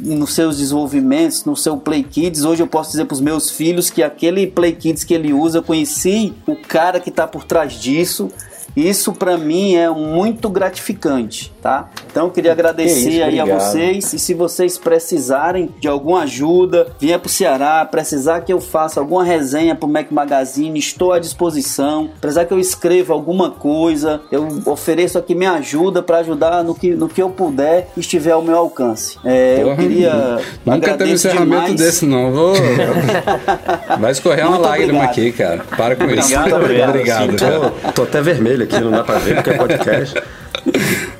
[0.00, 2.44] nos seus desenvolvimentos, no seu Play Kids.
[2.44, 5.58] Hoje eu posso dizer para os meus filhos que aquele Play Kids que ele usa,
[5.58, 8.30] eu conheci o cara que está por trás disso.
[8.76, 11.88] Isso para mim é muito gratificante, tá?
[12.10, 16.88] Então eu queria agradecer isso, aí a vocês e se vocês precisarem de alguma ajuda,
[16.98, 22.10] vier pro Ceará, precisar que eu faça alguma resenha pro Mac Magazine, estou à disposição.
[22.20, 26.90] Precisar que eu escreva alguma coisa, eu ofereço aqui minha ajuda para ajudar no que,
[26.90, 29.18] no que eu puder e estiver ao meu alcance.
[29.24, 31.74] É, eu queria Nunca teve um encerramento demais.
[31.74, 32.32] desse não.
[32.32, 32.54] Vou...
[33.98, 35.60] Vai escorrer uma lágrima aqui, cara.
[35.76, 36.36] Para com isso.
[36.36, 36.90] Obrigado, obrigado.
[37.24, 37.36] obrigado.
[37.36, 40.22] Tô, tô até vermelho aqui, não dá pra ver porque é podcast.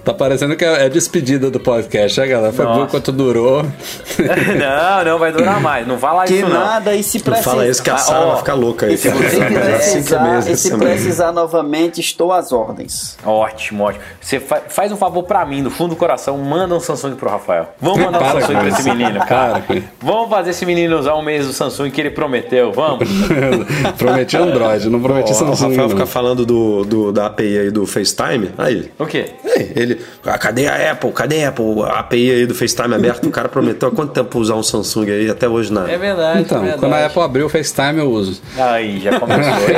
[0.04, 2.52] Tá parecendo que é despedida do podcast, né, galera?
[2.52, 3.62] Foi bom quanto durou.
[4.16, 5.86] não, não vai durar mais.
[5.86, 6.58] Não fala que isso, não.
[6.58, 7.50] nada, e se precisar...
[7.50, 8.94] Fala isso que a Sara vai ficar louca aí.
[8.94, 13.18] E se precisar, e se precisar novamente, estou às ordens.
[13.24, 14.02] Ótimo, ótimo.
[14.20, 17.28] Você fa faz um favor pra mim, no fundo do coração, manda um Samsung pro
[17.28, 17.68] Rafael.
[17.80, 19.64] Vamos mandar um Samsung pra esse menino, cara.
[20.00, 23.06] Vamos fazer esse menino usar um mês do Samsung que ele prometeu, vamos?
[23.98, 25.66] prometi Android, não prometi oh, Samsung.
[25.66, 25.90] O Rafael não.
[25.90, 28.90] fica falando do, do, da API aí do FaceTime, aí.
[28.98, 29.26] O quê?
[29.74, 29.89] ele
[30.24, 31.12] ah, cadê a Apple?
[31.12, 31.82] Cadê a Apple?
[31.82, 35.10] A API aí do FaceTime aberto, o cara prometeu há quanto tempo usar um Samsung
[35.10, 35.30] aí?
[35.30, 35.90] Até hoje nada.
[35.90, 36.40] É verdade.
[36.40, 36.80] Então, é verdade.
[36.80, 38.40] quando a Apple abriu o FaceTime, eu uso.
[38.56, 39.52] Aí, já começou.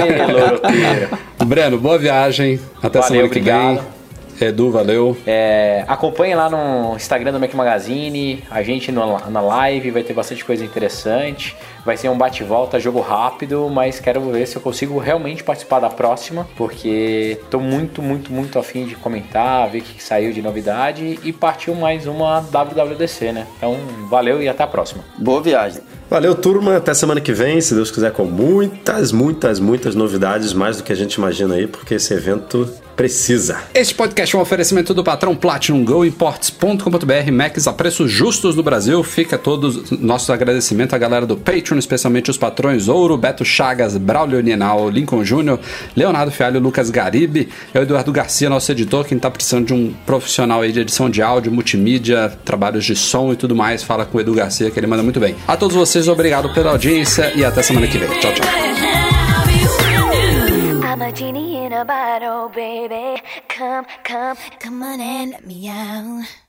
[1.41, 2.61] Ei, Breno, boa viagem.
[2.83, 3.77] Até Valeu, semana que obrigado.
[3.77, 4.03] vem.
[4.41, 5.17] Edu, valeu.
[5.27, 10.15] É, acompanhe lá no Instagram do Mac Magazine, a gente no, na live, vai ter
[10.15, 11.57] bastante coisa interessante.
[11.85, 15.91] Vai ser um bate-volta, jogo rápido, mas quero ver se eu consigo realmente participar da
[15.91, 21.19] próxima, porque tô muito, muito, muito afim de comentar, ver o que saiu de novidade
[21.25, 23.47] e partiu mais uma WWDC, né?
[23.57, 23.77] Então,
[24.09, 25.05] valeu e até a próxima.
[25.19, 25.83] Boa viagem.
[26.09, 26.77] Valeu, turma.
[26.77, 30.93] Até semana que vem, se Deus quiser, com muitas, muitas, muitas novidades, mais do que
[30.93, 33.59] a gente imagina aí, porque esse evento precisa.
[33.75, 38.63] Este podcast é um oferecimento do patrão Platinum Go Imports.com.br, Macs a preços justos no
[38.63, 39.03] Brasil.
[39.03, 44.41] Fica todo nosso agradecimento à galera do Patreon, especialmente os patrões Ouro, Beto Chagas, Braulio
[44.41, 45.59] Ninal, Lincoln Júnior,
[45.97, 49.95] Leonardo Fialho, Lucas Garibe, é o Eduardo Garcia, nosso editor, quem está precisando de um
[50.07, 54.19] profissional aí de edição de áudio, multimídia, trabalhos de som e tudo mais, fala com
[54.19, 55.35] o Edu Garcia que ele manda muito bem.
[55.47, 58.09] A todos vocês, obrigado pela audiência e até semana que vem.
[58.21, 58.47] Tchau, tchau.
[61.73, 63.23] Bottle, baby.
[63.49, 66.42] Come, come, come on and let me out.